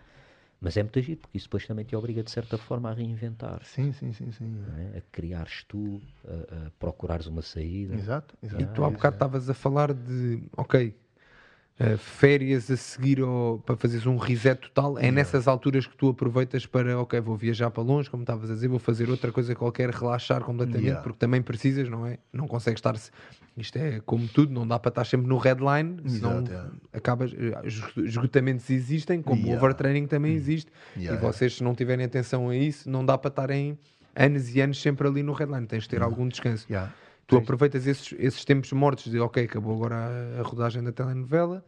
[0.59, 3.61] Mas é muito agir, porque isso depois também te obriga de certa forma a reinventar.
[3.65, 4.63] Sim, sim, sim, sim.
[4.93, 4.99] É?
[4.99, 7.95] A criares tu, a, a, procurares uma saída.
[7.95, 8.63] Exato, exato.
[8.63, 10.95] E tu há bocado estavas a falar de, ok,
[11.79, 16.09] uh, férias a seguir ou para fazeres um reset total, é nessas alturas que tu
[16.09, 19.55] aproveitas para, ok, vou viajar para longe, como estavas a dizer, vou fazer outra coisa
[19.55, 21.01] qualquer, relaxar completamente, yeah.
[21.01, 22.17] porque também precisas, não é?
[22.31, 22.95] Não consegues estar.
[23.55, 26.71] Isto é como tudo, não dá para estar sempre no headline, senão Exato, yeah.
[26.91, 27.33] acabas.
[27.33, 29.55] Eh, esgotamentos existem, como yeah.
[29.55, 30.37] o overtraining também hum.
[30.37, 33.77] existe, e vocês, se não tiverem atenção a isso, não dá para estarem
[34.15, 36.65] anos e anos sempre ali no headline, tens de ter algum descanso.
[37.37, 41.63] Tu aproveitas esses, esses tempos mortos de ok, acabou agora a, a, rodagem da telenovela,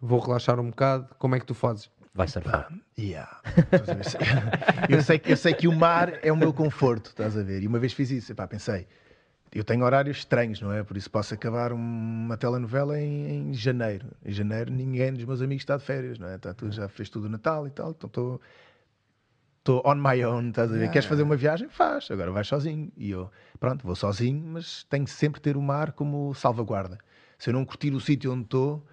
[0.00, 1.08] vou relaxar um bocado.
[1.18, 1.90] Como é que tu fazes?
[2.14, 2.72] Vai surfar.
[2.98, 3.40] Yeah.
[4.88, 7.62] eu, sei, eu sei que o mar é o meu conforto, estás a ver?
[7.62, 8.88] E uma vez fiz isso, epá, pensei,
[9.54, 10.82] eu tenho horários estranhos, não é?
[10.82, 14.06] Por isso posso acabar uma telenovela em, em janeiro.
[14.24, 16.38] Em janeiro ninguém dos meus amigos está de férias, não é?
[16.38, 18.40] Tá, tu já fez tudo o Natal e tal, então estou
[19.68, 20.78] estou on my own, estás a ver?
[20.78, 20.92] Yeah.
[20.92, 21.68] Queres fazer uma viagem?
[21.68, 22.90] Faz, agora vais sozinho.
[22.96, 23.30] E eu,
[23.60, 26.98] pronto, vou sozinho, mas tenho sempre ter o mar como salvaguarda.
[27.38, 28.84] Se eu não curtir o sítio onde estou,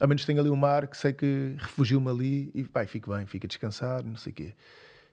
[0.00, 3.24] ao menos tenho ali o mar que sei que refugio-me ali e pá, fico bem,
[3.24, 4.54] fico a descansar, não sei o quê.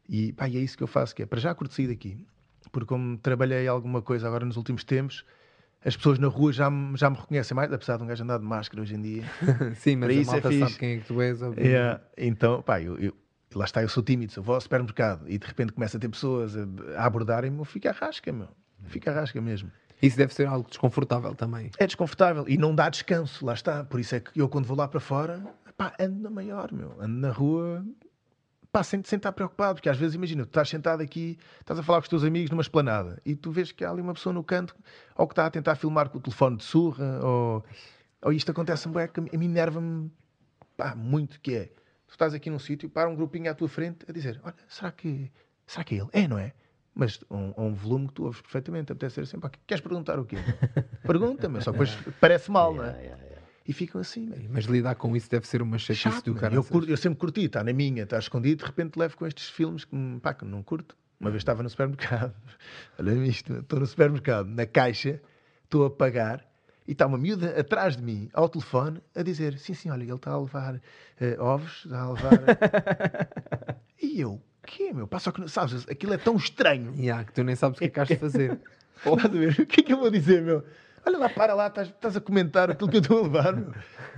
[0.09, 2.17] E pá, é isso que eu faço, que é para já curto sair daqui,
[2.71, 5.23] porque como trabalhei alguma coisa agora nos últimos tempos,
[5.85, 8.39] as pessoas na rua já me, já me reconhecem mais, apesar de um gajo andar
[8.39, 9.23] de máscara hoje em dia.
[9.75, 11.39] Sim, mas para a isso é malta é sabe quem é que tu és.
[11.57, 12.01] Yeah.
[12.17, 13.13] Então, pá, eu, eu,
[13.57, 16.09] lá está, eu sou tímido, eu vou ao supermercado e de repente começa a ter
[16.09, 18.49] pessoas a, abordarem-me, eu fico a rasca, meu.
[18.85, 19.71] Fico a rasca mesmo.
[20.01, 21.71] Isso deve ser algo desconfortável também.
[21.77, 23.85] É desconfortável e não dá descanso, lá está.
[23.85, 25.41] Por isso é que eu, quando vou lá para fora,
[25.77, 26.97] pá, ando na maior, meu.
[26.99, 27.85] Ando na rua,
[28.71, 31.83] pá, sem, sem estar preocupado, porque às vezes, imagina, tu estás sentado aqui, estás a
[31.83, 34.33] falar com os teus amigos numa esplanada e tu vês que há ali uma pessoa
[34.33, 34.75] no canto
[35.15, 37.63] ou que está a tentar filmar com o telefone de surra ou,
[38.23, 40.11] ou isto acontece, que a mim enerva-me
[40.97, 41.69] muito, que é
[42.13, 44.91] tu estás aqui num sítio, para um grupinho à tua frente a dizer: Olha, será
[44.91, 45.31] que,
[45.65, 46.09] será que é ele?
[46.13, 46.53] É, não é?
[46.93, 50.37] Mas um, um volume que tu ouves perfeitamente, até ser assim: queres perguntar o quê?
[51.03, 52.87] Pergunta-me, só depois parece mal, não é?
[52.87, 53.47] Yeah, yeah, yeah.
[53.65, 54.31] E ficam assim.
[54.49, 56.53] Mas lidar com isso deve ser uma chatice do cara.
[56.53, 59.83] Eu, eu, sempre curti, está na minha, está escondido, de repente levo com estes filmes
[59.83, 60.95] que, pá, que não curto.
[61.19, 62.35] Uma vez estava no supermercado,
[62.99, 65.21] olha isto, estou no supermercado, na caixa,
[65.63, 66.45] estou a pagar
[66.87, 70.13] e está uma miúda atrás de mim, ao telefone, a dizer: Sim, sim, olha, ele
[70.13, 72.39] está a levar uh, ovos, está a levar.
[74.01, 75.07] e eu, quê, meu?
[75.07, 76.93] Pá, só que, sabes, aquilo é tão estranho.
[76.95, 78.59] Yeah, que tu nem sabes o que é que has de fazer.
[79.31, 79.59] ver?
[79.61, 80.63] O que é que eu vou dizer, meu?
[81.05, 83.73] Olha lá, para lá, estás, estás a comentar aquilo que eu estou a levar, meu.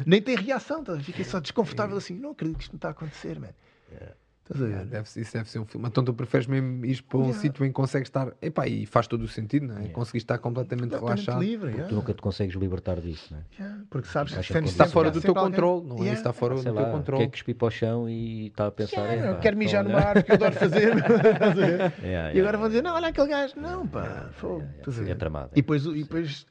[0.06, 1.00] Nem tem reação, tá?
[1.00, 2.14] fiquei só desconfortável assim.
[2.16, 3.54] Não acredito que isto não está a acontecer, mano.
[3.92, 4.16] Yeah.
[4.46, 4.72] Estás a ver?
[4.74, 5.88] Yeah, deve, isso deve ser um filme.
[5.88, 7.42] Então tu preferes mesmo ir para um yeah.
[7.42, 8.32] sítio em que consegues estar.
[8.40, 9.80] Epá, e faz todo o sentido, não é?
[9.80, 9.94] Yeah.
[9.96, 11.44] Consegues estar completamente, completamente relaxado.
[11.44, 11.88] Livre, yeah.
[11.88, 13.76] Tu nunca te consegues libertar disso, não é?
[13.90, 16.14] Porque sabes que, que está fora do teu controle, não é?
[16.14, 17.24] Está fora do teu controle.
[17.24, 19.02] Quer cuspir para o chão e está a pensar.
[19.02, 20.94] Yeah, é, quero mijar numa árvore que eu adoro fazer.
[22.36, 23.60] e agora vão dizer: não, olha aquele gajo.
[23.60, 24.30] Não, pá.
[25.08, 25.50] É tramado.
[25.54, 26.46] E depois, e depois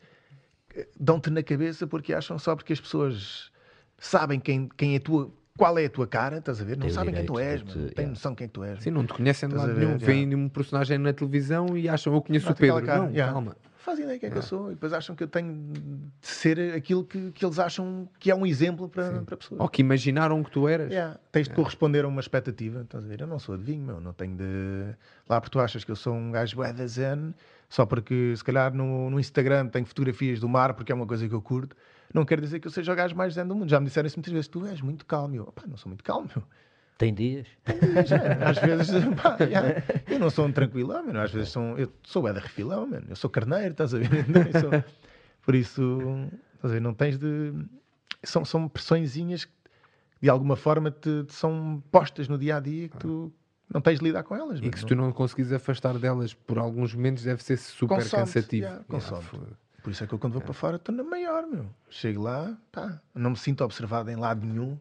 [0.74, 3.52] eh, dão-te na cabeça porque acham só porque as pessoas
[3.98, 6.76] sabem quem, quem é tua qual é a tua cara, estás a ver?
[6.76, 8.82] Não sabem quem tu és, te, não têm noção quem tu és.
[8.82, 9.98] Sim, não te conhecem de lado nenhum.
[9.98, 12.85] Vêm um personagem na televisão e acham eu conheço o Pedro.
[12.85, 13.32] Cara, não, yeah.
[13.32, 13.56] calma.
[13.78, 16.74] Fazem ideia quem é que eu sou e depois acham que eu tenho de ser
[16.74, 19.60] aquilo que, que eles acham que é um exemplo para, para pessoas.
[19.60, 20.90] Ou que imaginaram que tu eras.
[20.90, 21.20] Yeah.
[21.31, 23.20] Tens de corresponder a uma expectativa, estás a ver?
[23.20, 24.94] Eu não sou adivinho, meu, não tenho de.
[25.28, 27.32] Lá porque tu achas que eu sou um gajo da zen,
[27.68, 31.28] só porque se calhar no, no Instagram tenho fotografias do mar porque é uma coisa
[31.28, 31.76] que eu curto
[32.14, 33.68] não quer dizer que eu seja o gajo mais zen do mundo.
[33.68, 34.46] Já me disseram isso muitas vezes.
[34.46, 35.34] Tu és muito calmo.
[35.34, 36.30] Eu, não sou muito calmo.
[36.96, 37.48] Tem dias?
[37.64, 38.44] Tem dias, é.
[38.44, 39.36] Às vezes, pá,
[40.08, 41.20] eu não sou um tranquilão, mano.
[41.20, 43.06] Às vezes sou, eu sou Eda refilão, mano.
[43.08, 44.08] Eu sou carneiro, estás a ver?
[44.60, 44.70] Sou,
[45.42, 46.00] por isso,
[46.54, 46.80] estás a ver?
[46.80, 47.52] Não tens de.
[48.22, 49.52] São, são pressõezinhas que
[50.22, 53.32] de alguma forma te, te são postas no dia a dia que tu
[53.68, 54.60] não tens de lidar com elas.
[54.62, 58.64] E que se tu não conseguires afastar delas por alguns momentos deve ser super cansativo.
[58.64, 60.44] Yeah, consome yeah, por isso é que eu, quando vou é.
[60.47, 61.66] para fora, estou na maior, meu.
[61.90, 64.78] Chego lá, pá, não me sinto observado em lado nenhum.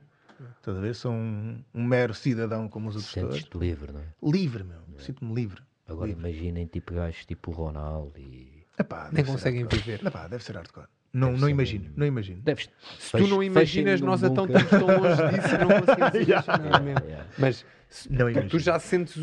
[0.57, 0.95] Estás a ver?
[0.95, 3.67] Sou um, um mero cidadão como os outros Sentes-te todos.
[3.67, 4.05] livre, não é?
[4.23, 4.79] Livre, meu.
[4.97, 5.01] É.
[5.01, 5.61] Sinto-me livre.
[5.85, 6.21] Agora livre.
[6.21, 8.65] imaginem tipo gajos tipo o Ronaldo e...
[8.79, 10.05] Epá, Nem conseguem viver.
[10.05, 10.87] Epá, deve ser hardcore.
[11.11, 11.93] Não, deve não imagino, um...
[11.97, 12.41] não imagino.
[12.41, 12.69] Deves...
[12.97, 16.79] Se tu não imaginas, nós então estamos tão longe disso não conseguimos imaginar yeah.
[16.79, 17.05] mesmo.
[17.05, 17.29] Yeah.
[17.37, 17.65] Mas
[18.09, 19.21] não tu já sentes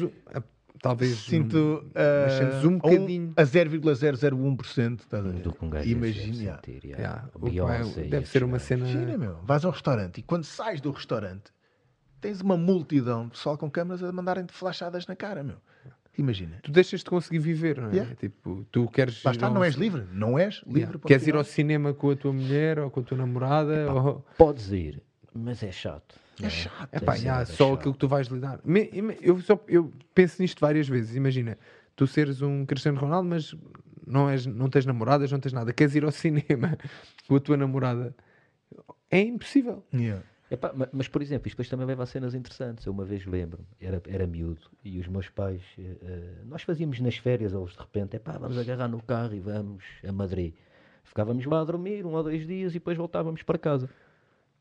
[0.80, 7.28] talvez sinto uh, um bocadinho a 0,001% tá do que um gajo imagina yeah.
[7.46, 7.84] yeah.
[8.08, 11.52] deve ser uma cena imagina meu vais ao restaurante e quando sais do restaurante
[12.20, 15.56] tens uma multidão de pessoal com câmaras a mandarem-te flashadas na cara, meu.
[16.18, 16.58] Imagina.
[16.62, 17.94] Tu deixas de conseguir viver, não é?
[17.94, 18.14] Yeah.
[18.16, 19.22] Tipo, tu queres.
[19.22, 20.04] Basta, não és livre.
[20.12, 20.80] Não és livre.
[20.80, 21.06] Yeah.
[21.06, 23.84] Queres ir ao cinema com a tua mulher ou com a tua namorada?
[23.84, 24.26] Epá, ou...
[24.36, 25.02] Podes ir,
[25.32, 26.16] mas é chato.
[26.42, 26.94] É, é chato.
[26.94, 27.74] Epá, é só chato.
[27.74, 28.60] aquilo que tu vais lidar.
[29.20, 31.16] Eu, só, eu penso nisto várias vezes.
[31.16, 31.58] Imagina,
[31.96, 33.54] tu seres um Cristiano Ronaldo, mas
[34.06, 35.72] não, és, não tens namoradas, não tens nada.
[35.72, 36.76] Queres ir ao cinema
[37.28, 38.14] com a tua namorada?
[39.10, 39.84] É impossível.
[39.92, 40.22] Yeah.
[40.50, 42.84] Epá, mas, por exemplo, isto depois também leva a cenas interessantes.
[42.84, 47.16] Eu uma vez lembro-me, era, era miúdo, e os meus pais, uh, nós fazíamos nas
[47.16, 50.52] férias, eles de repente, epá, vamos agarrar no carro e vamos a Madrid.
[51.04, 53.88] Ficávamos lá a dormir um ou dois dias e depois voltávamos para casa.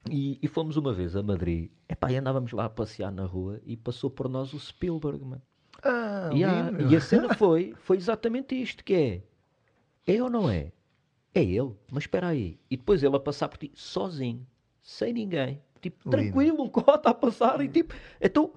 [0.10, 3.60] E, e fomos uma vez a Madrid, epá, e andávamos lá a passear na rua
[3.66, 5.42] e passou por nós o Spielberg, mano.
[5.84, 9.24] Ah, e, a, e a cena foi, foi exatamente isto, que é,
[10.14, 10.72] é ou não é?
[11.34, 12.60] É ele, mas espera aí.
[12.70, 14.46] E depois ele a passar por ti sozinho,
[14.82, 16.18] sem ninguém tipo, Lindo.
[16.18, 18.52] tranquilo, um cota a passar, e tipo, então,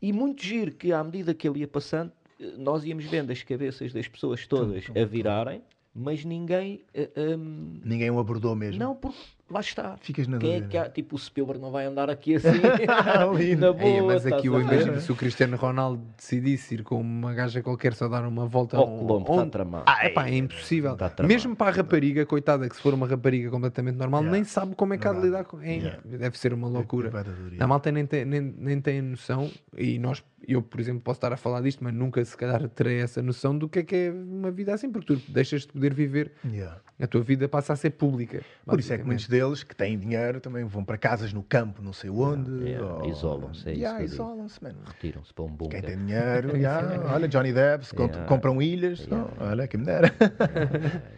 [0.00, 2.12] e muito giro que à medida que ele ia passando,
[2.56, 5.62] nós íamos vendo as cabeças das pessoas todas a virarem,
[5.94, 6.84] mas ninguém.
[6.94, 8.78] Um, eh, ehm, ninguém o abordou mesmo.
[8.78, 9.18] Não, porque
[9.50, 9.96] lá está.
[10.00, 10.88] Ficas na Quem é que há?
[10.88, 12.48] Tipo, o Spielberg não vai andar aqui assim.
[13.58, 17.32] na boa, é, mas aqui eu imagino se o Cristiano Ronaldo decidisse ir com uma
[17.32, 19.50] gaja qualquer só dar uma volta ao um, Colombo, onde...
[19.50, 19.84] tramado.
[19.86, 20.96] Ah, é impossível.
[21.26, 24.36] Mesmo para a rapariga, coitada, que se for uma rapariga completamente normal, yeah.
[24.36, 25.60] nem sabe como é que há de lidar com.
[25.60, 26.00] É, yeah.
[26.04, 27.10] Deve ser uma loucura.
[27.58, 31.32] A malta nem tem, nem, nem tem noção, e nós, eu, por exemplo, posso estar
[31.32, 34.10] a falar disto, mas nunca se calhar terei essa noção do que é que é
[34.10, 36.32] uma vida assim, porque tu deixas de poder viver.
[36.44, 36.80] Yeah.
[37.00, 38.42] A tua vida passa a ser pública.
[38.66, 41.82] Por isso é que muitos deles que têm dinheiro também vão para casas no campo,
[41.82, 42.50] não sei onde.
[42.64, 43.04] Yeah, yeah.
[43.04, 43.10] Ou...
[43.10, 44.78] Isolam-se, é yeah, isolam-se, mano.
[44.86, 45.68] Retiram-se para um bom.
[45.68, 47.12] Quem tem dinheiro, yeah.
[47.12, 47.86] olha, Johnny Depp,
[48.26, 49.06] compram ilhas,
[49.38, 50.12] olha, quem me dera.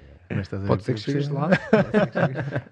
[0.67, 1.51] Pode ser que chegues lá.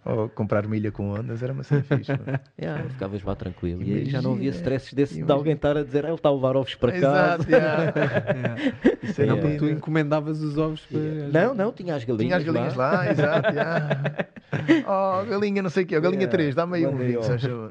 [0.04, 2.12] Ou comprar milha com ondas era uma cena fixe.
[2.60, 3.82] yeah, ficavas lá tranquilo.
[3.82, 5.26] Imagina, e já não havia stresses desse imagina.
[5.26, 7.50] de alguém estar a dizer ah, ele está a levar ovos para Exato, casa.
[7.50, 7.92] Yeah.
[8.32, 8.74] yeah.
[9.02, 11.00] Isso não, porque tu encomendavas os ovos para...
[11.00, 12.26] Não, não, tinha as galinhas.
[12.26, 13.48] Tinha as galinhas lá, lá exato.
[14.86, 17.20] Oh, galinha, não sei o quê, oh, galinha 3, dá-me aí um vinho,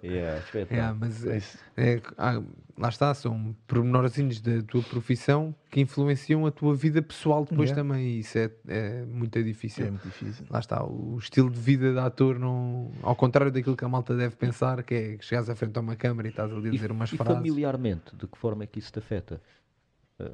[0.04, 1.42] yeah, yeah, mas é,
[1.76, 2.40] é, ah,
[2.78, 7.82] lá está, são pormenorzinhos da tua profissão que influenciam a tua vida pessoal depois yeah.
[7.82, 8.08] também.
[8.08, 9.88] E isso é, é muito difícil.
[9.88, 10.46] É muito difícil.
[10.50, 14.16] Lá está, o estilo de vida de ator, não, ao contrário daquilo que a malta
[14.16, 16.72] deve pensar, que é que chegas à frente a uma câmara e estás ali a
[16.72, 17.36] dizer umas e frases.
[17.36, 19.42] familiarmente, de que forma é que isso te afeta?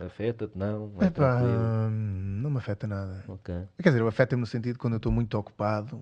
[0.06, 0.57] Afeta-te?
[0.57, 0.94] Não?
[1.02, 1.41] É Epá,
[1.90, 3.24] não me afeta nada.
[3.28, 3.64] Okay.
[3.82, 6.02] Quer dizer, afeta-me no sentido de quando eu estou muito ocupado,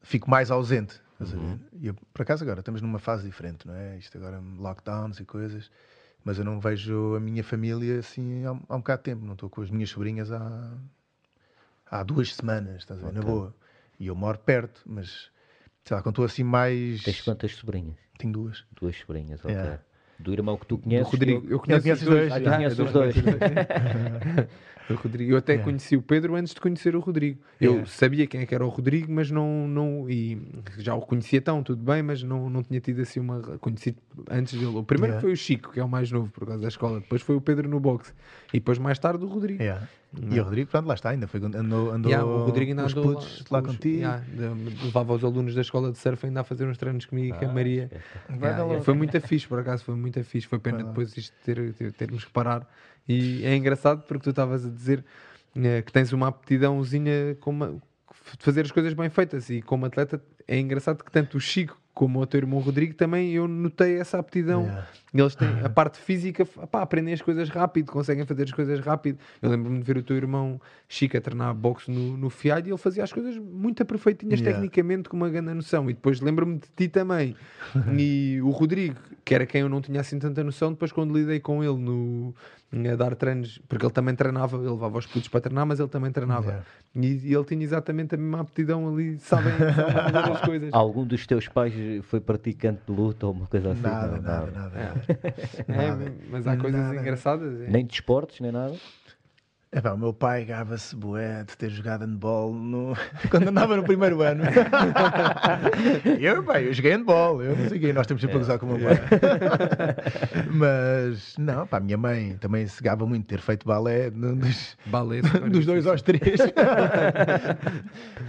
[0.00, 1.00] fico mais ausente.
[1.20, 1.58] Uhum.
[1.72, 3.98] E eu, por acaso agora estamos numa fase diferente, não é?
[3.98, 5.70] Isto agora lockdowns e coisas,
[6.24, 9.24] mas eu não vejo a minha família assim há, há um bocado de tempo.
[9.24, 10.72] Não estou com as minhas sobrinhas há,
[11.90, 13.08] há duas semanas, estás a ver?
[13.08, 13.20] Okay.
[13.20, 13.54] Na boa.
[13.98, 15.30] E eu moro perto, mas
[15.84, 17.02] sei lá, quando estou assim mais.
[17.02, 17.96] Tens quantas sobrinhas?
[18.18, 18.64] Tenho duas.
[18.80, 19.54] Duas sobrinhas, ok.
[19.54, 19.82] Yeah.
[20.18, 21.06] Do irmão que tu conheces?
[21.06, 21.46] Do Rodrigo.
[21.48, 22.32] Eu conheço, os dois.
[22.32, 23.14] Ah, conheço os dois.
[24.94, 25.32] o Rodrigo.
[25.32, 25.64] Eu até yeah.
[25.64, 27.40] conheci o Pedro antes de conhecer o Rodrigo.
[27.60, 27.90] Eu yeah.
[27.90, 30.40] sabia quem é que era o Rodrigo, mas não, não e
[30.78, 33.98] já o conhecia tão, tudo bem, mas não, não tinha tido assim uma conhecido
[34.30, 34.76] antes dele.
[34.76, 35.20] O primeiro yeah.
[35.20, 37.00] foi o Chico, que é o mais novo por causa da escola.
[37.00, 38.12] Depois foi o Pedro no boxe
[38.52, 39.62] e depois mais tarde o Rodrigo.
[40.30, 43.14] E o Rodrigo, pronto, lá está, ainda foi, andou, andou yeah, o Rodrigo ainda andou
[43.14, 43.98] putos, lá, lá contigo.
[43.98, 44.24] Yeah,
[44.82, 47.44] levava os alunos da escola de surf ainda a fazer uns treinos comigo ah, com
[47.44, 47.90] a Maria.
[48.30, 50.46] Yeah, foi muito fixe, por acaso, foi muito fixe.
[50.46, 52.66] Foi pena depois isto ter, ter, termos que parar.
[53.08, 55.04] E é engraçado porque tu estavas a dizer
[55.56, 59.48] é, que tens uma aptidãozinha uma, de fazer as coisas bem feitas.
[59.48, 63.32] E como atleta, é engraçado que tanto o Chico como o teu irmão Rodrigo, também
[63.32, 64.62] eu notei essa aptidão.
[64.62, 64.88] Yeah.
[65.12, 69.18] Eles têm a parte física, pá, aprendem as coisas rápido, conseguem fazer as coisas rápido.
[69.40, 72.70] Eu lembro-me de ver o teu irmão Chico a treinar boxe no, no FIAD e
[72.70, 74.58] ele fazia as coisas muito perfeitinhas yeah.
[74.58, 75.88] tecnicamente, com uma grande noção.
[75.88, 77.34] E depois lembro-me de ti também.
[77.96, 81.40] e o Rodrigo, que era quem eu não tinha assim tanta noção, depois quando lidei
[81.40, 82.34] com ele no,
[82.92, 85.88] a dar treinos, porque ele também treinava, ele levava os putos para treinar, mas ele
[85.88, 86.46] também treinava.
[86.46, 86.64] Yeah.
[86.96, 89.52] E, e, ele tinha exatamente a mesma aptidão ali, sabem,
[90.32, 90.70] as coisas.
[90.72, 91.72] Algum dos teus pais
[92.04, 93.80] foi praticante de luta ou uma coisa assim?
[93.80, 94.78] Nada, não, nada, nada.
[94.78, 94.97] nada.
[95.68, 96.96] É, é mas há coisas nada.
[96.96, 97.60] engraçadas.
[97.60, 97.70] É.
[97.70, 98.74] Nem de esportes, nem nada?
[99.70, 102.96] É pá, o meu pai gava-se bué de ter jogado handball no...
[103.28, 104.44] quando andava no primeiro ano.
[106.18, 108.58] eu, pá, eu joguei handball, eu não sei quem, nós temos sempre é, a gozar
[108.58, 108.96] com o meu pai.
[110.50, 115.20] Mas, não, pá, minha mãe também se gava muito de ter feito balé dos, balé,
[115.20, 116.40] dos dois aos três.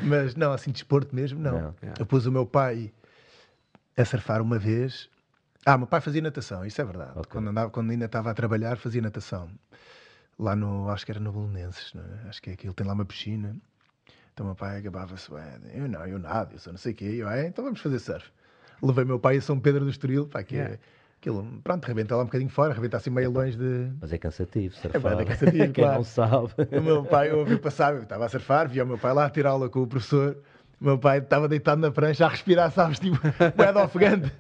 [0.04, 1.54] Mas não, assim, desporto mesmo, não.
[1.54, 1.76] não.
[1.98, 2.92] Eu pus o meu pai
[3.96, 5.10] a surfar uma vez.
[5.66, 7.12] Ah, meu pai fazia natação, isso é verdade.
[7.12, 7.32] Okay.
[7.32, 9.50] Quando, andava, quando ainda estava a trabalhar, fazia natação
[10.40, 12.30] lá no, acho que era no Belenenses, é?
[12.30, 13.56] acho que é aquilo, tem lá uma piscina.
[14.34, 15.30] Então meu pai acabava-se,
[15.74, 18.00] eu não, eu nada, eu sou não sei o quê, eu, ah, então vamos fazer
[18.00, 18.32] surf.
[18.82, 20.80] Levei meu pai a São Pedro do Estoril, pá, que é, yeah.
[21.20, 23.92] Aquilo, pronto, rebenta lá um bocadinho fora, rebenta assim meio longe de.
[24.00, 25.20] Mas é cansativo, surfar.
[25.20, 25.96] É, é cansativo, Quem claro.
[25.96, 26.54] não sabe.
[26.72, 29.26] O meu pai, eu ouvi passar, eu estava a surfar, via o meu pai lá
[29.26, 30.42] a tirar aula com o professor.
[30.82, 33.20] Meu pai estava deitado na prancha a respirar, sabes, tipo,
[33.58, 34.32] moeda ofegante.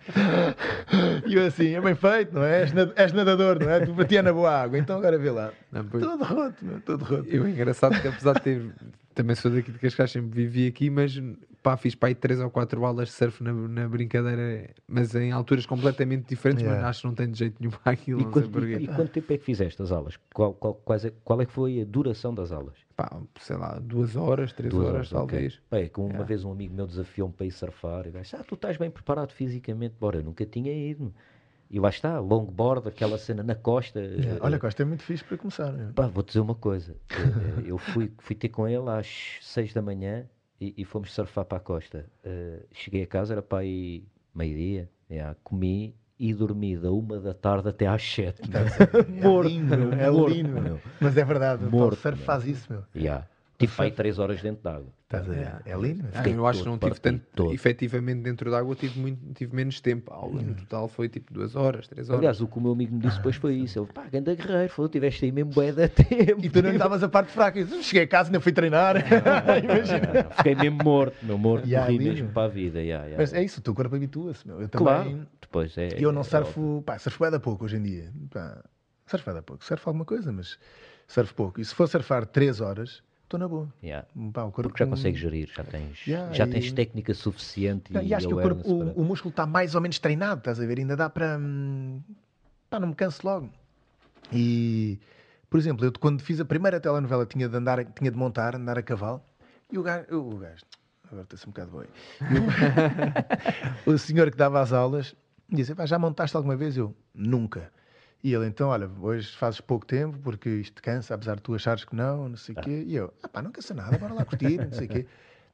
[1.28, 2.62] E eu assim, é bem feito, não é?
[2.62, 3.86] És, és nadador, não é?
[3.86, 5.52] Tu batia na boa água, então agora vê lá.
[5.72, 7.28] Não, todo roto, meu, todo roto.
[7.28, 8.72] Eu, é engraçado que apesar de ter,
[9.14, 11.22] também sou daqui de Cascais, sempre vivi aqui, mas
[11.62, 15.32] pá, fiz para aí 3 ou 4 aulas de surf na, na brincadeira, mas em
[15.32, 16.82] alturas completamente diferentes, yeah.
[16.82, 18.22] mas acho que não tem de jeito nenhum aquilo.
[18.22, 20.18] E, quanto, e, e quanto tempo é que fizeste as aulas?
[20.34, 22.76] Qual, qual, qual, é, qual é que foi a duração das aulas?
[23.00, 25.54] Pá, sei lá, duas horas, três duas horas, horas, talvez.
[25.54, 25.80] Okay.
[25.80, 26.20] Bem, como yeah.
[26.20, 28.92] uma vez um amigo meu desafiou-me para ir surfar e disse, ah, tu estás bem
[28.92, 31.14] preparado fisicamente, bora, eu nunca tinha ido.
[31.72, 34.02] E lá está, longboard, aquela cena na costa.
[34.02, 34.44] Yeah.
[34.44, 35.72] Olha, a costa é muito fixe para começar.
[35.72, 35.94] Né?
[35.96, 36.98] Pá, vou dizer uma coisa.
[37.64, 40.28] eu fui, fui ter com ele às seis da manhã
[40.60, 42.06] e, e fomos surfar para a costa.
[42.26, 44.04] Uh, cheguei a casa, era para aí
[44.36, 48.42] meio-dia, yeah, comi e dormi da uma da tarde até às sete.
[48.52, 50.80] É morto, lindo, é lindo, meu.
[51.00, 52.84] Mas é verdade, morto, o surf faz isso, meu.
[52.94, 53.26] Yeah.
[53.60, 54.88] Tive para aí 3 horas dentro d'água.
[55.66, 56.06] É, é lindo.
[56.14, 57.54] Ah, eu acho que não tive tanto, todo.
[57.54, 60.14] efetivamente dentro d'água tive, muito, tive menos tempo.
[60.14, 62.20] A aula no total foi tipo 2 horas, 3 horas.
[62.20, 63.80] Aliás, o que o meu amigo me disse depois foi isso.
[63.80, 66.40] Ele, pá, ganda guerreiro, falou, tiveste aí mesmo bué de tempo.
[66.42, 67.60] E tu não lhe davas a parte fraca.
[67.60, 68.96] Eu cheguei a casa, ainda fui treinar.
[69.62, 70.30] Imagina.
[70.38, 72.80] Fiquei mesmo morto, meu morto, yeah, morri mesmo para a vida.
[72.80, 73.22] Yeah, yeah.
[73.22, 74.48] Mas é isso, o teu corpo habitua-se.
[74.48, 75.90] Eu também, claro, depois é.
[75.98, 78.14] Eu não surfo, pá, surfo é da pouco hoje em dia.
[78.30, 78.64] Pá,
[79.06, 79.66] surfo é da pouco.
[79.66, 80.58] Surfo alguma coisa, mas
[81.10, 81.60] surfo pouco.
[81.60, 83.72] E se for surfar 3 horas estou na boa.
[83.84, 84.08] Yeah.
[84.34, 88.08] Pá, o corpo Porque já consegues gerir, já tens, yeah, já tens técnica suficiente e,
[88.08, 89.00] e acho que o, corpo, o, para...
[89.00, 90.80] o, músculo está mais ou menos treinado, estás a ver?
[90.80, 91.38] Ainda dá para.
[91.38, 92.02] Hum,
[92.70, 93.50] pá, não me canso logo.
[94.34, 95.00] E,
[95.50, 98.78] por exemplo, eu quando fiz a primeira telenovela tinha de andar, tinha de montar, andar
[98.78, 99.22] a cavalo,
[99.72, 100.66] e o gajo, o gajo
[101.06, 101.88] agora estou-se um bocado boi.
[103.86, 105.16] o senhor que dava as aulas
[105.48, 106.78] disse: já montaste alguma vez?
[106.78, 107.72] Eu, nunca.
[108.22, 111.86] E ele, então, olha, hoje fazes pouco tempo porque isto cansa, apesar de tu achares
[111.86, 112.62] que não, não sei o ah.
[112.62, 112.84] quê.
[112.86, 115.06] E eu, ah pá, não cansa nada, bora lá curtir, não sei o quê.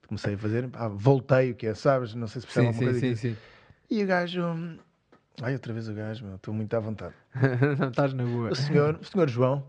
[0.07, 2.15] Comecei a fazer, pá, voltei, o que é, sabes?
[2.15, 2.99] Não sei se percebe alguma coisa.
[2.99, 3.37] Sim, sim.
[3.89, 4.41] E o gajo,
[5.41, 7.13] ai, outra vez o gajo, estou muito à vontade.
[7.79, 8.49] não estás na boa.
[8.49, 9.67] O senhor, o senhor João,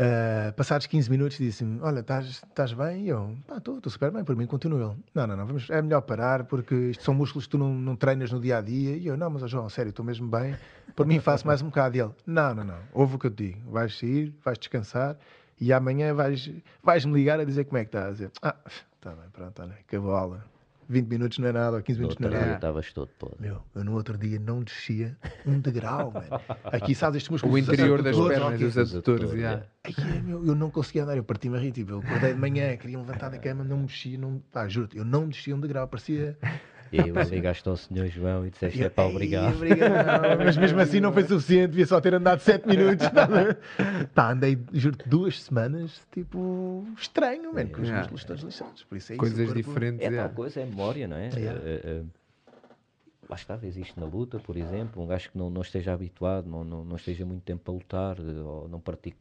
[0.00, 3.04] Uh, passados 15 minutos disse-me: Olha, estás bem?
[3.04, 5.04] E eu: Estou super bem, por mim, continua ele.
[5.14, 7.94] Não, não, não, vamos, é melhor parar porque isto são músculos que tu não, não
[7.94, 8.96] treinas no dia a dia.
[8.96, 10.56] E eu: Não, mas oh, João, sério, estou mesmo bem,
[10.96, 11.98] por mim faço mais um bocado.
[11.98, 15.18] E ele: Não, não, não, ouve o que eu te digo, vais sair, vais descansar
[15.60, 16.50] e amanhã vais,
[16.82, 18.22] vais me ligar a dizer como é que estás.
[18.40, 20.49] Ah, está bem, pronto, olha, acabou a aula.
[20.90, 22.54] 20 minutos não é nada, ou 15 minutos não é nada.
[22.54, 23.36] estavas todo podre.
[23.38, 26.26] Meu, eu no outro dia não descia um degrau, mano.
[26.64, 27.54] Aqui, sabes, estes músculos...
[27.54, 29.64] O interior das pernas, dos adutores, yeah.
[29.84, 32.76] Ai, meu, eu não conseguia andar, eu parti-me a rir, tipo, eu acordei de manhã,
[32.76, 34.42] queria levantar da cama, não mexia, não...
[34.52, 36.36] Pá, juro eu não descia um degrau, parecia...
[36.92, 39.54] E aí ligaste ao senhor João e disseste, é para obrigado.
[39.54, 43.06] obrigado mas mesmo assim não foi suficiente, devia só ter andado 7 minutos.
[44.14, 48.82] Pá, andei, juro duas semanas, tipo, estranho, mano, com os músculos todos lixados.
[48.84, 50.06] Por isso é Coisas isso, diferentes.
[50.06, 51.28] É, tal coisa, é memória, não é?
[51.28, 51.30] é.
[51.36, 52.02] é,
[53.28, 56.64] lá está, existe na luta, por exemplo, um gajo que não, não esteja habituado, não,
[56.64, 59.16] não, não esteja muito tempo a lutar, ou não pratique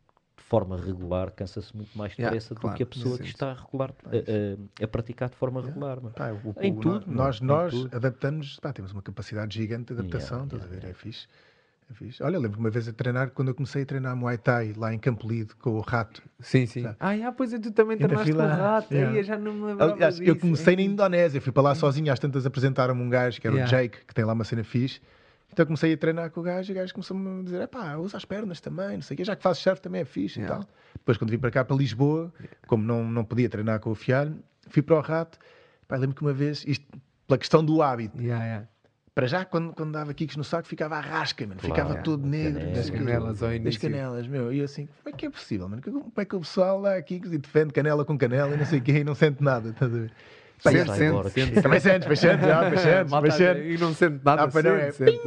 [0.49, 3.53] forma regular cansa-se muito mais depressa yeah, claro, do que a pessoa que está a,
[3.53, 5.99] regular, a, a, a, praticar de forma regular.
[6.01, 7.05] Pá, o, em o, tudo.
[7.07, 10.89] Nós, nós adaptamos, pá, temos uma capacidade gigante de adaptação, yeah, yeah, a ver?
[10.89, 11.27] É fixe.
[11.89, 12.23] É fixe.
[12.23, 14.97] Olha, lembro-me uma vez a treinar, quando eu comecei a treinar Muay Thai lá em
[14.97, 16.23] Campo Lido com o rato.
[16.39, 16.81] Sim, sim.
[16.81, 16.95] Sabe?
[16.99, 19.15] Ah, yeah, pois é, tu também treinaste com o rato, yeah.
[19.15, 19.83] aí, já não me lembro.
[19.83, 23.45] Aliás, eu comecei na Indonésia, fui para lá sozinho, às tantas apresentaram-me um gajo que
[23.45, 23.77] era yeah.
[23.77, 24.99] o Jake, que tem lá uma cena fixe.
[25.51, 28.17] Então comecei a treinar com o gajo e o gajo começou-me a dizer: pá, usa
[28.17, 30.55] as pernas também, não sei o quê, já que fazes surf também é fixe yeah.
[30.55, 30.69] e tal.
[30.93, 32.31] Depois, quando vim para cá, para Lisboa,
[32.67, 35.39] como não, não podia treinar com o fialho, fui para o rato.
[35.87, 36.85] Pá, lembro que uma vez, isto
[37.27, 38.19] pela questão do hábito.
[38.21, 38.67] Yeah, yeah.
[39.13, 41.59] Para já, quando, quando dava kicks no saco, ficava a rasca, mano.
[41.59, 42.71] Claro, ficava todo negro.
[42.73, 43.71] Das canelas ao início.
[43.71, 44.53] Das canelas, meu.
[44.53, 45.81] E eu assim, como é que é possível, mano?
[45.81, 48.79] Como é que o pessoal dá kicks e defende canela com canela e não sei
[48.79, 50.13] o quê e não sente nada, estás a ver?
[50.59, 51.61] Sente, sente, sente.
[51.61, 53.65] Também sentes, mas sentes, mas sentes, mas sentes.
[53.65, 54.91] E não sente nada, ah, sente, é.
[54.91, 55.21] sente.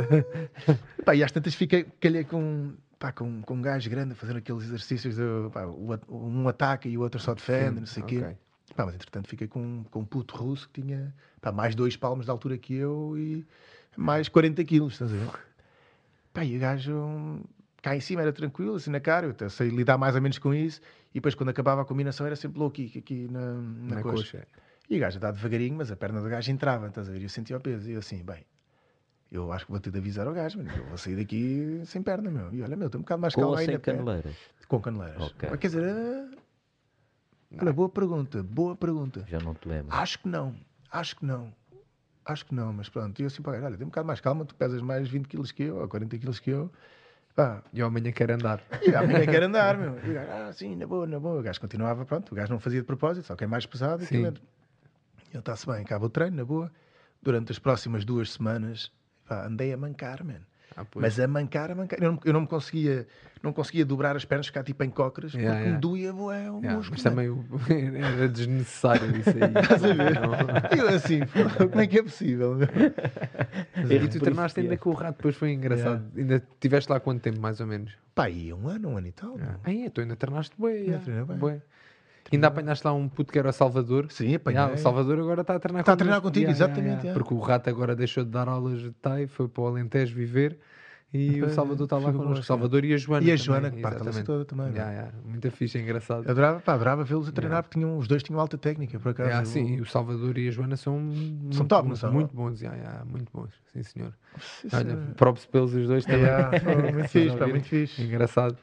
[1.04, 4.36] Pá, e às tantas fiquei, calhei com, pá, com, com um gajo grande a fazer
[4.36, 5.22] aqueles exercícios, de,
[5.52, 8.20] pá, um ataca e o outro só defende, Sim, não sei o okay.
[8.20, 8.36] quê.
[8.76, 12.26] Pá, mas entretanto fiquei com, com um puto russo que tinha pá, mais dois palmos
[12.26, 13.44] de altura que eu e
[13.96, 15.28] mais 40 quilos, estás a ver?
[16.32, 17.40] Pá, e o gajo
[17.82, 20.54] cá em cima era tranquilo, assim na cara, eu sei lidar mais ou menos com
[20.54, 20.80] isso.
[21.10, 24.38] E depois quando acabava a combinação era sempre low kick aqui na, na, na coxa.
[24.38, 24.46] coxa.
[24.92, 27.20] E o gajo dá devagarinho, mas a perna do gajo entrava, estás a ver?
[27.20, 27.88] E eu sentia o peso.
[27.88, 28.44] E eu assim, bem,
[29.30, 32.02] eu acho que vou ter de avisar ao gajo, mano, eu vou sair daqui sem
[32.02, 32.52] perna, meu.
[32.52, 34.36] E olha, meu, estou um bocado mais calmo aí sem caneleiras?
[34.68, 35.22] Com caneleiras.
[35.30, 35.48] Okay.
[35.56, 36.36] Quer dizer, uh...
[37.58, 39.24] olha, boa pergunta, boa pergunta.
[39.26, 39.96] Já não te lembro.
[39.96, 40.54] Acho que não,
[40.90, 41.50] acho que não.
[42.22, 43.18] Acho que não, mas pronto.
[43.18, 45.52] E eu assim, pá, olha, tem um bocado mais calma, tu pesas mais 20 quilos
[45.52, 46.70] que eu, ou 40 quilos que eu.
[47.34, 47.62] Pá.
[47.72, 48.62] E amanhã quer andar.
[48.86, 49.98] E amanhã quer andar, meu.
[50.04, 51.40] E o gajo, ah, sim, na boa, na boa.
[51.40, 54.04] O gajo continuava, pronto, o gajo não fazia de propósito, só que é mais pesado.
[54.04, 54.34] Sim.
[55.32, 56.70] E eu está-se bem, acaba o treino, na boa.
[57.22, 58.92] Durante as próximas duas semanas,
[59.26, 60.44] pá, andei a mancar, mano.
[60.76, 62.02] Ah, mas a mancar, a mancar.
[62.02, 63.06] Eu não, eu não me conseguia,
[63.42, 65.74] não conseguia dobrar as pernas, ficar tipo em cócoras, yeah, porque yeah.
[65.74, 66.90] me doía bué o yeah, músculo.
[66.92, 69.52] Mas também era desnecessário isso aí.
[69.62, 70.78] Estás a ver?
[70.78, 71.20] eu assim,
[71.70, 72.56] como é que é possível?
[73.90, 76.04] e tu treinaste ainda com o rato, depois foi engraçado.
[76.16, 77.92] Ainda estiveste lá quanto tempo, mais ou menos?
[78.14, 79.36] Pá, aí um ano, um ano e tal.
[79.40, 80.72] Ah, aí, tu ainda treinaste bué.
[80.72, 81.00] Ainda
[82.32, 84.06] Ainda apanhaste lá um puto que era o Salvador.
[84.10, 84.58] Sim, apanhei.
[84.58, 87.06] Yeah, o Salvador agora está a treinar Está a treinar contigo, yeah, exatamente.
[87.06, 90.14] Yeah, Porque o Rato agora deixou de dar aulas de TAI, foi para o Alentejo
[90.14, 90.58] viver.
[91.14, 92.40] E o Salvador está lá connosco.
[92.40, 93.26] O Salvador e a Joana.
[93.26, 94.68] E a Joana, que parte a toda também.
[94.68, 95.12] Yeah, yeah.
[95.26, 96.28] Muito fixe, é engraçado.
[96.28, 99.28] Adorava, pá, adorava vê-los a treinar porque tinham, os dois tinham alta técnica, por acaso.
[99.28, 102.12] Yeah, sim, o Salvador e a Joana são, são muito, top, não são?
[102.12, 103.50] Muito bons, yeah, yeah, muito bons.
[103.74, 104.12] Sim, senhor.
[104.38, 106.22] Sim, Olha, props pelos os dois também.
[106.94, 108.02] muito fixe, pá, muito fixe.
[108.02, 108.56] Engraçado.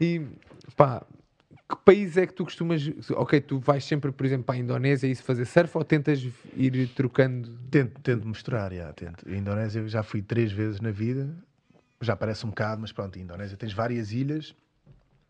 [0.00, 0.24] E,
[0.76, 1.02] pá,
[1.68, 2.88] que país é que tu costumas.
[3.10, 6.24] Ok, tu vais sempre, por exemplo, para a Indonésia e isso fazer surf ou tentas
[6.54, 7.58] ir trocando?
[7.70, 9.28] Tento, tento misturar, já, tento.
[9.28, 11.28] A Indonésia eu já fui três vezes na vida,
[12.00, 14.54] já parece um bocado, mas pronto, a Indonésia tens várias ilhas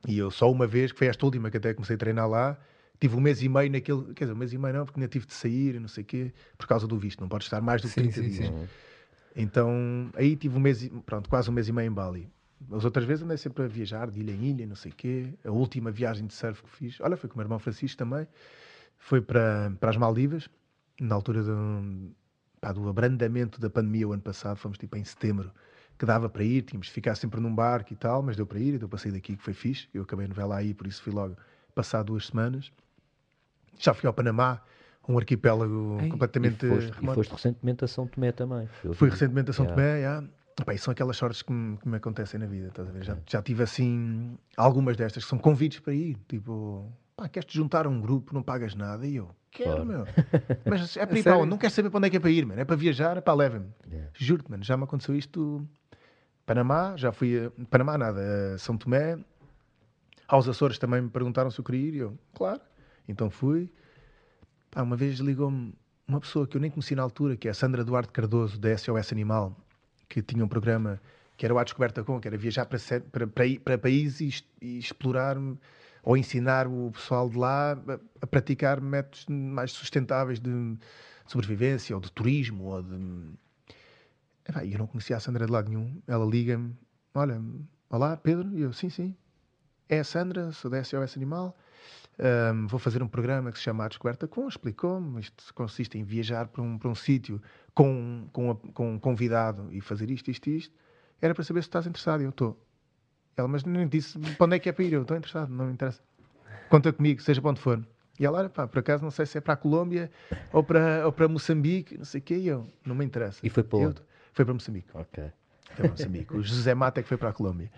[0.06, 2.58] e eu só uma vez, que foi esta última que até comecei a treinar lá,
[3.00, 4.12] tive um mês e meio naquele.
[4.14, 6.02] Quer dizer, um mês e meio não, porque ainda tive de sair e não sei
[6.02, 8.28] o quê, por causa do visto, não podes estar mais do que sim, 30 sim,
[8.28, 8.46] dias.
[8.46, 8.68] Sim.
[9.34, 12.28] Então aí tive um mês, pronto, quase um mês e meio em Bali.
[12.72, 15.34] As outras vezes andei sempre a viajar de ilha em ilha, não sei o quê.
[15.44, 18.26] A última viagem de surf que fiz, olha, foi com o meu irmão Francisco também,
[18.96, 20.48] foi para, para as Maldivas,
[21.00, 22.14] na altura do,
[22.60, 25.52] pá, do abrandamento da pandemia o ano passado, fomos tipo em setembro,
[25.98, 28.58] que dava para ir, tínhamos de ficar sempre num barco e tal, mas deu para
[28.58, 29.88] ir, e deu para sair daqui, que foi fixe.
[29.94, 31.36] Eu acabei a novela aí, por isso fui logo
[31.74, 32.72] passar duas semanas.
[33.78, 34.60] Já fui ao Panamá,
[35.08, 37.12] um arquipélago Ei, completamente e foste, remoto.
[37.12, 38.68] E foste recentemente a São Tomé também.
[38.94, 39.82] Fui recentemente a São yeah.
[39.82, 40.28] Tomé, yeah.
[40.58, 43.04] Epá, são aquelas sortes que me, que me, acontecem na vida, estás a ver?
[43.04, 47.84] Já, já tive assim algumas destas que são convites para ir, tipo, pá, queres-te juntar
[47.84, 49.84] a um grupo, não pagas nada, e eu, quero, claro.
[49.84, 50.06] meu.
[50.64, 51.50] Mas é para ir para onde?
[51.50, 52.58] Não quero saber para onde é que é para ir, mano.
[52.58, 53.68] É para viajar, é para leva-me.
[53.86, 54.10] Yeah.
[54.14, 55.66] Juro-te, mano, já me aconteceu isto.
[56.46, 59.18] Panamá, já fui a Panamá, nada, a São Tomé.
[60.26, 62.62] Aos Açores também me perguntaram se eu queria ir, e eu, claro.
[63.06, 63.70] Então fui.
[64.70, 65.74] Pá, uma vez ligou-me
[66.08, 68.76] uma pessoa que eu nem conheci na altura, que é a Sandra Duarte Cardoso, da
[68.76, 69.54] SOS Animal
[70.08, 71.00] que tinha um programa
[71.36, 72.78] que era o A Descoberta Com, que era viajar para,
[73.10, 75.36] para, para, para países e, explorar
[76.02, 80.76] ou ensinar o pessoal de lá a, a, praticar métodos mais sustentáveis de
[81.26, 82.96] sobrevivência ou de turismo ou de...
[84.72, 86.00] eu não conhecia a Sandra de lado nenhum.
[86.06, 86.74] Ela liga-me,
[87.14, 87.42] olha,
[87.90, 89.14] olá Pedro, e eu, sim, sim.
[89.88, 91.56] É a Sandra, sou da SOS Animal.
[92.18, 95.20] Um, vou fazer um programa que se chama A Descoberta Com, explicou-me.
[95.20, 97.40] Isto consiste em viajar para um, para um sítio
[97.74, 100.74] com, com, com um convidado e fazer isto, isto isto.
[101.20, 102.22] Era para saber se estás interessado.
[102.22, 102.58] Eu estou.
[103.36, 104.92] Ela, mas nem disse para onde é que é para ir.
[104.94, 106.00] Eu estou interessado, não me interessa.
[106.70, 107.86] Conta comigo, seja para onde for.
[108.18, 110.10] E ela, pá, por acaso não sei se é para a Colômbia
[110.52, 112.36] ou para, ou para Moçambique, não sei o quê.
[112.36, 113.40] E eu, não me interessa.
[113.46, 114.02] E foi para onde?
[114.32, 114.88] Foi para Moçambique.
[114.94, 115.24] Ok.
[115.66, 116.34] Foi para Moçambique.
[116.34, 117.70] o José Mata é que foi para a Colômbia.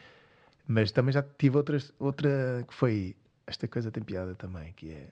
[0.67, 3.17] Mas também já tive outras, outra que foi
[3.49, 5.09] esta coisa tem piada também, que é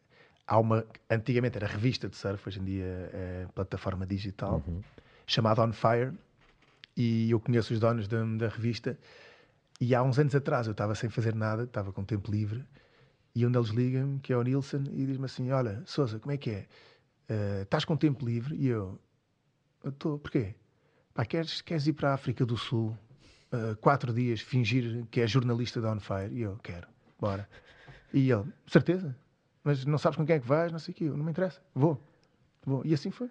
[0.46, 4.82] há uma antigamente era revista de surf, hoje em dia é plataforma digital, uhum.
[5.26, 6.12] chamada On Fire,
[6.96, 8.98] e eu conheço os donos da, da, revista.
[9.80, 12.64] E há uns anos atrás eu estava sem fazer nada, estava com tempo livre,
[13.34, 16.36] e um deles liga-me, que é o Nilson, e diz-me assim: Olha, Souza, como é
[16.36, 16.66] que é?
[17.28, 18.54] Uh, estás com tempo livre?
[18.54, 18.98] E eu:
[19.84, 20.54] Estou, porquê?
[21.12, 22.96] Pá, queres, queres ir para a África do Sul
[23.52, 26.32] uh, quatro dias fingir que é jornalista da On Fire?
[26.32, 26.86] E eu: Quero,
[27.20, 27.46] bora.
[28.16, 29.14] E ele, certeza,
[29.62, 31.60] mas não sabes com quem é que vais, não sei o quê, não me interessa,
[31.74, 32.02] vou,
[32.64, 32.80] vou.
[32.82, 33.28] E assim foi.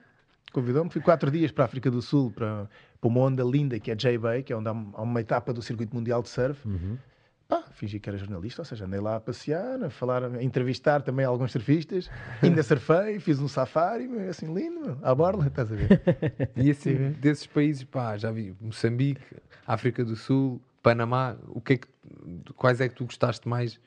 [0.54, 2.70] Convidou-me, fui quatro dias para a África do Sul, para,
[3.02, 5.96] para uma onda linda que é J-Bay, que é onde há uma etapa do circuito
[5.96, 6.68] mundial de surf.
[6.68, 7.00] Uhum.
[7.48, 11.02] Pá, fingi que era jornalista, ou seja, andei lá a passear, a falar, a entrevistar
[11.02, 12.08] também alguns surfistas,
[12.44, 16.00] ainda surfei, fiz um safari, assim lindo, meu, à borla, estás a ver?
[16.56, 19.22] e assim, desses países, pá, já vi Moçambique,
[19.66, 21.88] África do Sul, Panamá, o que é que,
[22.56, 23.80] quais é que tu gostaste mais?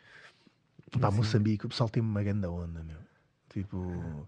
[1.01, 2.97] Pá, Moçambique, o pessoal tem uma grande onda, meu.
[3.49, 4.27] Tipo.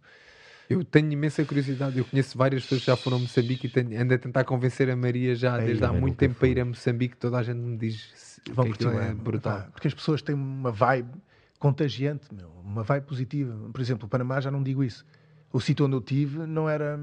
[0.68, 1.98] Eu tenho imensa curiosidade.
[1.98, 4.88] Eu conheço várias pessoas que já foram a Moçambique e tenho, ando a tentar convencer
[4.88, 7.16] a Maria já é, desde há muito tempo para ir a Moçambique.
[7.16, 9.68] Toda a gente me diz Vão que é brutal.
[9.72, 11.10] porque as pessoas têm uma vibe
[11.58, 13.68] contagiante, meu, uma vibe positiva.
[13.70, 15.04] Por exemplo, o Panamá já não digo isso.
[15.52, 16.98] O sítio onde eu tive não era.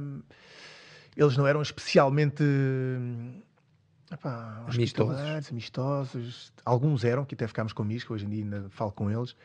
[1.15, 2.43] Eles não eram especialmente
[4.11, 5.49] Epá, amistosos.
[5.51, 6.53] amistosos.
[6.63, 9.35] Alguns eram, que até ficámos com amigos, que hoje em dia ainda falo com eles.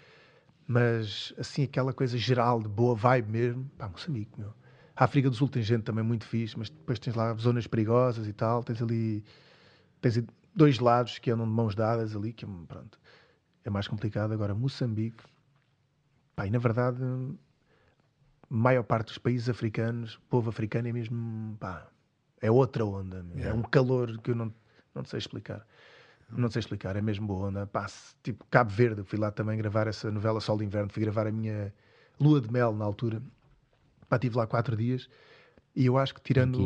[0.67, 3.71] Mas, assim, aquela coisa geral de boa vibe mesmo.
[3.77, 4.55] Pá, Moçambique, meu.
[4.95, 8.29] A África do Sul tem gente também muito fixe, mas depois tens lá zonas perigosas
[8.29, 8.63] e tal.
[8.63, 9.25] Tens ali
[10.01, 10.23] tens
[10.55, 13.01] dois lados que andam de mãos dadas ali, que pronto,
[13.65, 14.33] é mais complicado.
[14.33, 15.23] Agora, Moçambique,
[16.37, 16.99] pá, e na verdade,
[18.49, 21.89] maior parte dos países africanos, povo africano é mesmo, pá,
[22.43, 23.25] é outra onda.
[23.35, 23.51] É yeah.
[23.51, 24.53] É um calor que eu não,
[24.95, 25.65] não sei explicar.
[26.29, 27.67] Não sei explicar, é mesmo boa onda.
[27.67, 27.87] Pá,
[28.23, 31.33] tipo Cabo Verde, fui lá também gravar essa novela Sol de Inverno, fui gravar a
[31.33, 31.73] minha
[32.19, 33.23] lua de mel na altura.
[34.09, 35.09] Pá, estive lá quatro dias
[35.75, 36.59] e eu acho que tirando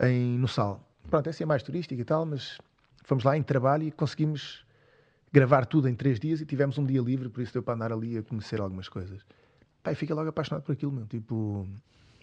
[0.00, 0.86] em, no Sal.
[1.08, 2.58] Pronto, essa é mais turística e tal, mas
[3.04, 4.64] fomos lá em trabalho e conseguimos
[5.32, 7.92] gravar tudo em três dias e tivemos um dia livre, por isso deu para andar
[7.92, 9.24] ali a conhecer algumas coisas.
[9.82, 11.06] Pá, e fiquei logo apaixonado por aquilo, meu.
[11.06, 11.68] Tipo,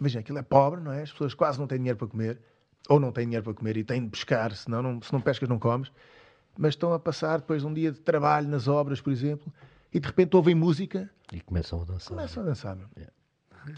[0.01, 1.03] imagina, aquilo é pobre, não é?
[1.03, 2.41] As pessoas quase não têm dinheiro para comer,
[2.89, 5.47] ou não têm dinheiro para comer e têm de pescar, senão não, se não pescas
[5.47, 5.91] não comes.
[6.57, 9.53] Mas estão a passar depois de um dia de trabalho nas obras, por exemplo,
[9.93, 12.09] e de repente ouvem música e começam a dançar.
[12.09, 12.87] Começam a dançar, meu.
[12.97, 13.13] Yeah.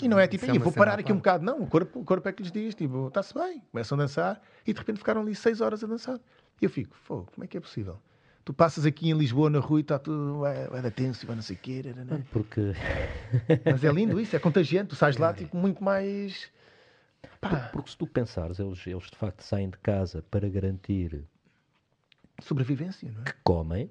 [0.01, 1.61] E não é tipo, é vou parar aqui um bocado, não.
[1.61, 3.61] O corpo, o corpo é que lhes diz, tipo, está-se bem.
[3.71, 6.19] Começam a dançar e de repente ficaram ali seis horas a dançar.
[6.61, 7.99] E eu fico, como é que é possível?
[8.45, 11.35] Tu passas aqui em Lisboa, na rua, e está tudo, vai, vai da tenso, vai
[11.35, 11.81] não sei o quê.
[11.95, 12.23] Né?
[12.31, 12.73] Porque...
[13.65, 14.89] Mas é lindo isso, é contagiante.
[14.89, 15.33] Tu sais lá, é.
[15.33, 16.51] tipo, muito mais...
[17.39, 21.23] Porque, porque, se tu pensares, eles, eles de facto saem de casa para garantir...
[22.41, 23.25] Sobrevivência, não é?
[23.25, 23.89] Que comem,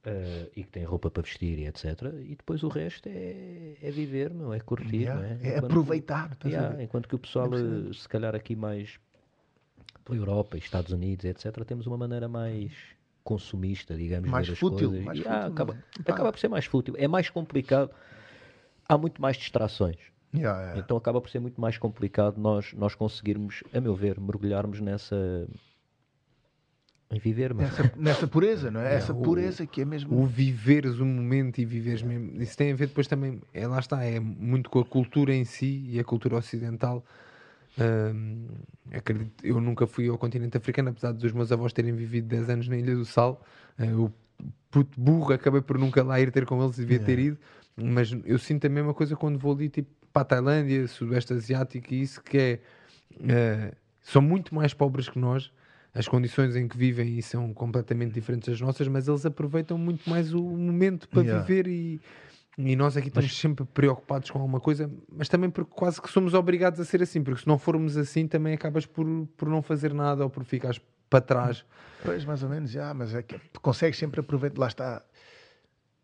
[0.00, 1.84] Uh, e que tem roupa para vestir e etc.
[2.24, 5.38] E depois o resto é, é viver, não é curtir, yeah, não é?
[5.42, 6.36] É aproveitar.
[6.36, 8.98] Que, yeah, enquanto que o pessoal, é se calhar aqui mais
[10.02, 12.72] pela Europa, Estados Unidos, etc., temos uma maneira mais
[13.22, 15.04] consumista, digamos, mais fútil, coisas.
[15.04, 16.10] Mais fútil, acaba, é?
[16.10, 16.94] acaba por ser mais fútil.
[16.96, 17.90] É mais complicado.
[18.88, 19.98] Há muito mais distrações.
[20.34, 20.80] Yeah, yeah.
[20.80, 25.48] Então acaba por ser muito mais complicado nós, nós conseguirmos, a meu ver, mergulharmos nessa
[27.10, 27.52] em viver.
[27.52, 28.92] Nessa, nessa pureza, não é?
[28.92, 30.16] é Essa pureza que é mesmo.
[30.16, 32.40] O viveres o momento e viveres mesmo.
[32.40, 35.44] Isso tem a ver depois também, é, lá está, é muito com a cultura em
[35.44, 37.04] si e a cultura ocidental.
[37.80, 38.46] Hum,
[38.92, 42.68] acredito, eu nunca fui ao continente africano, apesar dos meus avós terem vivido 10 anos
[42.68, 43.42] na Ilha do Sal.
[43.78, 44.12] Uh, o
[44.70, 47.06] puto burro, acabei por nunca lá ir ter com eles, devia yeah.
[47.06, 47.38] ter ido.
[47.76, 51.94] Mas eu sinto a mesma coisa quando vou ali, tipo, para a Tailândia, Sudoeste Asiático,
[51.94, 52.60] e isso que é.
[53.12, 55.52] Uh, são muito mais pobres que nós
[55.92, 60.32] as condições em que vivem são completamente diferentes das nossas, mas eles aproveitam muito mais
[60.32, 61.42] o momento para yeah.
[61.42, 62.00] viver e,
[62.68, 63.38] e nós aqui estamos mas...
[63.38, 67.22] sempre preocupados com alguma coisa, mas também porque quase que somos obrigados a ser assim,
[67.22, 69.06] porque se não formos assim também acabas por,
[69.36, 71.64] por não fazer nada ou por ficares para trás.
[72.04, 75.02] Pois, mais ou menos, já, mas é que consegues sempre aproveitar, lá está.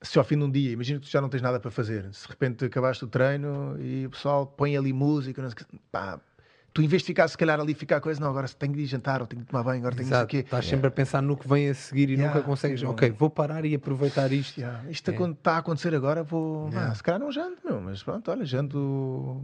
[0.02, 2.12] Se ao fim de um dia, imagina que tu já não tens nada para fazer,
[2.12, 5.58] se de repente acabaste o treino e o pessoal põe ali música, não sei,
[5.90, 6.20] pá,
[6.76, 8.86] tu em vez de ficar se calhar ali ficar coisa, não, agora tenho de ir
[8.86, 10.26] jantar ou tenho de tomar banho, agora tenho Exato.
[10.26, 10.76] que Estás yeah.
[10.76, 12.34] sempre a pensar no que vem a seguir e yeah.
[12.34, 12.94] nunca consegues, yeah.
[12.94, 14.60] ok, vou parar e aproveitar isto.
[14.60, 14.82] Yeah.
[14.90, 15.32] Isto yeah.
[15.32, 16.68] está a acontecer agora, vou.
[16.74, 19.42] Ah, se calhar não janto, meu, mas pronto, olha, janto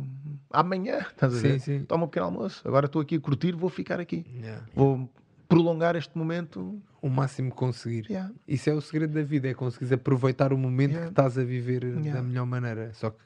[0.51, 1.59] amanhã, estás a ver?
[1.59, 1.85] Sim, sim.
[1.87, 2.61] Toma um pequeno almoço.
[2.69, 4.27] Agora estou aqui a curtir, vou ficar aqui.
[4.75, 5.09] Vou
[5.49, 8.09] prolongar este momento o máximo que conseguir.
[8.47, 11.81] Isso é o segredo da vida, é conseguir aproveitar o momento que estás a viver
[11.97, 12.93] da melhor maneira.
[12.93, 13.17] Só que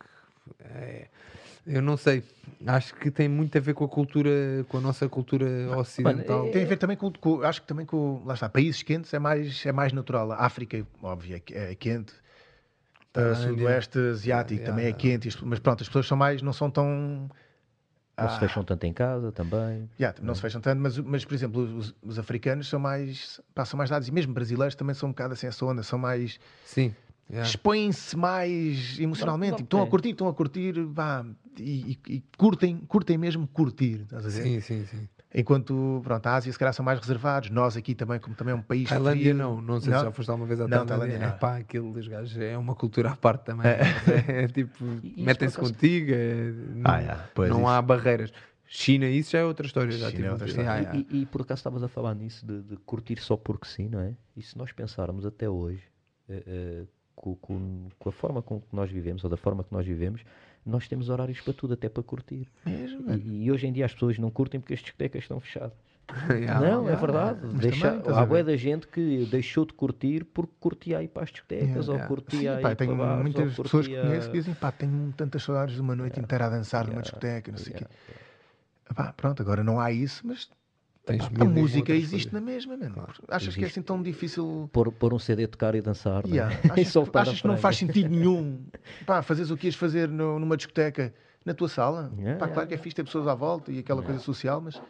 [0.61, 1.09] é,
[1.67, 2.23] eu não sei.
[2.67, 6.39] Acho que tem muito a ver com a cultura, com a nossa cultura ocidental.
[6.39, 6.53] Mano, é...
[6.53, 9.19] Tem a ver também com, com, acho que também com, lá está, países quentes é
[9.19, 10.31] mais, é mais natural.
[10.33, 12.15] A África, óbvio, é, é quente.
[13.15, 16.87] O Sudoeste Asiático também é quente, mas pronto, as pessoas são mais, não são tão.
[18.19, 19.91] Não ah, se fecham tanto em casa também.
[19.99, 20.35] Yeah, não é.
[20.35, 23.41] se fecham tanto, mas, mas por exemplo, os, os, africanos são mais.
[23.55, 26.39] passam mais dados, e mesmo brasileiros também são um bocado assim essa onda, são mais.
[26.65, 26.95] Sim
[27.29, 27.49] Yeah.
[27.49, 29.83] expõem-se mais emocionalmente, não, não, estão é.
[29.83, 31.27] a curtir, estão a curtir, vá,
[31.59, 34.43] e, e, e, curtem, curtem mesmo curtir, estás a dizer?
[34.43, 35.09] Sim, sim, sim.
[35.35, 38.57] Enquanto, pronto, a Ásia se calhar são mais reservados, nós aqui também, como também é
[38.57, 39.35] um país Tailândia frio.
[39.35, 39.99] não, não sei não?
[39.99, 41.27] se já foste alguma vez à Tailândia, Tailândia não.
[41.27, 43.83] É, pá, aquilo dos gajos é uma cultura à parte também, é,
[44.45, 44.85] é tipo,
[45.17, 46.53] metem-se contigo, é,
[46.85, 47.29] ah, yeah.
[47.37, 47.67] não isso.
[47.67, 48.33] há barreiras.
[48.69, 49.93] China, isso já é outra história.
[49.93, 50.71] Já, tipo, é outra história.
[50.71, 53.67] Ah, e, e, e, por acaso estavas a falar nisso de, de, curtir só porque
[53.67, 54.15] sim, não é?
[54.37, 55.83] E se nós pensarmos até hoje,
[56.29, 59.73] uh, uh, com, com, com, a forma com que nós vivemos, ou da forma que
[59.73, 60.23] nós vivemos,
[60.65, 62.47] nós temos horários para tudo, até para curtir.
[62.65, 65.73] Mesmo, e, e, hoje em dia as pessoas não curtem porque as discotecas estão fechadas.
[66.31, 67.41] yeah, não, yeah, é verdade.
[67.41, 67.59] Yeah.
[67.59, 71.89] Deixa, há boa da gente que deixou de curtir porque curtia ir para as discotecas
[71.89, 75.43] ou curtia Sim, pá, tenho bares, muitas pessoas que conheço que dizem pá, tenho tantas
[75.43, 77.87] saudades de uma noite inteira a dançar numa discoteca, não sei o quê.
[78.95, 80.49] Pá, pronto, agora não há isso, mas
[81.41, 82.95] a música existe na mesma, mano.
[82.95, 83.59] Claro, Achas existe.
[83.59, 84.69] que é assim tão difícil.
[84.73, 86.27] Pôr, pôr um CD a tocar e dançar.
[86.27, 86.55] Yeah.
[86.55, 86.71] Né?
[86.83, 88.65] Achas, achas que não faz sentido nenhum
[89.07, 91.15] pá, fazeres o que ias fazer no, numa discoteca
[91.45, 92.11] na tua sala?
[92.17, 94.61] Yeah, pá, yeah, claro que é fixe ter pessoas à volta e aquela coisa social,
[94.61, 94.81] mas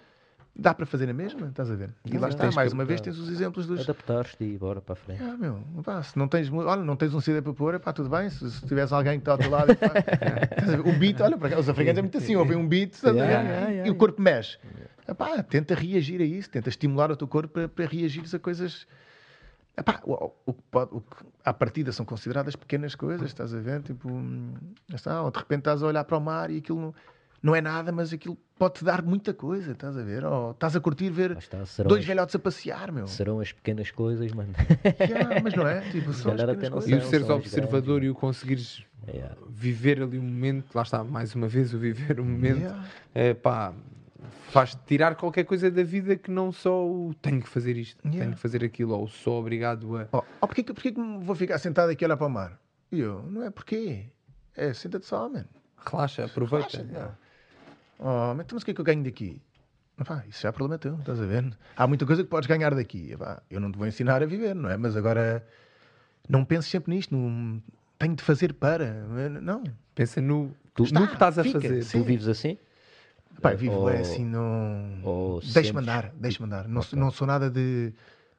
[0.59, 1.91] dá para fazer a mesma, estás a ver?
[2.05, 3.83] E lá está, mais uma vez tens os exemplos dos.
[3.83, 5.23] Adaptaste e bora para a frente.
[5.23, 8.09] Ah, meu, pá, se não tens, olha, não tens um CD para pôr, pá, tudo
[8.09, 8.31] bem.
[8.31, 9.89] Se, se tivesse alguém que está ao teu lado, pá,
[10.89, 13.69] o beat, olha, para cá, os africanos é muito assim, ouvem um beat yeah, yeah,
[13.69, 14.59] yeah, e o corpo mexe.
[15.09, 18.87] Epá, tenta reagir a isso, tenta estimular o teu corpo para, para reagires a coisas.
[19.77, 21.03] Epá, o, o, o,
[21.45, 23.83] à partida são consideradas pequenas coisas, estás a ver?
[23.83, 24.55] Tipo, hum,
[24.93, 26.95] está, ou de repente estás a olhar para o mar e aquilo não,
[27.43, 30.25] não é nada, mas aquilo pode-te dar muita coisa, estás a ver?
[30.25, 33.07] Ou estás a curtir ver está, dois as, velhotes a passear, meu.
[33.07, 34.53] Serão as pequenas coisas, mano.
[34.99, 35.81] Yeah, mas não é?
[35.93, 36.91] Tipo, são as pequenas coisas.
[36.91, 39.37] E o seres observador e o conseguires yeah.
[39.49, 42.85] viver ali um momento, lá está, mais uma vez, o viver um momento, yeah.
[43.15, 43.75] é, pá,
[44.51, 48.25] faz tirar qualquer coisa da vida que não só o tenho que fazer isto, yeah.
[48.25, 50.09] tenho que fazer aquilo, ou sou obrigado a.
[50.13, 52.59] Oh, oh porquê, porquê que vou ficar sentado aqui a olhar para o mar?
[52.91, 54.07] E eu, não é porquê.
[54.57, 55.47] É, senta-te só, mano.
[55.91, 56.79] Relaxa, aproveita.
[56.79, 57.19] Relaxa,
[57.99, 59.43] oh, mas o que é que eu ganho daqui?
[59.99, 61.57] Epá, isso já é problema teu, estás a ver?
[61.75, 63.13] Há muita coisa que podes ganhar daqui.
[63.13, 64.77] Epá, eu não te vou ensinar a viver, não é?
[64.77, 65.47] Mas agora
[66.29, 67.15] não penses sempre nisto.
[67.17, 67.63] Não,
[67.99, 68.93] tenho de fazer para.
[69.41, 69.65] Não.
[69.95, 71.83] Pensa no, tu, no que estás a fica, fazer.
[71.83, 71.99] Sim.
[71.99, 72.59] Tu vives assim?
[73.41, 75.41] Pá, vivo ou, é assim, não.
[75.53, 76.69] Deixa-me andar, deixa-me andar.
[76.69, 76.99] Não, okay.
[76.99, 77.93] não sou nada de.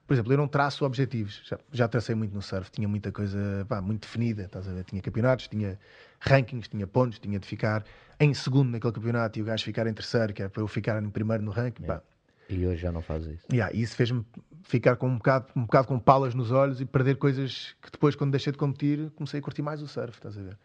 [0.06, 1.42] Por exemplo, eu não traço objetivos.
[1.46, 4.44] Já, já tracei muito no surf, tinha muita coisa pá, muito definida.
[4.44, 4.84] Estás a ver?
[4.86, 5.78] Tinha campeonatos, tinha
[6.20, 7.84] rankings, tinha pontos, tinha de ficar
[8.20, 11.02] em segundo naquele campeonato e o gajo ficar em terceiro, que era para eu ficar
[11.04, 11.84] em primeiro no ranking.
[11.84, 12.04] Yeah.
[12.50, 13.46] E hoje já não faz isso.
[13.52, 14.26] Yeah, isso fez-me
[14.64, 18.16] ficar com um bocado, um bocado com palas nos olhos e perder coisas que depois,
[18.16, 20.58] quando deixei de competir, comecei a curtir mais o surf, estás a ver?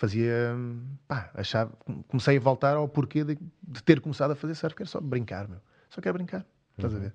[0.00, 0.56] Fazia.
[1.06, 1.70] Pá, achava,
[2.08, 5.00] comecei a voltar ao porquê de, de, ter começado a fazer surf, que era só
[5.00, 5.60] brincar, meu.
[5.90, 6.46] Só quero brincar,
[6.76, 7.00] estás uhum.
[7.00, 7.14] a ver?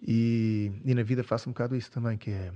[0.00, 2.50] E, e, na vida faço um bocado isso também, que é.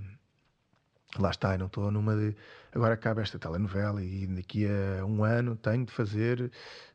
[1.19, 2.35] Lá está, eu não estou numa de.
[2.73, 6.51] Agora acaba esta telenovela e daqui a um ano tenho de fazer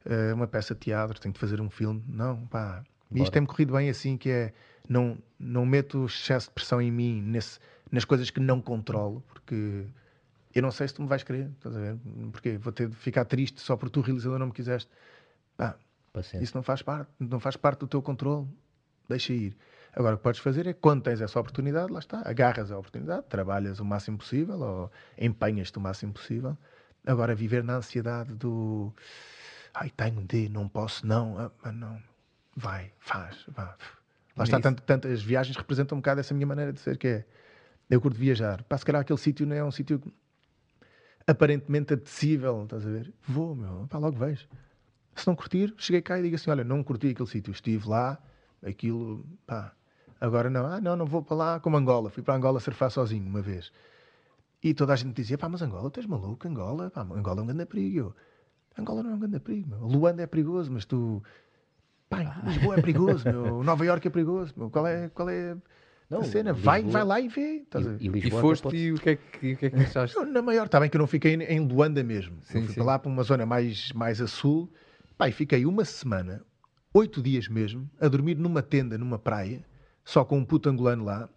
[0.06, 2.04] uh, uma peça de teatro, tenho de fazer um filme.
[2.08, 2.84] Não, pá.
[3.12, 4.54] E isto tem-me corrido bem assim, que é.
[4.90, 7.60] Não, não meto excesso de pressão em mim nesse,
[7.92, 9.86] nas coisas que não controlo, porque
[10.54, 11.98] eu não sei se tu me vais querer, estás a ver?
[12.32, 14.90] Porque vou ter de ficar triste só porque tu, realizador, não me quiseste.
[15.56, 15.76] Pá,
[16.42, 18.48] isso não faz parte, não faz parte do teu controle.
[19.08, 19.56] Deixa ir.
[19.94, 23.26] Agora, o que podes fazer é, quando tens essa oportunidade, lá está, agarras a oportunidade,
[23.28, 26.58] trabalhas o máximo possível ou empenhas-te o máximo possível.
[27.06, 28.94] Agora, viver na ansiedade do
[29.74, 32.02] ai, tenho de, não posso, não, ah, não,
[32.56, 33.76] vai, faz, vá.
[34.36, 37.08] Lá está, tanto, tanto, as viagens representam um bocado essa minha maneira de ser, que
[37.08, 37.26] é
[37.90, 38.64] eu curto viajar.
[38.64, 40.02] Pá, se calhar aquele sítio não é um sítio
[41.30, 43.14] aparentemente apetecível, estás a ver?
[43.27, 44.47] Vou, meu, pá, logo vejo.
[45.15, 48.18] Se não curtir, cheguei cá e digo assim: olha, não curti aquele sítio, estive lá,
[48.65, 49.73] aquilo, pá,
[50.19, 53.26] agora não, ah, não, não vou para lá, como Angola, fui para Angola surfar sozinho
[53.27, 53.72] uma vez.
[54.64, 56.47] E toda a gente dizia: pá, mas Angola, estás maluco?
[56.47, 58.15] Angola, pá, Angola é um grande perigo.
[58.77, 59.80] Angola não é um grande perigo, meu.
[59.88, 61.22] Luanda é perigoso, mas tu.
[62.10, 63.64] Pá, Lisboa é perigoso, meu.
[63.64, 64.69] Nova Iorque é perigoso, meu.
[64.72, 65.10] Qual é.
[65.10, 65.56] Qual é
[66.10, 67.64] não, a cena, vai, vai lá e vê.
[67.99, 70.19] E, e, e foste e o que é que, o que, é que achaste?
[70.26, 72.36] na maior, está bem que eu não fiquei em Luanda mesmo.
[72.41, 72.76] Sim, eu fui sim.
[72.76, 74.73] para lá para uma zona mais, mais a sul.
[75.19, 76.44] Pai, fiquei uma semana,
[76.95, 79.64] oito dias mesmo, a dormir numa tenda, numa praia,
[80.03, 81.30] só com um puto angolano lá.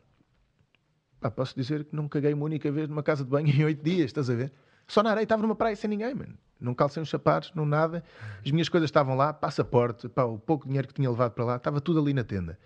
[1.20, 3.84] Pá, posso dizer que não caguei uma única vez numa casa de banho em oito
[3.84, 4.52] dias, estás a ver?
[4.88, 6.34] Só na areia, estava numa praia sem ninguém, mano.
[6.58, 8.02] Não calcei uns sapatos, não nada.
[8.42, 11.56] As minhas coisas estavam lá, passaporte, pá, o pouco dinheiro que tinha levado para lá,
[11.56, 12.58] estava tudo ali na tenda.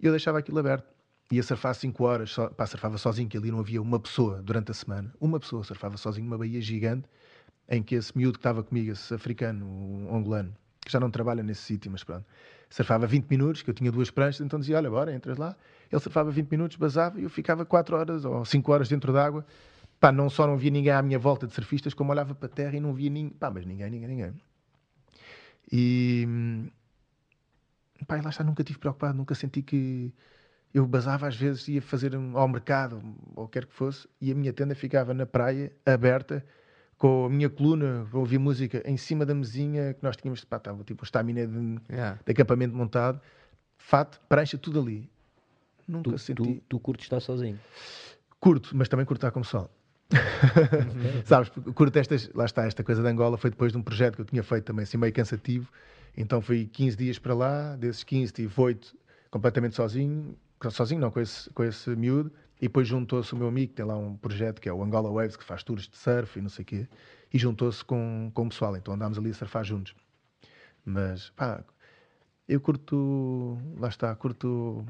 [0.00, 0.91] E eu deixava aquilo aberto
[1.32, 4.70] ia surfar 5 horas, só, pá, surfava sozinho, que ali não havia uma pessoa durante
[4.70, 5.12] a semana.
[5.18, 7.08] Uma pessoa surfava sozinho numa baía gigante,
[7.68, 10.54] em que esse miúdo que estava comigo, esse africano, um angolano,
[10.84, 12.26] que já não trabalha nesse sítio, mas pronto,
[12.68, 15.56] surfava 20 minutos, que eu tinha duas pranchas, então dizia, olha, bora, entras lá.
[15.90, 19.46] Ele surfava 20 minutos, basava, e eu ficava 4 horas ou 5 horas dentro d'água.
[19.98, 22.50] Pá, não só não via ninguém à minha volta de surfistas, como olhava para a
[22.50, 23.30] terra e não via ninguém.
[23.30, 24.34] Pá, mas ninguém, ninguém, ninguém.
[25.70, 26.26] E...
[28.06, 30.12] Pá, lá está, nunca tive preocupado, nunca senti que
[30.74, 33.02] eu basava às vezes, ia fazer um, ao mercado,
[33.34, 36.44] ou quer que fosse, e a minha tenda ficava na praia, aberta,
[36.96, 40.56] com a minha coluna, para ouvir música, em cima da mesinha que nós tínhamos, pá,
[40.56, 42.18] estava tipo o estamina de, yeah.
[42.24, 43.20] de, acampamento montado,
[43.76, 45.10] fato, prancha, tudo ali.
[45.86, 46.42] Nunca tu, senti.
[46.42, 47.58] Tu, tu curtes estar sozinho?
[48.40, 49.68] Curto, mas também curto estar como sol.
[51.24, 54.22] Sabes, curto estas, lá está, esta coisa de Angola foi depois de um projeto que
[54.22, 55.68] eu tinha feito também, assim meio cansativo.
[56.16, 58.96] Então fui 15 dias para lá, desses 15 tive 8
[59.30, 60.36] completamente sozinho,
[60.70, 63.84] sozinho não, com esse, com esse miúdo, e depois juntou-se o meu amigo, que tem
[63.84, 66.48] lá um projeto que é o Angola Waves, que faz tours de surf e não
[66.48, 66.88] sei o quê,
[67.32, 69.94] e juntou-se com, com o pessoal, então andámos ali a surfar juntos.
[70.84, 71.64] Mas, pá,
[72.48, 74.84] eu curto, lá está, curto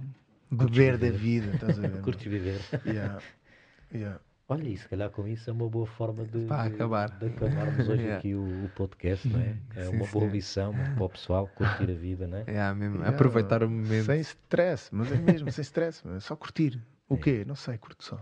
[0.50, 2.00] beber da vida, estás a ver?
[2.02, 2.60] Curtes viver.
[2.86, 3.22] Yeah,
[3.94, 4.20] yeah.
[4.48, 7.10] Olha, e se calhar com isso é uma boa forma de, Para acabar.
[7.10, 8.18] de, de acabarmos hoje yeah.
[8.18, 9.56] aqui o, o, podcast, não é?
[9.76, 10.32] É sim, uma boa sim.
[10.32, 12.44] lição para o pessoal curtir a vida, não é?
[12.52, 12.96] É mesmo.
[12.96, 14.04] Yeah, Aproveitar o momento.
[14.06, 16.78] Sem stress, mas é mesmo, sem stress, só curtir.
[17.08, 17.18] O é.
[17.18, 17.44] quê?
[17.46, 18.20] Não sei, curto só.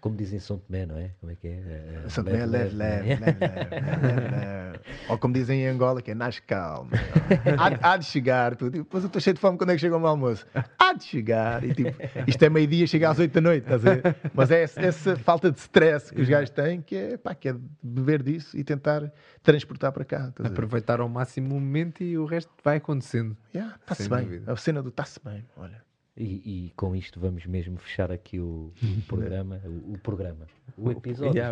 [0.00, 1.10] Como dizem São Tomé, não é?
[1.20, 1.50] Como é que é?
[1.50, 6.14] é São Tomé é leve, leve, leve, leve, Ou como dizem em Angola, que é
[6.14, 6.90] nas calma.
[7.58, 9.80] há, há, de chegar, tu, tipo, depois eu estou cheio de fome quando é que
[9.80, 10.46] chega o meu almoço.
[10.78, 11.64] Há de chegar.
[11.64, 11.96] E tipo,
[12.26, 14.16] isto é meio-dia, chega às oito da noite, estás a ver?
[14.34, 17.48] Mas é essa, essa falta de stress que os gajos têm, que é, pá, que
[17.48, 19.12] é beber disso e tentar
[19.42, 20.32] transportar para cá.
[20.44, 23.36] Aproveitar ao máximo o momento e o resto vai acontecendo.
[23.52, 24.24] Está-se yeah, bem.
[24.24, 24.52] Dúvida.
[24.52, 25.85] A cena do está-se bem, olha.
[26.18, 30.46] E, e, com isto vamos mesmo fechar aqui o, o programa, o, o, programa,
[30.78, 31.42] o episódio.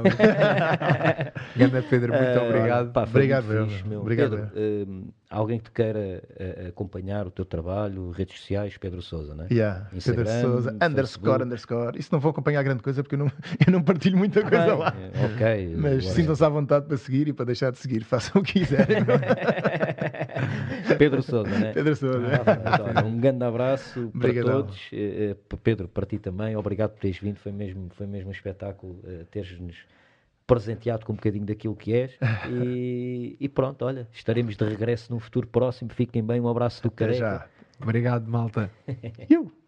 [1.55, 2.91] Ganda Pedro, muito uh, obrigado.
[2.91, 4.01] Pá, obrigado, muito fixe, meu.
[4.01, 4.51] obrigado.
[4.55, 9.35] Pedro, uh, alguém que te queira uh, acompanhar o teu trabalho, redes sociais, Pedro Souza,
[9.35, 9.49] não é?
[9.53, 11.99] Yeah, Instagram, Pedro Souza, underscore, underscore.
[11.99, 13.33] Isso não vou acompanhar grande coisa porque eu não,
[13.67, 14.95] eu não partilho muita coisa ah, lá.
[15.35, 15.77] Ok.
[15.77, 19.05] Mas sintam-se à vontade para seguir e para deixar de seguir, façam o que quiserem.
[20.99, 21.73] Pedro Souza, né?
[21.73, 22.19] Pedro Souza.
[22.97, 24.51] Ah, um grande abraço Obrigadão.
[24.51, 24.89] para todos.
[24.93, 26.57] Eh, eh, Pedro, para ti também.
[26.57, 27.39] Obrigado por teres vindo.
[27.39, 29.77] Foi mesmo, foi mesmo um espetáculo uh, teres-nos
[30.47, 32.13] presenteado com um bocadinho daquilo que és.
[32.51, 35.91] E, e, pronto, olha, estaremos de regresso num futuro próximo.
[35.93, 36.41] Fiquem bem.
[36.41, 37.49] Um abraço do Careca.
[37.81, 38.71] Obrigado, malta.